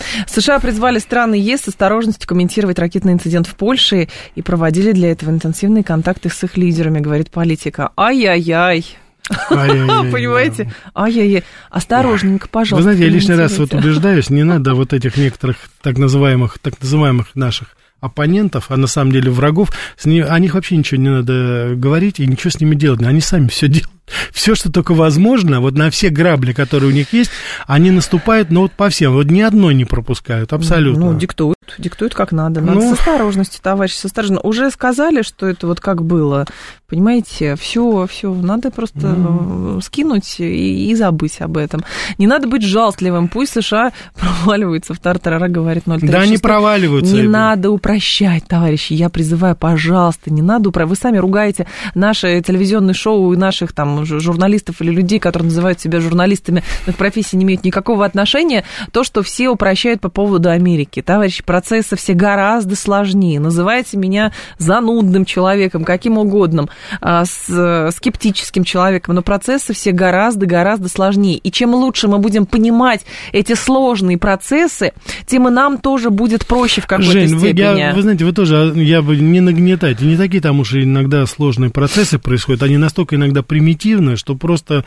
США 0.47 0.61
призвали 0.61 0.99
страны 0.99 1.35
ес 1.35 1.63
с 1.63 1.67
осторожностью 1.67 2.25
комментировать 2.25 2.79
ракетный 2.79 3.11
инцидент 3.11 3.47
в 3.47 3.55
Польше 3.55 4.07
и 4.33 4.41
проводили 4.41 4.93
для 4.93 5.11
этого 5.11 5.29
интенсивные 5.29 5.83
контакты 5.83 6.29
с 6.29 6.41
их 6.41 6.55
лидерами, 6.55 7.01
говорит 7.01 7.31
политика. 7.31 7.91
Ай-яй-яй. 7.97 8.85
Понимаете? 9.49 10.71
Ай-яй-яй. 10.95 11.43
Осторожненько, 11.69 12.45
Вы 12.45 12.49
пожалуйста. 12.49 12.83
знаете, 12.83 13.03
я 13.03 13.09
лишний 13.09 13.35
раз 13.35 13.57
вот 13.57 13.73
убеждаюсь, 13.73 14.29
не 14.29 14.43
надо 14.43 14.73
вот 14.73 14.93
этих 14.93 15.17
некоторых 15.17 15.57
так 15.81 15.97
называемых, 15.97 16.59
так 16.59 16.81
называемых 16.81 17.35
наших 17.35 17.75
оппонентов, 17.99 18.67
а 18.69 18.77
на 18.77 18.87
самом 18.87 19.11
деле 19.11 19.29
врагов, 19.29 19.71
с 19.97 20.05
ни- 20.05 20.21
о 20.21 20.39
них 20.39 20.53
вообще 20.53 20.77
ничего 20.77 21.01
не 21.01 21.09
надо 21.09 21.73
говорить 21.75 22.21
и 22.21 22.25
ничего 22.25 22.51
с 22.51 22.61
ними 22.61 22.75
делать. 22.75 23.01
Они 23.01 23.19
сами 23.19 23.49
все 23.49 23.67
делают. 23.67 23.91
Все, 24.31 24.55
что 24.55 24.71
только 24.71 24.93
возможно, 24.93 25.59
вот 25.61 25.75
на 25.75 25.89
все 25.89 26.09
грабли, 26.09 26.53
которые 26.53 26.89
у 26.91 26.93
них 26.93 27.13
есть, 27.13 27.31
они 27.65 27.91
наступают, 27.91 28.49
ну, 28.49 28.61
вот 28.61 28.71
по 28.71 28.89
всем, 28.89 29.13
вот 29.13 29.27
ни 29.27 29.41
одной 29.41 29.75
не 29.75 29.85
пропускают, 29.85 30.53
абсолютно. 30.53 31.11
Ну, 31.11 31.17
диктуют, 31.17 31.57
диктуют 31.77 32.13
как 32.15 32.31
надо. 32.31 32.61
Надо 32.61 32.79
Ну. 32.79 32.89
с 32.95 32.99
осторожностью, 32.99 33.61
товарищ, 33.61 33.93
с 33.93 34.05
осторожностью. 34.05 34.47
Уже 34.47 34.71
сказали, 34.71 35.21
что 35.21 35.47
это 35.47 35.67
вот 35.67 35.79
как 35.79 36.03
было, 36.03 36.45
понимаете, 36.87 37.55
все, 37.55 38.07
все, 38.09 38.33
надо 38.33 38.71
просто 38.71 39.15
э, 39.17 39.79
скинуть 39.83 40.39
и, 40.39 40.89
и 40.89 40.95
забыть 40.95 41.41
об 41.41 41.57
этом. 41.57 41.83
Не 42.17 42.27
надо 42.27 42.47
быть 42.47 42.63
жалостливым, 42.63 43.27
пусть 43.27 43.53
США 43.53 43.91
проваливаются 44.19 44.93
в 44.93 44.99
тартарара, 44.99 45.47
говорит 45.47 45.83
036. 45.85 46.11
Да, 46.11 46.21
они 46.21 46.37
проваливаются. 46.37 47.13
Не 47.13 47.23
надо 47.23 47.71
упрощать, 47.71 48.45
товарищи. 48.47 48.93
Я 48.93 49.09
призываю, 49.09 49.55
пожалуйста, 49.55 50.31
не 50.31 50.41
надо 50.41 50.69
упрощать. 50.69 50.89
Вы 50.89 50.95
сами 50.95 51.17
ругаете 51.17 51.67
наше 51.95 52.41
телевизионное 52.41 52.93
шоу 52.93 53.33
и 53.33 53.37
наших 53.37 53.73
там 53.73 53.96
журналистов 54.05 54.81
или 54.81 54.91
людей, 54.91 55.19
которые 55.19 55.47
называют 55.47 55.79
себя 55.79 55.99
журналистами, 55.99 56.63
но 56.85 56.93
к 56.93 56.95
профессии 56.95 57.35
не 57.35 57.43
имеют 57.45 57.63
никакого 57.63 58.05
отношения. 58.05 58.63
То, 58.91 59.03
что 59.03 59.23
все 59.23 59.49
упрощают 59.49 60.01
по 60.01 60.09
поводу 60.09 60.49
Америки. 60.49 61.01
Товарищи, 61.01 61.43
процессы 61.43 61.95
все 61.95 62.13
гораздо 62.13 62.75
сложнее. 62.75 63.39
Называйте 63.39 63.97
меня 63.97 64.31
занудным 64.57 65.25
человеком, 65.25 65.83
каким 65.83 66.17
угодно, 66.17 66.67
а, 67.01 67.25
с- 67.25 67.91
скептическим 67.95 68.63
человеком, 68.63 69.15
но 69.15 69.21
процессы 69.21 69.73
все 69.73 69.91
гораздо-гораздо 69.91 70.89
сложнее. 70.89 71.37
И 71.37 71.51
чем 71.51 71.73
лучше 71.73 72.07
мы 72.07 72.17
будем 72.19 72.45
понимать 72.45 73.05
эти 73.31 73.53
сложные 73.53 74.17
процессы, 74.17 74.93
тем 75.25 75.47
и 75.47 75.51
нам 75.51 75.77
тоже 75.77 76.09
будет 76.09 76.45
проще 76.45 76.81
в 76.81 76.87
какой-то 76.87 77.11
Жень, 77.11 77.35
вы, 77.35 77.39
степени. 77.49 77.79
я, 77.79 77.93
вы 77.93 78.01
знаете, 78.01 78.25
вы 78.25 78.33
тоже, 78.33 78.73
я 78.75 79.01
бы 79.01 79.15
не 79.17 79.41
нагнетайте. 79.41 80.05
Не 80.05 80.17
такие 80.17 80.41
там 80.41 80.59
уж 80.59 80.73
иногда 80.73 81.25
сложные 81.25 81.69
процессы 81.69 82.19
происходят. 82.19 82.63
Они 82.63 82.77
настолько 82.77 83.15
иногда 83.15 83.41
примитивные, 83.87 84.17
что 84.17 84.35
просто, 84.35 84.85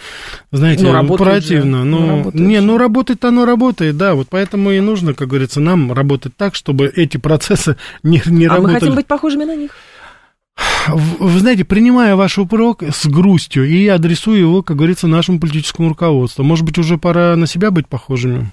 знаете, 0.52 0.84
Ну, 0.84 1.16
противно. 1.16 1.78
же. 1.78 1.84
Ну, 1.84 2.24
Ну, 2.24 2.30
не, 2.34 2.60
ну, 2.60 2.78
работает 2.78 3.24
оно 3.24 3.44
работает, 3.44 3.96
да. 3.96 4.14
Вот 4.14 4.28
поэтому 4.30 4.70
и 4.70 4.80
нужно, 4.80 5.14
как 5.14 5.28
говорится, 5.28 5.60
нам 5.60 5.92
работать 5.92 6.36
так, 6.36 6.54
чтобы 6.54 6.92
эти 6.94 7.16
процессы 7.16 7.76
не, 8.02 8.22
не 8.26 8.46
а 8.46 8.50
работали. 8.50 8.74
мы 8.74 8.80
хотим 8.80 8.94
быть 8.94 9.06
похожими 9.06 9.44
на 9.44 9.56
них. 9.56 9.70
Вы 10.88 11.28
вы 11.28 11.38
знаете, 11.40 11.64
принимая 11.64 12.16
ваш 12.16 12.38
упрек 12.38 12.82
с 12.82 13.06
грустью 13.06 13.66
и 13.66 13.86
адресую 13.86 14.38
его, 14.38 14.62
как 14.62 14.76
говорится, 14.76 15.06
нашему 15.06 15.40
политическому 15.40 15.88
руководству. 15.88 16.42
Может 16.44 16.64
быть, 16.66 16.76
уже 16.78 16.98
пора 16.98 17.36
на 17.36 17.46
себя 17.46 17.70
быть 17.70 17.88
похожими? 17.88 18.50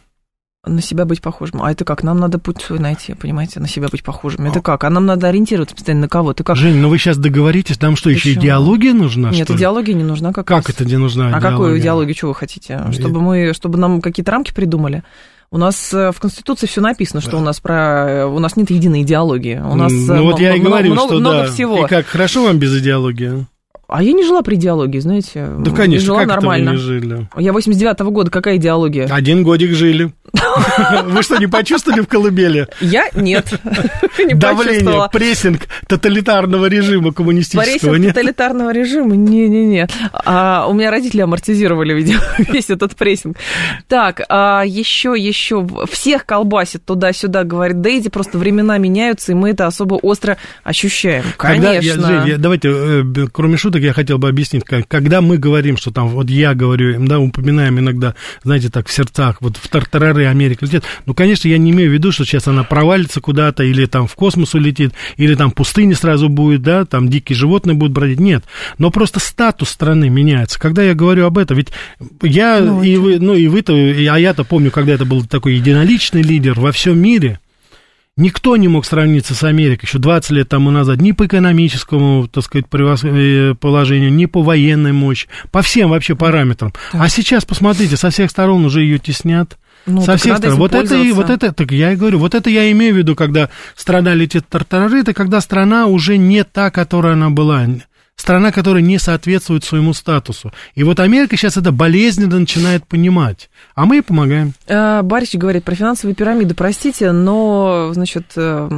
На 0.67 0.81
себя 0.81 1.05
быть 1.05 1.21
похожим. 1.21 1.63
А 1.63 1.71
это 1.71 1.85
как? 1.85 2.03
Нам 2.03 2.19
надо 2.19 2.39
путь 2.39 2.61
свой 2.61 2.79
найти, 2.79 3.13
понимаете, 3.13 3.59
на 3.59 3.67
себя 3.67 3.87
быть 3.89 4.03
похожими. 4.03 4.49
Это 4.49 4.61
как? 4.61 4.83
А 4.83 4.89
нам 4.89 5.05
надо 5.05 5.27
ориентироваться 5.27 5.75
постоянно 5.75 6.01
на 6.03 6.09
кого-то. 6.09 6.43
Как? 6.43 6.55
Жень, 6.57 6.75
ну 6.77 6.89
вы 6.89 6.97
сейчас 6.97 7.17
договоритесь, 7.17 7.79
нам 7.81 7.95
что, 7.95 8.09
еще 8.09 8.29
Почему? 8.29 8.43
идеология 8.43 8.93
нужна, 8.93 9.29
Нет, 9.31 9.49
идеология 9.49 9.93
не 9.93 10.03
нужна 10.03 10.33
как 10.33 10.47
Как 10.47 10.67
раз. 10.67 10.75
это 10.75 10.85
не 10.85 10.97
нужна 10.97 11.25
А 11.25 11.29
идеология? 11.29 11.49
какую 11.49 11.79
идеологию, 11.79 12.15
что 12.15 12.27
вы 12.27 12.35
хотите? 12.35 12.81
Чтобы 12.91 13.21
мы, 13.21 13.53
чтобы 13.53 13.77
нам 13.77 14.01
какие-то 14.01 14.31
рамки 14.31 14.53
придумали? 14.53 15.03
У 15.49 15.57
нас 15.57 15.93
э, 15.93 16.11
в 16.11 16.19
Конституции 16.19 16.67
все 16.67 16.81
написано, 16.81 17.21
что 17.21 17.37
у 17.37 17.39
нас 17.39 17.61
про 17.61 18.05
э, 18.09 18.25
у 18.25 18.39
нас 18.39 18.57
нет 18.57 18.69
единой 18.69 19.03
идеологии. 19.03 19.57
У 19.57 19.75
нас 19.75 19.91
Ну 19.93 20.13
э, 20.13 20.21
вот 20.21 20.39
я 20.41 20.55
и 20.55 20.59
говорю, 20.59 20.91
много, 20.91 21.07
что 21.13 21.19
много 21.19 21.43
да. 21.43 21.51
всего. 21.51 21.85
И 21.85 21.87
как, 21.87 22.05
хорошо 22.05 22.43
вам 22.43 22.57
без 22.59 22.77
идеологии? 22.77 23.45
А 23.87 24.03
я 24.03 24.11
не 24.11 24.25
жила 24.25 24.41
при 24.41 24.55
идеологии, 24.55 24.99
знаете. 24.99 25.47
Да, 25.59 25.71
конечно, 25.71 26.05
жила 26.05 26.19
как 26.19 26.27
нормально. 26.27 26.71
это 26.71 26.71
вы 26.71 26.77
не 26.77 26.83
жили? 26.83 27.27
Я 27.37 27.51
89-го 27.51 28.11
года, 28.11 28.29
какая 28.29 28.57
идеология? 28.57 29.07
Один 29.09 29.43
годик 29.43 29.71
жили. 29.71 30.11
Вы 31.05 31.23
что, 31.23 31.37
не 31.37 31.47
почувствовали 31.47 32.01
в 32.01 32.07
колыбели? 32.07 32.67
Я 32.81 33.07
нет. 33.15 33.47
Не 34.19 34.33
Давление, 34.33 35.07
прессинг 35.11 35.67
тоталитарного 35.87 36.65
режима 36.65 37.13
коммунистического, 37.13 37.93
Прессинг 37.93 38.13
тоталитарного 38.13 38.73
режима? 38.73 39.15
Не-не-не. 39.15 39.87
А 40.11 40.67
у 40.67 40.73
меня 40.73 40.91
родители 40.91 41.21
амортизировали, 41.21 41.93
видимо, 41.93 42.21
весь 42.51 42.69
этот 42.69 42.95
прессинг. 42.95 43.37
Так, 43.87 44.21
а 44.27 44.63
еще, 44.65 45.15
еще. 45.17 45.65
Всех 45.89 46.25
колбасит 46.25 46.83
туда-сюда, 46.83 47.43
говорит 47.43 47.81
Дейзи, 47.81 48.09
просто 48.09 48.37
времена 48.37 48.77
меняются, 48.77 49.31
и 49.31 49.35
мы 49.35 49.51
это 49.51 49.67
особо 49.67 49.95
остро 49.95 50.37
ощущаем. 50.63 51.23
Конечно. 51.37 52.25
Давайте, 52.37 52.69
э, 52.69 53.03
кроме 53.31 53.57
шуток, 53.57 53.76
я 53.85 53.93
хотел 53.93 54.17
бы 54.17 54.29
объяснить, 54.29 54.63
как- 54.63 54.87
когда 54.87 55.21
мы 55.21 55.37
говорим, 55.37 55.77
что 55.77 55.91
там, 55.91 56.07
вот 56.09 56.29
я 56.29 56.53
говорю, 56.53 56.95
да, 57.05 57.19
упоминаем 57.19 57.79
иногда, 57.79 58.15
знаете, 58.43 58.69
так, 58.69 58.87
в 58.87 58.93
сердцах, 58.93 59.37
вот 59.41 59.57
в 59.57 59.67
тартарары 59.67 60.25
Америка 60.25 60.65
летит, 60.65 60.83
ну, 61.05 61.13
конечно, 61.13 61.47
я 61.47 61.57
не 61.57 61.71
имею 61.71 61.89
в 61.89 61.93
виду, 61.93 62.11
что 62.11 62.25
сейчас 62.25 62.47
она 62.47 62.63
провалится 62.63 63.21
куда-то, 63.21 63.63
или 63.63 63.85
там 63.85 64.07
в 64.07 64.15
космос 64.15 64.53
улетит, 64.53 64.93
или 65.17 65.35
там 65.35 65.51
пустыня 65.51 65.95
сразу 65.95 66.29
будет, 66.29 66.61
да, 66.61 66.85
там 66.85 67.09
дикие 67.09 67.35
животные 67.35 67.75
будут 67.75 67.93
бродить, 67.93 68.19
нет, 68.19 68.43
но 68.77 68.91
просто 68.91 69.19
статус 69.19 69.69
страны 69.69 70.09
меняется. 70.09 70.59
Когда 70.59 70.83
я 70.83 70.93
говорю 70.93 71.25
об 71.25 71.37
этом, 71.37 71.57
ведь 71.57 71.69
я 72.21 72.59
Ну, 72.59 72.83
и 72.83 72.97
вы, 72.97 73.19
ну, 73.19 73.33
и 73.35 73.47
вы-то, 73.47 73.73
а 73.73 74.19
я-то 74.19 74.43
помню, 74.43 74.71
когда 74.71 74.93
это 74.93 75.05
был 75.05 75.23
такой 75.25 75.55
единоличный 75.55 76.21
лидер 76.21 76.59
во 76.59 76.71
всем 76.71 76.97
мире, 76.99 77.39
Никто 78.17 78.57
не 78.57 78.67
мог 78.67 78.85
сравниться 78.85 79.35
с 79.35 79.43
Америкой 79.43 79.87
еще 79.87 79.99
20 79.99 80.31
лет 80.31 80.49
тому 80.49 80.71
назад 80.71 80.99
ни 80.99 81.11
по 81.11 81.27
экономическому, 81.27 82.27
так 82.27 82.43
сказать, 82.43 82.65
э, 82.71 83.53
положению, 83.59 84.11
ни 84.11 84.25
по 84.25 84.41
военной 84.41 84.91
мощи, 84.91 85.27
по 85.51 85.61
всем 85.61 85.91
вообще 85.91 86.15
параметрам. 86.15 86.73
А 86.93 87.09
сейчас, 87.09 87.45
посмотрите, 87.45 87.95
со 87.95 88.09
всех 88.09 88.31
сторон 88.31 88.65
уже 88.65 88.81
ее 88.81 88.97
теснят. 88.97 89.57
Ну, 89.85 90.01
со 90.01 90.07
так 90.07 90.19
всех 90.19 90.37
сторон. 90.37 90.57
Вот 90.57 90.73
это, 90.73 90.95
и, 90.95 91.11
вот 91.11 91.29
это, 91.29 91.51
так 91.53 91.71
я 91.71 91.93
и 91.93 91.95
говорю, 91.95 92.17
вот 92.17 92.33
это 92.33 92.49
я 92.49 92.71
имею 92.71 92.95
в 92.95 92.97
виду, 92.97 93.15
когда 93.15 93.49
страна 93.75 94.15
летит 94.15 94.47
тартарары, 94.49 95.01
это 95.01 95.13
когда 95.13 95.39
страна 95.39 95.85
уже 95.85 96.17
не 96.17 96.43
та, 96.43 96.71
которая 96.71 97.13
она 97.13 97.29
была. 97.29 97.67
Страна, 98.17 98.51
которая 98.51 98.81
не 98.81 98.97
соответствует 98.97 99.63
своему 99.63 99.93
статусу. 99.93 100.51
И 100.73 100.83
вот 100.83 100.99
Америка 100.99 101.37
сейчас 101.37 101.55
это 101.55 101.71
болезненно 101.71 102.39
начинает 102.39 102.85
понимать. 102.87 103.49
А 103.75 103.85
мы 103.85 103.97
ей 103.97 104.01
помогаем. 104.01 104.53
Э, 104.65 105.03
Борис 105.03 105.29
говорит 105.35 105.63
про 105.63 105.75
финансовые 105.75 106.15
пирамиды, 106.15 106.55
простите, 106.55 107.11
но, 107.11 107.91
значит, 107.93 108.25
э, 108.35 108.69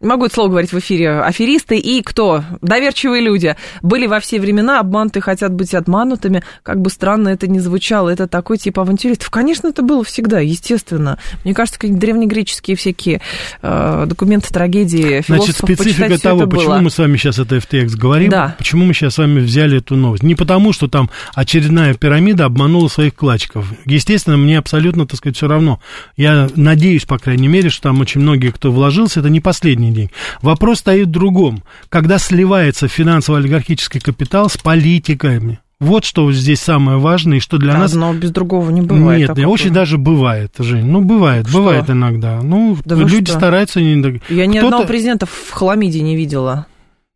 не 0.00 0.06
могу 0.06 0.26
это 0.26 0.34
слово 0.34 0.48
говорить 0.50 0.72
в 0.72 0.78
эфире. 0.78 1.20
Аферисты 1.20 1.76
и 1.76 2.02
кто? 2.02 2.44
Доверчивые 2.62 3.20
люди. 3.20 3.56
Были 3.82 4.06
во 4.06 4.20
все 4.20 4.38
времена, 4.40 4.78
обмануты 4.78 5.20
хотят 5.20 5.52
быть 5.52 5.74
обманутыми. 5.74 6.44
Как 6.62 6.80
бы 6.80 6.88
странно 6.88 7.30
это 7.30 7.48
ни 7.48 7.58
звучало, 7.58 8.10
это 8.10 8.28
такой 8.28 8.58
тип 8.58 8.78
авантюристов. 8.78 9.28
Конечно, 9.28 9.66
это 9.66 9.82
было 9.82 10.04
всегда, 10.04 10.38
естественно. 10.38 11.18
Мне 11.42 11.52
кажется, 11.52 11.80
какие 11.80 11.96
древнегреческие 11.96 12.76
всякие 12.76 13.20
э, 13.60 14.04
документы, 14.06 14.54
трагедии 14.54 15.20
Значит, 15.26 15.26
философов 15.26 15.56
специфика 15.64 16.02
почитать, 16.04 16.20
всё 16.20 16.28
того, 16.28 16.46
почему 16.46 16.68
было. 16.68 16.78
мы 16.78 16.90
с 16.90 16.98
вами 16.98 17.16
сейчас 17.16 17.40
это 17.40 17.56
FTX 17.56 17.96
говорим, 17.96 18.30
Да. 18.30 18.54
почему 18.56 18.83
мы 18.84 18.94
сейчас 18.94 19.14
с 19.14 19.18
вами 19.18 19.40
взяли 19.40 19.78
эту 19.78 19.96
новость. 19.96 20.22
Не 20.22 20.34
потому, 20.34 20.72
что 20.72 20.88
там 20.88 21.10
очередная 21.34 21.94
пирамида 21.94 22.44
обманула 22.44 22.88
своих 22.88 23.14
вкладчиков. 23.14 23.72
Естественно, 23.84 24.36
мне 24.36 24.58
абсолютно, 24.58 25.06
так 25.06 25.18
сказать, 25.18 25.36
все 25.36 25.48
равно. 25.48 25.80
Я 26.16 26.48
надеюсь, 26.54 27.04
по 27.04 27.18
крайней 27.18 27.48
мере, 27.48 27.70
что 27.70 27.82
там 27.82 28.00
очень 28.00 28.20
многие, 28.20 28.50
кто 28.50 28.70
вложился, 28.70 29.20
это 29.20 29.30
не 29.30 29.40
последний 29.40 29.92
день. 29.92 30.10
Вопрос 30.42 30.78
стоит 30.80 31.08
в 31.08 31.10
другом. 31.10 31.62
Когда 31.88 32.18
сливается 32.18 32.88
финансово-олигархический 32.88 34.00
капитал 34.00 34.48
с 34.48 34.56
политиками. 34.56 35.58
Вот 35.80 36.04
что 36.04 36.30
здесь 36.32 36.60
самое 36.60 36.98
важное, 36.98 37.38
и 37.38 37.40
что 37.40 37.58
для 37.58 37.72
Да, 37.72 37.80
нас... 37.80 37.94
но 37.94 38.14
без 38.14 38.30
другого 38.30 38.70
не 38.70 38.80
бывает. 38.80 39.18
Нет, 39.18 39.28
такого. 39.28 39.46
очень 39.48 39.70
даже 39.70 39.98
бывает, 39.98 40.52
Жень. 40.58 40.86
Ну, 40.86 41.02
бывает, 41.02 41.48
Что? 41.48 41.58
бывает 41.58 41.90
иногда. 41.90 42.40
Ну, 42.42 42.78
Да 42.84 42.94
люди 42.94 43.30
стараются... 43.30 43.80
Не... 43.80 44.20
Я 44.30 44.46
ни 44.46 44.58
одного 44.58 44.84
президента 44.84 45.26
в 45.26 45.50
хламиде 45.50 46.00
не 46.00 46.16
видела, 46.16 46.66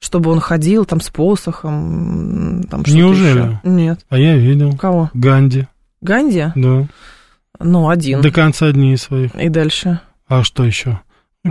чтобы 0.01 0.31
он 0.31 0.41
ходил 0.41 0.85
там 0.85 1.01
с 1.01 1.11
посохом, 1.11 2.63
там 2.71 2.83
что-то 2.85 2.97
Неужели? 2.99 3.39
еще. 3.41 3.61
Нет. 3.65 4.01
А 4.09 4.19
я 4.19 4.37
видел. 4.37 4.77
Кого? 4.77 5.11
Ганди, 5.15 5.67
Ганди? 6.01 6.47
да. 6.55 6.87
Ну, 7.61 7.89
один. 7.89 8.21
До 8.21 8.31
конца 8.31 8.71
дней 8.71 8.97
своих. 8.97 9.35
И 9.35 9.49
дальше. 9.49 10.01
А 10.29 10.45
что 10.45 10.65
еще? 10.65 11.01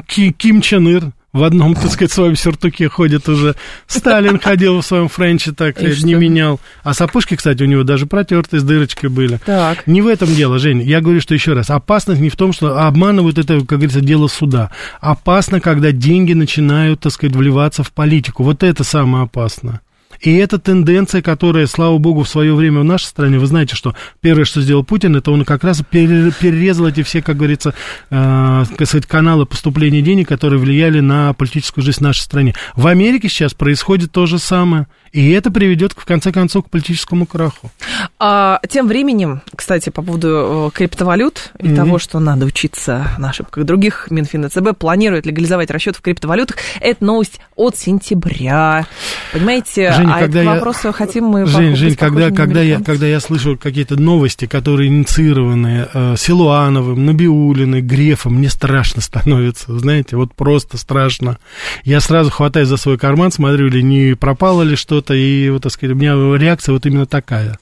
Ки- 0.06 0.32
Ким 0.32 0.62
Чен 0.62 0.88
Ир 0.88 1.12
в 1.38 1.44
одном, 1.44 1.76
так 1.76 1.92
сказать, 1.92 2.12
своем 2.12 2.36
сюртуке 2.36 2.90
ходит 2.90 3.30
уже. 3.30 3.56
Сталин 3.88 4.40
ходил 4.44 4.82
в 4.82 4.86
своем 4.86 5.08
френче, 5.08 5.52
так 5.52 5.82
И 5.82 5.86
э, 5.86 5.96
не 6.04 6.16
менял. 6.16 6.60
А 6.84 6.94
сапожки, 6.94 7.36
кстати, 7.36 7.64
у 7.64 7.66
него 7.66 7.84
даже 7.84 8.06
протертые 8.06 8.60
с 8.60 8.64
дырочкой 8.64 9.10
были. 9.10 9.40
Так. 9.46 9.88
Не 9.88 10.02
в 10.02 10.08
этом 10.08 10.34
дело, 10.34 10.60
Жень. 10.60 10.82
Я 10.82 11.02
говорю, 11.02 11.22
что 11.22 11.34
еще 11.34 11.54
раз, 11.54 11.70
опасность 11.70 12.22
не 12.22 12.30
в 12.30 12.36
том, 12.36 12.54
что 12.54 12.86
обманывают 12.86 13.38
это, 13.38 13.60
как 13.60 13.80
говорится, 13.80 14.02
дело 14.02 14.28
суда. 14.28 14.72
Опасно, 15.00 15.62
когда 15.62 15.92
деньги 15.92 16.34
начинают, 16.34 17.02
так 17.02 17.12
сказать, 17.12 17.36
вливаться 17.36 17.84
в 17.84 17.92
политику. 17.92 18.44
Вот 18.44 18.64
это 18.64 18.84
самое 18.84 19.24
опасное. 19.26 19.82
И 20.22 20.36
это 20.36 20.60
тенденция, 20.60 21.22
которая, 21.22 21.68
слава 21.68 21.98
богу, 21.98 22.24
в 22.24 22.30
свое 22.30 22.54
время 22.54 22.82
в 22.82 22.84
нашей 22.84 23.06
стране, 23.06 23.40
вы 23.40 23.46
знаете, 23.48 23.76
что 23.76 23.96
первое, 24.22 24.46
что 24.46 24.62
сделал 24.62 24.84
Путин, 24.84 25.16
это 25.16 25.32
он 25.32 25.46
как 25.46 25.64
раз 25.64 25.84
пере- 25.90 26.32
перерезал 26.32 26.88
эти 26.88 27.04
все, 27.04 27.22
как 27.22 27.38
говорится, 27.38 27.74
э, 28.10 28.64
сказать, 28.66 29.06
каналы 29.06 29.46
поступления 29.46 30.02
денег, 30.02 30.28
которые 30.28 30.60
влияли 30.60 31.00
на 31.00 31.34
политическую 31.34 31.84
жизнь 31.84 32.00
в 32.00 32.02
нашей 32.02 32.22
стране. 32.22 32.56
В 32.76 32.88
Америке 32.88 33.30
сейчас 33.30 33.54
происходит 33.54 34.12
то 34.12 34.26
же 34.26 34.40
самое. 34.40 34.88
И 35.18 35.32
это 35.32 35.50
приведет, 35.50 35.94
в 35.94 36.06
конце 36.06 36.32
концов, 36.32 36.66
к 36.66 36.70
политическому 36.70 37.26
краху. 37.26 37.72
А, 38.20 38.62
тем 38.70 38.88
временем, 38.88 39.42
кстати, 39.56 39.90
по 39.90 40.04
поводу 40.04 40.70
э, 40.72 40.78
криптовалют 40.78 41.54
и 41.58 41.66
mm-hmm. 41.66 41.76
того, 41.76 41.98
что 41.98 42.20
надо 42.20 42.46
учиться 42.46 43.08
на 43.18 43.32
ошибках 43.32 43.64
других, 43.66 44.12
Минфин 44.12 44.46
и 44.46 44.50
ЦБ 44.50 44.78
планирует 44.78 45.26
легализовать 45.26 45.72
расчет 45.72 45.96
в 45.96 46.02
криптовалютах. 46.02 46.58
Это 46.82 47.04
новость 47.04 47.40
от 47.56 47.76
сентября. 47.76 48.86
Понимаете, 49.34 49.92
Жень, 49.92 50.08
а 50.08 50.20
когда 50.20 50.56
это 50.56 50.72
я... 50.84 50.92
хотим 50.92 51.24
мы... 51.24 51.48
Жень, 51.48 51.76
Жень 51.76 51.96
когда, 51.96 52.30
когда, 52.30 52.62
я, 52.62 52.80
когда 52.80 53.08
я 53.08 53.20
слышу 53.20 53.58
какие-то 53.58 54.00
новости, 54.00 54.46
которые 54.46 54.90
инициированы 54.90 55.88
э, 55.92 56.16
Силуановым, 56.16 57.08
Набиулиной, 57.08 57.82
Грефом, 57.82 58.36
мне 58.36 58.50
страшно 58.50 59.02
становится, 59.02 59.80
знаете, 59.80 60.16
вот 60.16 60.36
просто 60.36 60.78
страшно. 60.78 61.40
Я 61.84 62.02
сразу 62.02 62.30
хватаюсь 62.30 62.68
за 62.68 62.78
свой 62.78 63.00
карман, 63.00 63.32
смотрю, 63.32 63.68
ли 63.70 63.82
не 63.82 64.16
пропало 64.16 64.62
ли 64.62 64.76
что-то, 64.76 65.07
и, 65.14 65.50
вот, 65.50 65.64
так 65.64 65.72
сказать, 65.72 65.96
у 65.96 66.00
меня 66.00 66.14
реакция 66.38 66.74
вот 66.74 66.86
именно 66.86 67.06
такая. 67.06 67.58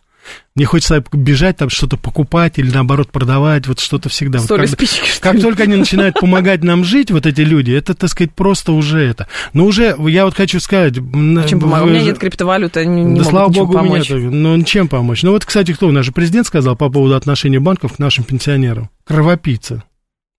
Мне 0.55 0.65
хочется 0.65 1.03
бежать, 1.11 1.57
там 1.57 1.69
что-то 1.69 1.97
покупать 1.97 2.57
или 2.57 2.71
наоборот 2.71 3.11
продавать, 3.11 3.67
вот 3.67 3.79
что-то 3.79 4.09
всегда. 4.09 4.39
Вот 4.39 4.47
как, 4.47 4.67
спички, 4.67 5.19
как 5.19 5.39
только 5.39 5.63
они 5.63 5.75
начинают 5.75 6.19
помогать 6.19 6.63
нам 6.63 6.83
жить, 6.83 7.11
вот 7.11 7.25
эти 7.25 7.41
люди, 7.41 7.71
это, 7.71 7.93
так 7.93 8.09
сказать, 8.09 8.33
просто 8.33 8.71
уже 8.71 8.99
это. 9.01 9.27
Но 9.53 9.65
уже, 9.65 9.95
я 10.07 10.25
вот 10.25 10.33
хочу 10.35 10.59
сказать... 10.59 10.95
Чем 10.95 11.59
помогать? 11.59 11.83
У 11.83 11.89
меня 11.89 12.01
нет 12.01 12.17
криптовалюты, 12.17 12.79
они 12.79 13.03
не 13.03 13.19
Да 13.19 13.25
слава 13.25 13.49
богу, 13.51 13.73
помочь. 13.73 14.09
у 14.09 14.17
меня 14.17 14.29
Ну, 14.31 14.63
чем 14.63 14.87
помочь? 14.87 15.23
Ну, 15.23 15.31
вот, 15.31 15.45
кстати, 15.45 15.73
кто? 15.73 15.91
Наш 15.91 16.11
президент 16.13 16.47
сказал 16.47 16.75
по 16.75 16.89
поводу 16.89 17.15
отношения 17.15 17.59
банков 17.59 17.93
к 17.93 17.99
нашим 17.99 18.23
пенсионерам. 18.23 18.89
Кровопийцы. 19.03 19.83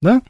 Да? 0.01 0.21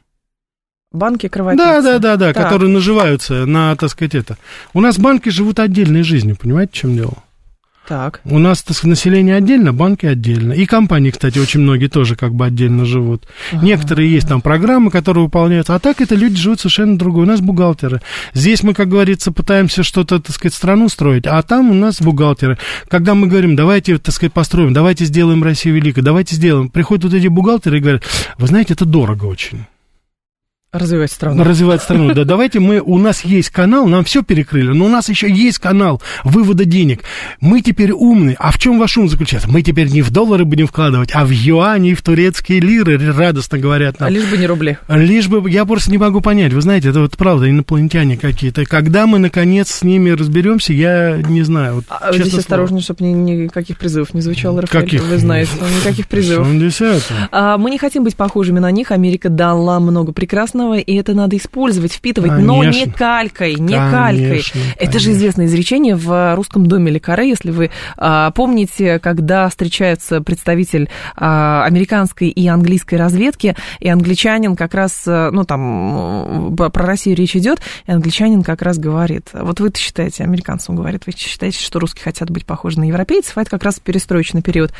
Банки 0.91 1.27
кровопийцы. 1.27 1.65
Да, 1.65 1.81
да, 1.81 1.99
да, 1.99 2.15
да, 2.15 2.33
так. 2.33 2.43
которые 2.43 2.69
наживаются 2.69 3.45
на, 3.45 3.75
так 3.75 3.89
сказать, 3.89 4.15
это. 4.15 4.37
У 4.73 4.81
нас 4.81 4.97
банки 4.97 5.29
живут 5.29 5.59
отдельной 5.59 6.03
жизнью, 6.03 6.37
понимаете, 6.39 6.71
в 6.71 6.75
чем 6.75 6.95
дело? 6.95 7.17
Так. 7.87 8.19
У 8.25 8.37
нас 8.37 8.63
так, 8.63 8.83
население 8.83 9.35
отдельно, 9.37 9.71
банки 9.73 10.05
отдельно. 10.05 10.51
И 10.51 10.65
компании, 10.65 11.09
кстати, 11.09 11.39
очень 11.39 11.61
многие 11.61 11.87
тоже 11.87 12.17
как 12.17 12.33
бы 12.33 12.45
отдельно 12.45 12.83
живут. 12.83 13.25
Ага. 13.53 13.65
Некоторые 13.65 14.11
есть 14.11 14.27
там 14.27 14.41
программы, 14.41 14.91
которые 14.91 15.23
выполняются. 15.23 15.73
А 15.73 15.79
так 15.79 16.01
это 16.01 16.15
люди 16.15 16.35
живут 16.35 16.59
совершенно 16.59 16.97
другое. 16.97 17.23
У 17.23 17.27
нас 17.27 17.39
бухгалтеры. 17.39 18.01
Здесь 18.33 18.61
мы, 18.61 18.73
как 18.73 18.89
говорится, 18.89 19.31
пытаемся 19.31 19.83
что-то, 19.83 20.19
так 20.19 20.35
сказать, 20.35 20.53
страну 20.53 20.89
строить, 20.89 21.25
а 21.27 21.41
там 21.43 21.71
у 21.71 21.73
нас 21.73 22.01
бухгалтеры. 22.01 22.57
Когда 22.89 23.15
мы 23.15 23.27
говорим, 23.27 23.55
давайте, 23.55 23.97
так 23.99 24.13
сказать, 24.13 24.33
построим, 24.33 24.73
давайте 24.73 25.05
сделаем 25.05 25.41
Россию 25.41 25.75
великой, 25.75 26.03
давайте 26.03 26.35
сделаем. 26.35 26.69
Приходят 26.69 27.05
вот 27.05 27.13
эти 27.13 27.27
бухгалтеры 27.27 27.77
и 27.77 27.81
говорят, 27.81 28.03
вы 28.37 28.47
знаете, 28.47 28.73
это 28.73 28.83
дорого 28.83 29.25
очень. 29.25 29.65
Развивать 30.73 31.13
страну. 31.13 31.45
Развивать 31.45 31.81
страну, 31.81 32.13
да. 32.13 32.25
Давайте 32.25 32.59
мы, 32.59 32.81
у 32.81 32.97
нас 32.97 33.23
есть 33.23 33.51
канал, 33.51 33.87
нам 33.87 34.03
все 34.03 34.21
перекрыли, 34.21 34.73
но 34.73 34.87
у 34.87 34.89
нас 34.89 35.07
еще 35.07 35.31
есть 35.31 35.59
канал 35.59 36.01
вывода 36.25 36.65
денег. 36.65 37.03
Мы 37.39 37.61
теперь 37.61 37.93
умны. 37.93 38.35
А 38.37 38.51
в 38.51 38.57
чем 38.57 38.77
ваш 38.77 38.97
ум 38.97 39.07
заключается? 39.07 39.49
Мы 39.49 39.61
теперь 39.61 39.87
не 39.87 40.01
в 40.01 40.11
доллары 40.11 40.43
будем 40.43 40.67
вкладывать, 40.67 41.11
а 41.13 41.23
в 41.23 41.29
юани 41.29 41.91
и 41.91 41.93
в 41.93 42.01
турецкие 42.01 42.59
лиры, 42.59 42.97
радостно 43.13 43.57
говорят 43.57 44.01
нам. 44.01 44.07
А 44.07 44.09
лишь 44.11 44.25
бы 44.25 44.35
не 44.35 44.45
рубли. 44.45 44.77
Лишь 44.89 45.29
бы, 45.29 45.49
я 45.49 45.63
просто 45.63 45.89
не 45.89 45.97
могу 45.97 46.19
понять. 46.19 46.51
Вы 46.51 46.59
знаете, 46.59 46.89
это 46.89 46.99
вот 46.99 47.15
правда, 47.15 47.49
инопланетяне 47.49 48.17
какие-то. 48.17 48.65
Когда 48.65 49.07
мы, 49.07 49.19
наконец, 49.19 49.71
с 49.71 49.83
ними 49.83 50.09
разберемся, 50.09 50.73
я 50.73 51.15
не 51.15 51.43
знаю. 51.43 51.75
Вот, 51.75 51.85
а 51.87 52.11
здесь 52.11 52.27
слово. 52.27 52.39
осторожно, 52.39 52.81
чтобы 52.81 53.05
ни, 53.05 53.13
никаких 53.13 53.77
призывов 53.77 54.13
не 54.13 54.19
звучало, 54.19 54.63
Рафаэль. 54.63 54.83
Каких? 54.83 55.01
Вы 55.01 55.17
знаете, 55.17 55.51
никаких 55.79 56.09
призывов. 56.09 56.45
А, 57.31 57.57
мы 57.57 57.71
не 57.71 57.77
хотим 57.77 58.03
быть 58.03 58.17
похожими 58.17 58.59
на 58.59 58.69
них. 58.69 58.91
Америка 58.91 59.29
дала 59.29 59.79
много 59.79 60.11
прекрасного 60.11 60.56
прекрасного, 60.57 60.77
и 60.79 60.95
это 60.95 61.13
надо 61.13 61.37
использовать, 61.37 61.93
впитывать, 61.93 62.31
конечно. 62.31 62.53
но 62.53 62.63
не 62.63 62.85
калькой, 62.87 63.55
не 63.55 63.73
конечно, 63.75 63.91
калькой. 63.91 64.27
Конечно. 64.27 64.59
Это 64.77 64.99
же 64.99 65.11
известное 65.11 65.45
изречение 65.45 65.95
в 65.95 66.35
русском 66.35 66.65
доме 66.65 66.91
Лекаре, 66.91 67.29
если 67.29 67.51
вы 67.51 67.71
а, 67.97 68.31
помните, 68.31 68.99
когда 68.99 69.49
встречается 69.49 70.21
представитель 70.21 70.89
а, 71.15 71.63
американской 71.65 72.29
и 72.29 72.47
английской 72.47 72.95
разведки, 72.95 73.55
и 73.79 73.89
англичанин 73.89 74.55
как 74.55 74.73
раз, 74.73 75.03
а, 75.07 75.31
ну 75.31 75.43
там 75.43 76.55
про 76.55 76.85
Россию 76.85 77.15
речь 77.15 77.35
идет, 77.35 77.59
и 77.85 77.91
англичанин 77.91 78.43
как 78.43 78.61
раз 78.61 78.77
говорит, 78.77 79.29
вот 79.33 79.59
вы 79.59 79.71
считаете, 79.75 80.23
американцам 80.23 80.75
говорит, 80.75 81.03
вы 81.05 81.13
считаете, 81.15 81.59
что 81.59 81.79
русские 81.79 82.03
хотят 82.03 82.29
быть 82.29 82.45
похожи 82.45 82.79
на 82.79 82.85
европейцев, 82.85 83.37
а 83.37 83.41
это 83.41 83.51
как 83.51 83.63
раз 83.63 83.79
перестроечный 83.79 84.41
период. 84.41 84.73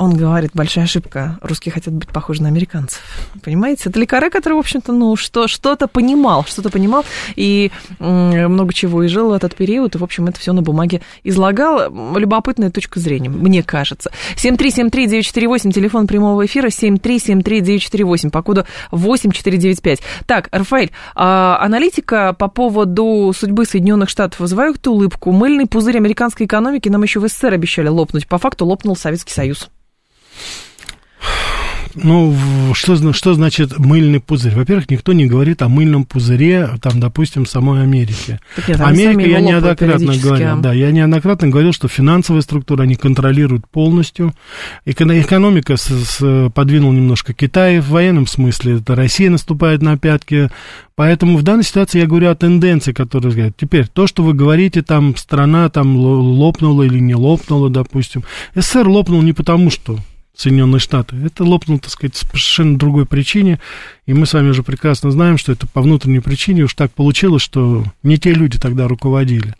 Он 0.00 0.16
говорит, 0.16 0.52
большая 0.54 0.84
ошибка, 0.84 1.38
русские 1.42 1.74
хотят 1.74 1.92
быть 1.92 2.08
похожи 2.08 2.40
на 2.40 2.48
американцев. 2.48 3.02
Понимаете? 3.44 3.90
Это 3.90 4.00
Лекаре, 4.00 4.30
который, 4.30 4.54
в 4.54 4.60
общем-то, 4.60 4.92
ну, 4.92 5.14
что, 5.14 5.46
что-то 5.46 5.88
понимал, 5.88 6.42
что-то 6.46 6.70
понимал, 6.70 7.04
и 7.36 7.70
много 7.98 8.72
чего 8.72 9.02
и 9.02 9.08
жил 9.08 9.28
в 9.28 9.32
этот 9.34 9.54
период, 9.54 9.94
и, 9.94 9.98
в 9.98 10.02
общем, 10.02 10.26
это 10.28 10.40
все 10.40 10.54
на 10.54 10.62
бумаге 10.62 11.02
излагал. 11.22 11.92
Любопытная 12.16 12.70
точка 12.70 12.98
зрения, 12.98 13.28
мне 13.28 13.62
кажется. 13.62 14.10
7373948, 14.36 15.70
телефон 15.70 16.06
прямого 16.06 16.46
эфира, 16.46 16.68
7373948, 16.68 18.30
по 18.30 18.40
коду 18.40 18.64
8495. 18.92 20.00
Так, 20.24 20.48
Рафаэль, 20.50 20.92
а, 21.14 21.58
аналитика 21.60 22.32
по 22.32 22.48
поводу 22.48 23.34
судьбы 23.36 23.66
Соединенных 23.66 24.08
Штатов 24.08 24.40
вызывает 24.40 24.86
улыбку. 24.86 25.30
Мыльный 25.30 25.66
пузырь 25.66 25.98
американской 25.98 26.46
экономики 26.46 26.88
нам 26.88 27.02
еще 27.02 27.20
в 27.20 27.28
СССР 27.28 27.52
обещали 27.52 27.88
лопнуть. 27.88 28.26
По 28.26 28.38
факту 28.38 28.64
лопнул 28.64 28.96
Советский 28.96 29.34
Союз. 29.34 29.68
Ну, 31.94 32.36
что, 32.74 33.12
что 33.12 33.34
значит 33.34 33.78
мыльный 33.78 34.20
пузырь? 34.20 34.54
Во-первых, 34.54 34.90
никто 34.90 35.12
не 35.12 35.26
говорит 35.26 35.60
о 35.62 35.68
мыльном 35.68 36.04
пузыре, 36.04 36.70
там, 36.80 37.00
допустим, 37.00 37.46
самой 37.46 37.82
Америки. 37.82 38.38
нет, 38.68 38.80
Америка, 38.80 39.22
я 39.22 39.40
неоднократно 39.40 40.16
говорил, 40.16 40.60
да, 40.60 40.72
я 40.72 40.92
неоднократно 40.92 41.48
говорил, 41.48 41.72
что 41.72 41.88
финансовая 41.88 42.42
структура 42.42 42.82
они 42.82 42.94
контролируют 42.94 43.66
полностью. 43.68 44.34
Экономика 44.84 45.76
с, 45.76 45.88
с, 45.88 46.50
подвинул 46.50 46.92
немножко 46.92 47.32
Китай 47.32 47.80
в 47.80 47.88
военном 47.88 48.26
смысле, 48.26 48.76
это 48.76 48.94
Россия 48.94 49.30
наступает 49.30 49.82
на 49.82 49.98
пятки, 49.98 50.50
Поэтому 50.96 51.38
в 51.38 51.42
данной 51.42 51.64
ситуации 51.64 52.00
я 52.00 52.06
говорю 52.06 52.28
о 52.28 52.34
тенденции, 52.34 52.92
которые 52.92 53.32
говорят. 53.32 53.54
Теперь, 53.56 53.86
то, 53.86 54.06
что 54.06 54.22
вы 54.22 54.34
говорите, 54.34 54.82
там 54.82 55.16
страна 55.16 55.70
там 55.70 55.96
лопнула 55.96 56.82
или 56.82 56.98
не 56.98 57.14
лопнула, 57.14 57.70
допустим. 57.70 58.22
СССР 58.54 58.86
лопнул 58.86 59.22
не 59.22 59.32
потому, 59.32 59.70
что 59.70 59.96
Соединенные 60.40 60.80
Штаты. 60.80 61.16
Это 61.16 61.44
лопнуло, 61.44 61.78
так 61.78 61.90
сказать, 61.90 62.18
по 62.20 62.38
совершенно 62.38 62.78
другой 62.78 63.04
причине, 63.04 63.60
и 64.06 64.14
мы 64.14 64.24
с 64.24 64.32
вами 64.32 64.48
уже 64.48 64.62
прекрасно 64.62 65.10
знаем, 65.10 65.36
что 65.36 65.52
это 65.52 65.66
по 65.66 65.82
внутренней 65.82 66.20
причине 66.20 66.62
уж 66.62 66.72
так 66.72 66.92
получилось, 66.92 67.42
что 67.42 67.84
не 68.02 68.16
те 68.16 68.32
люди 68.32 68.58
тогда 68.58 68.88
руководили. 68.88 69.54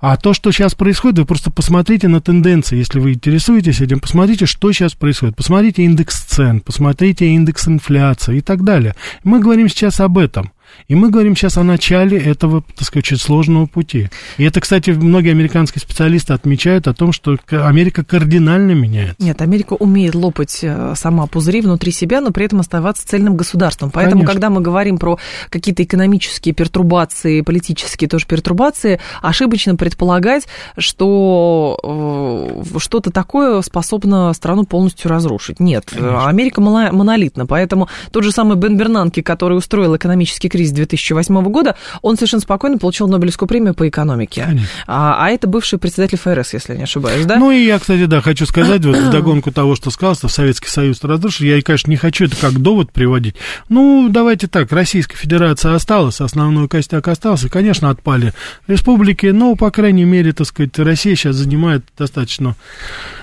А 0.00 0.16
то, 0.16 0.34
что 0.34 0.50
сейчас 0.50 0.74
происходит, 0.74 1.20
вы 1.20 1.24
просто 1.24 1.52
посмотрите 1.52 2.08
на 2.08 2.20
тенденции, 2.20 2.76
если 2.76 2.98
вы 2.98 3.12
интересуетесь 3.12 3.80
этим, 3.80 4.00
посмотрите, 4.00 4.46
что 4.46 4.72
сейчас 4.72 4.94
происходит. 4.94 5.36
Посмотрите 5.36 5.84
индекс 5.84 6.24
цен, 6.24 6.62
посмотрите 6.62 7.28
индекс 7.28 7.68
инфляции 7.68 8.38
и 8.38 8.40
так 8.40 8.64
далее. 8.64 8.96
Мы 9.22 9.38
говорим 9.38 9.68
сейчас 9.68 10.00
об 10.00 10.18
этом. 10.18 10.50
И 10.88 10.94
мы 10.94 11.10
говорим 11.10 11.36
сейчас 11.36 11.58
о 11.58 11.62
начале 11.62 12.18
этого, 12.18 12.62
так 12.74 12.86
сказать, 12.86 13.04
очень 13.04 13.18
сложного 13.18 13.66
пути. 13.66 14.08
И 14.38 14.44
это, 14.44 14.60
кстати, 14.60 14.90
многие 14.90 15.30
американские 15.30 15.82
специалисты 15.82 16.32
отмечают 16.32 16.86
о 16.88 16.94
том, 16.94 17.12
что 17.12 17.36
Америка 17.50 18.04
кардинально 18.04 18.72
меняется. 18.72 19.16
Нет, 19.18 19.42
Америка 19.42 19.74
умеет 19.74 20.14
лопать 20.14 20.60
э, 20.62 20.94
сама 20.96 21.26
пузыри 21.26 21.60
внутри 21.60 21.92
себя, 21.92 22.20
но 22.20 22.30
при 22.30 22.46
этом 22.46 22.60
оставаться 22.60 23.06
цельным 23.06 23.36
государством. 23.36 23.90
Поэтому, 23.90 24.22
Конечно. 24.22 24.32
когда 24.32 24.50
мы 24.50 24.60
говорим 24.60 24.98
про 24.98 25.18
какие-то 25.50 25.82
экономические 25.82 26.54
пертурбации, 26.54 27.40
политические 27.42 28.08
тоже 28.08 28.26
пертурбации, 28.26 29.00
ошибочно 29.20 29.76
предполагать, 29.76 30.46
что 30.76 31.78
э, 31.82 32.78
что-то 32.78 33.10
такое 33.10 33.60
способно 33.62 34.32
страну 34.32 34.64
полностью 34.64 35.10
разрушить. 35.10 35.60
Нет, 35.60 35.86
Конечно. 35.90 36.28
Америка 36.28 36.60
монолитна, 36.60 37.46
поэтому 37.46 37.88
тот 38.10 38.24
же 38.24 38.32
самый 38.32 38.56
Бен 38.56 38.76
Бернанки, 38.76 39.22
который 39.22 39.58
устроил 39.58 39.96
экономический 39.96 40.48
кризис 40.48 40.57
2008 40.66 41.42
года, 41.44 41.76
он 42.02 42.16
совершенно 42.16 42.40
спокойно 42.40 42.78
получил 42.78 43.08
Нобелевскую 43.08 43.48
премию 43.48 43.74
по 43.74 43.88
экономике. 43.88 44.60
А, 44.86 45.16
а 45.24 45.30
это 45.30 45.46
бывший 45.46 45.78
председатель 45.78 46.18
ФРС, 46.18 46.54
если 46.54 46.72
я 46.72 46.78
не 46.78 46.84
ошибаюсь, 46.84 47.26
да? 47.26 47.36
Ну 47.36 47.50
и 47.50 47.64
я, 47.64 47.78
кстати, 47.78 48.06
да, 48.06 48.20
хочу 48.20 48.46
сказать, 48.46 48.84
вот 48.84 48.96
вдогонку 49.08 49.50
того, 49.52 49.76
что 49.76 49.90
сказал, 49.90 50.14
что 50.14 50.28
Советский 50.28 50.68
Союз 50.68 51.02
разрушил, 51.02 51.46
я, 51.46 51.60
конечно, 51.62 51.90
не 51.90 51.96
хочу 51.96 52.26
это 52.26 52.36
как 52.36 52.60
довод 52.60 52.92
приводить. 52.92 53.36
Ну, 53.68 54.08
давайте 54.10 54.46
так, 54.46 54.72
Российская 54.72 55.16
Федерация 55.16 55.74
осталась, 55.74 56.20
основной 56.20 56.68
костяк 56.68 57.06
остался, 57.08 57.48
конечно, 57.48 57.90
отпали 57.90 58.32
республики, 58.66 59.26
но, 59.26 59.54
по 59.54 59.70
крайней 59.70 60.04
мере, 60.04 60.32
так 60.32 60.46
сказать, 60.46 60.78
Россия 60.78 61.14
сейчас 61.14 61.36
занимает 61.36 61.84
достаточно 61.96 62.56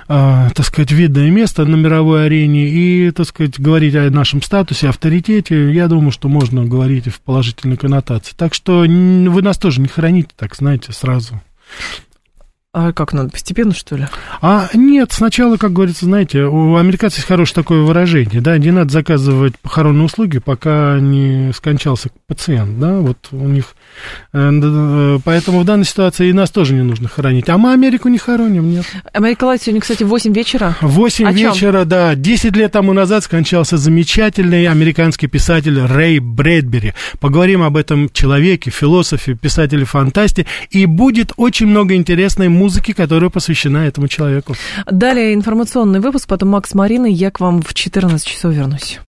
э, 0.07 0.49
так 0.53 0.65
сказать, 0.65 0.91
видное 0.91 1.29
место 1.31 1.65
на 1.65 1.75
мировой 1.75 2.25
арене, 2.25 2.67
и, 2.67 3.11
так 3.11 3.27
сказать, 3.27 3.59
говорить 3.59 3.95
о 3.95 4.09
нашем 4.09 4.41
статусе, 4.41 4.89
авторитете, 4.89 5.71
я 5.71 5.87
думаю, 5.87 6.11
что 6.11 6.27
можно 6.27 6.65
говорить 6.65 7.07
в 7.07 7.19
положительной 7.25 7.77
коннотации. 7.77 8.33
Так 8.35 8.53
что 8.53 8.79
вы 8.79 9.41
нас 9.41 9.57
тоже 9.57 9.81
не 9.81 9.87
храните, 9.87 10.29
так, 10.35 10.55
знаете, 10.55 10.93
сразу. 10.93 11.41
А 12.77 12.91
как 12.91 13.13
надо, 13.13 13.29
постепенно, 13.29 13.73
что 13.73 13.95
ли? 13.95 14.05
А 14.41 14.67
нет, 14.73 15.13
сначала, 15.13 15.55
как 15.55 15.71
говорится, 15.71 16.03
знаете, 16.03 16.41
у 16.43 16.75
американцев 16.75 17.19
есть 17.19 17.27
хорошее 17.29 17.55
такое 17.55 17.83
выражение, 17.83 18.41
да, 18.41 18.57
не 18.57 18.69
надо 18.71 18.91
заказывать 18.91 19.57
похоронные 19.59 20.03
услуги, 20.03 20.39
пока 20.39 20.99
не 20.99 21.53
скончался 21.53 22.09
пациент, 22.27 22.77
да, 22.77 22.97
вот 22.97 23.29
у 23.31 23.47
них, 23.47 23.77
э, 24.33 24.51
э, 24.51 25.19
поэтому 25.23 25.61
в 25.61 25.63
данной 25.63 25.85
ситуации 25.85 26.27
и 26.27 26.33
нас 26.33 26.51
тоже 26.51 26.73
не 26.73 26.81
нужно 26.81 27.07
хоронить, 27.07 27.47
а 27.47 27.57
мы 27.57 27.71
Америку 27.71 28.09
не 28.09 28.17
хороним, 28.17 28.69
нет. 28.69 28.85
Америка 29.13 29.45
Лайт 29.45 29.61
сегодня, 29.61 29.79
кстати, 29.79 30.03
в 30.03 30.09
8 30.09 30.33
вечера. 30.33 30.75
8 30.81 31.31
вечера, 31.31 31.85
да, 31.85 32.13
10 32.13 32.57
лет 32.57 32.73
тому 32.73 32.91
назад 32.91 33.23
скончался 33.23 33.77
замечательный 33.77 34.67
американский 34.67 35.27
писатель 35.27 35.79
Рэй 35.79 36.19
Брэдбери. 36.19 36.93
Поговорим 37.21 37.63
об 37.63 37.77
этом 37.77 38.09
человеке, 38.09 38.69
философе, 38.69 39.33
писателе-фантасте, 39.33 40.45
и 40.71 40.85
будет 40.85 41.31
очень 41.37 41.67
много 41.67 41.95
интересной 41.95 42.49
музыки 42.49 42.64
музыки, 42.65 42.93
которая 42.93 43.29
посвящена 43.29 43.85
этому 43.85 44.07
человеку. 44.07 44.55
Далее 44.87 45.35
информационный 45.35 45.99
выпуск, 45.99 46.27
потом 46.27 46.49
Макс 46.49 46.73
Марина, 46.73 47.05
я 47.05 47.29
к 47.29 47.39
вам 47.39 47.61
в 47.61 47.75
14 47.75 48.25
часов 48.25 48.53
вернусь. 48.53 48.99